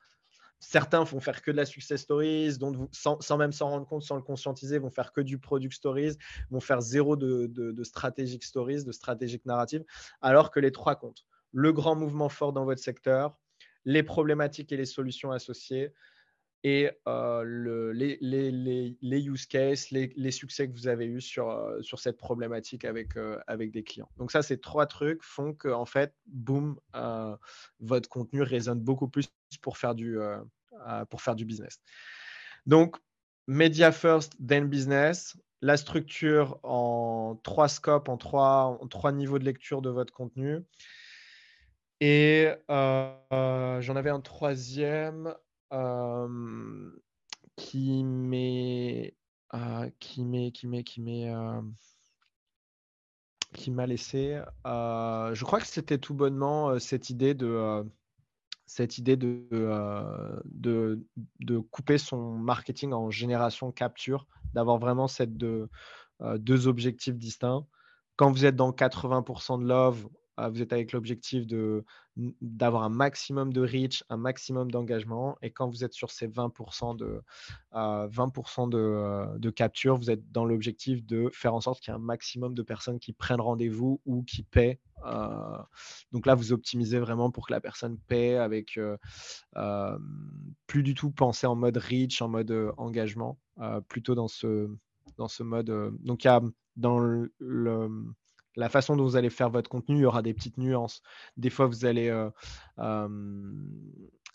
[0.65, 4.15] Certains vont faire que de la success stories, donc sans, même s'en rendre compte, sans
[4.15, 6.17] le conscientiser, vont faire que du product stories,
[6.51, 9.83] vont faire zéro de, de, stories, de strategic narrative,
[10.21, 11.25] alors que les trois comptent.
[11.51, 13.37] Le grand mouvement fort dans votre secteur,
[13.83, 15.93] les problématiques et les solutions associées,
[16.63, 21.49] et euh, le, les, les, les, use cases, les, succès que vous avez eus sur,
[21.49, 24.09] euh, sur cette problématique avec, euh, avec des clients.
[24.17, 26.79] Donc ça, ces trois trucs font que, en fait, boum,
[27.81, 29.29] votre contenu résonne beaucoup plus
[29.61, 30.17] pour faire du,
[31.09, 31.79] pour faire du business.
[32.65, 32.95] Donc,
[33.47, 39.43] Media First, then Business, la structure en trois scopes, en trois, en trois niveaux de
[39.43, 40.59] lecture de votre contenu.
[41.99, 45.35] Et j'en avais un troisième
[53.53, 54.41] qui m'a laissé.
[54.65, 57.85] je crois que c'était tout bonnement cette idée de
[58.65, 59.45] cette idée de,
[60.45, 61.05] de,
[61.41, 67.65] de, couper son marketing en génération capture, d'avoir vraiment cette deux, objectifs distincts.
[68.15, 71.45] Quand vous êtes dans 80% de love, vous êtes avec l'objectif
[72.15, 75.35] d'avoir un maximum de reach, un maximum d'engagement.
[75.41, 77.21] Et quand vous êtes sur ces 20% de,
[77.71, 81.95] 20 de, euh, de, capture, vous êtes dans l'objectif de faire en sorte qu'il y
[81.95, 84.79] ait un maximum de personnes qui prennent rendez-vous ou qui paient.
[85.05, 85.57] Euh,
[86.11, 89.97] donc là, vous optimisez vraiment pour que la personne paie avec euh,
[90.67, 93.39] plus du tout penser en mode reach, en mode engagement,
[93.87, 94.69] plutôt dans ce,
[95.17, 95.95] dans ce mode.
[95.99, 96.41] donc il y a
[96.75, 97.33] dans le
[98.55, 101.01] la façon dont vous allez faire votre contenu, il y aura des petites nuances.
[101.37, 103.07] Des fois, vous allez euh,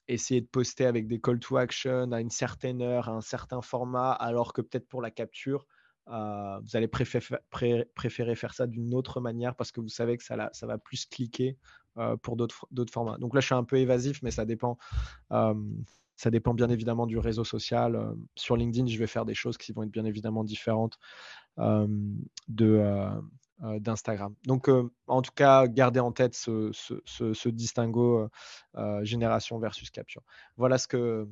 [0.09, 3.62] essayer de poster avec des call to action à une certaine heure, à un certain
[3.62, 5.66] format, alors que peut-être pour la capture,
[6.09, 10.51] euh, vous allez préférer faire ça d'une autre manière parce que vous savez que ça,
[10.62, 11.59] va plus cliquer
[11.99, 13.19] euh, pour d'autres formats.
[13.19, 14.78] Donc là, je suis un peu évasif, mais ça dépend.
[15.31, 18.15] ça dépend bien évidemment du réseau social.
[18.35, 20.99] sur LinkedIn, je vais faire des choses qui vont être bien évidemment différentes
[21.59, 23.11] de, euh,
[23.60, 24.35] d'Instagram.
[24.44, 28.28] Donc, euh, en tout cas, gardez en tête ce, ce, distinguo
[28.76, 30.22] euh, génération versus capture.
[30.56, 31.28] Voilà ce que,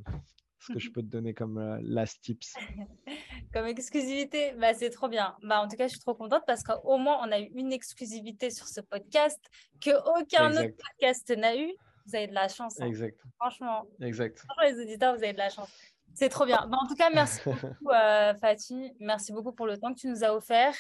[0.59, 2.55] ce que je peux te donner comme last tips.
[3.53, 5.37] comme exclusivité, bah, c'est trop bien.
[5.43, 7.73] Bah, en tout cas, je suis trop contente parce qu'au moins, on a eu une
[7.73, 9.41] exclusivité sur ce podcast
[9.81, 9.91] que
[10.21, 11.73] aucun autre podcast n'a eu.
[12.07, 12.81] Vous avez de la chance.
[12.81, 12.87] Hein.
[12.87, 13.21] Exact.
[13.39, 13.85] Franchement.
[14.01, 14.39] Exact.
[14.39, 15.71] Franchement, les auditeurs, vous avez de la chance.
[16.15, 16.67] C'est trop bien.
[16.69, 17.93] Bah, en tout cas, merci beaucoup,
[18.41, 18.93] Fatih.
[18.99, 20.75] Merci beaucoup pour le temps que tu nous as offert.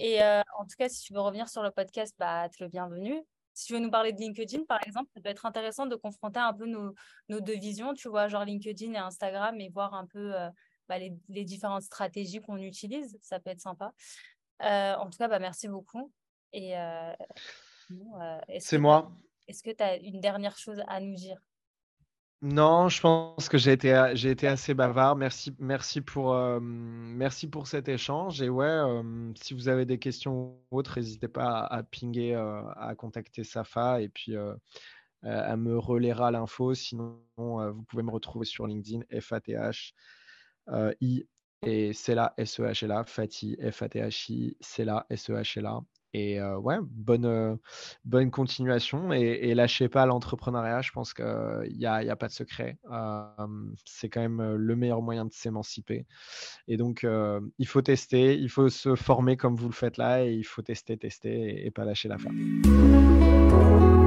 [0.00, 2.66] Et euh, en tout cas, si tu veux revenir sur le podcast, bah, tu es
[2.66, 3.22] le bienvenu.
[3.52, 6.40] Si tu veux nous parler de LinkedIn, par exemple, ça peut être intéressant de confronter
[6.40, 6.94] un peu nos,
[7.28, 10.48] nos deux visions, tu vois, genre LinkedIn et Instagram, et voir un peu euh,
[10.88, 13.18] bah, les, les, différentes stratégies qu'on utilise.
[13.20, 13.92] Ça peut être sympa.
[14.60, 16.10] en tout cas, bah, merci beaucoup.
[16.54, 16.74] Et
[18.58, 19.12] c'est moi.
[19.48, 21.38] Est-ce que tu as une dernière chose à nous dire?
[22.42, 23.92] Non, je pense que j'ai été,
[24.46, 25.16] assez bavard.
[25.16, 26.36] Merci, merci pour,
[27.50, 28.40] pour cet échange.
[28.40, 28.80] Et ouais,
[29.42, 34.08] si vous avez des questions ou autres, n'hésitez pas à, pinguer, à contacter Safa et
[34.08, 34.34] puis
[35.22, 36.74] à me relairer l'info.
[36.74, 39.94] Sinon, vous pouvez me retrouver sur LinkedIn, FATH,
[41.00, 41.26] I,
[41.62, 45.60] et c'est là, S-E-H là, Fatih, F-A-T-H-I, c'est là, S-E-H
[46.12, 47.58] Et ouais, bonne,
[48.04, 50.82] bonne continuation et, lâchez pas l'entrepreneuriat.
[50.82, 52.78] Je pense qu'il n'y a, a, pas de secret.
[53.84, 56.06] c'est quand même le meilleur moyen de s'émanciper.
[56.68, 57.06] Et donc,
[57.58, 60.62] il faut tester, il faut se former comme vous le faites là et il faut
[60.62, 63.99] tester, tester et pas lâcher la femme.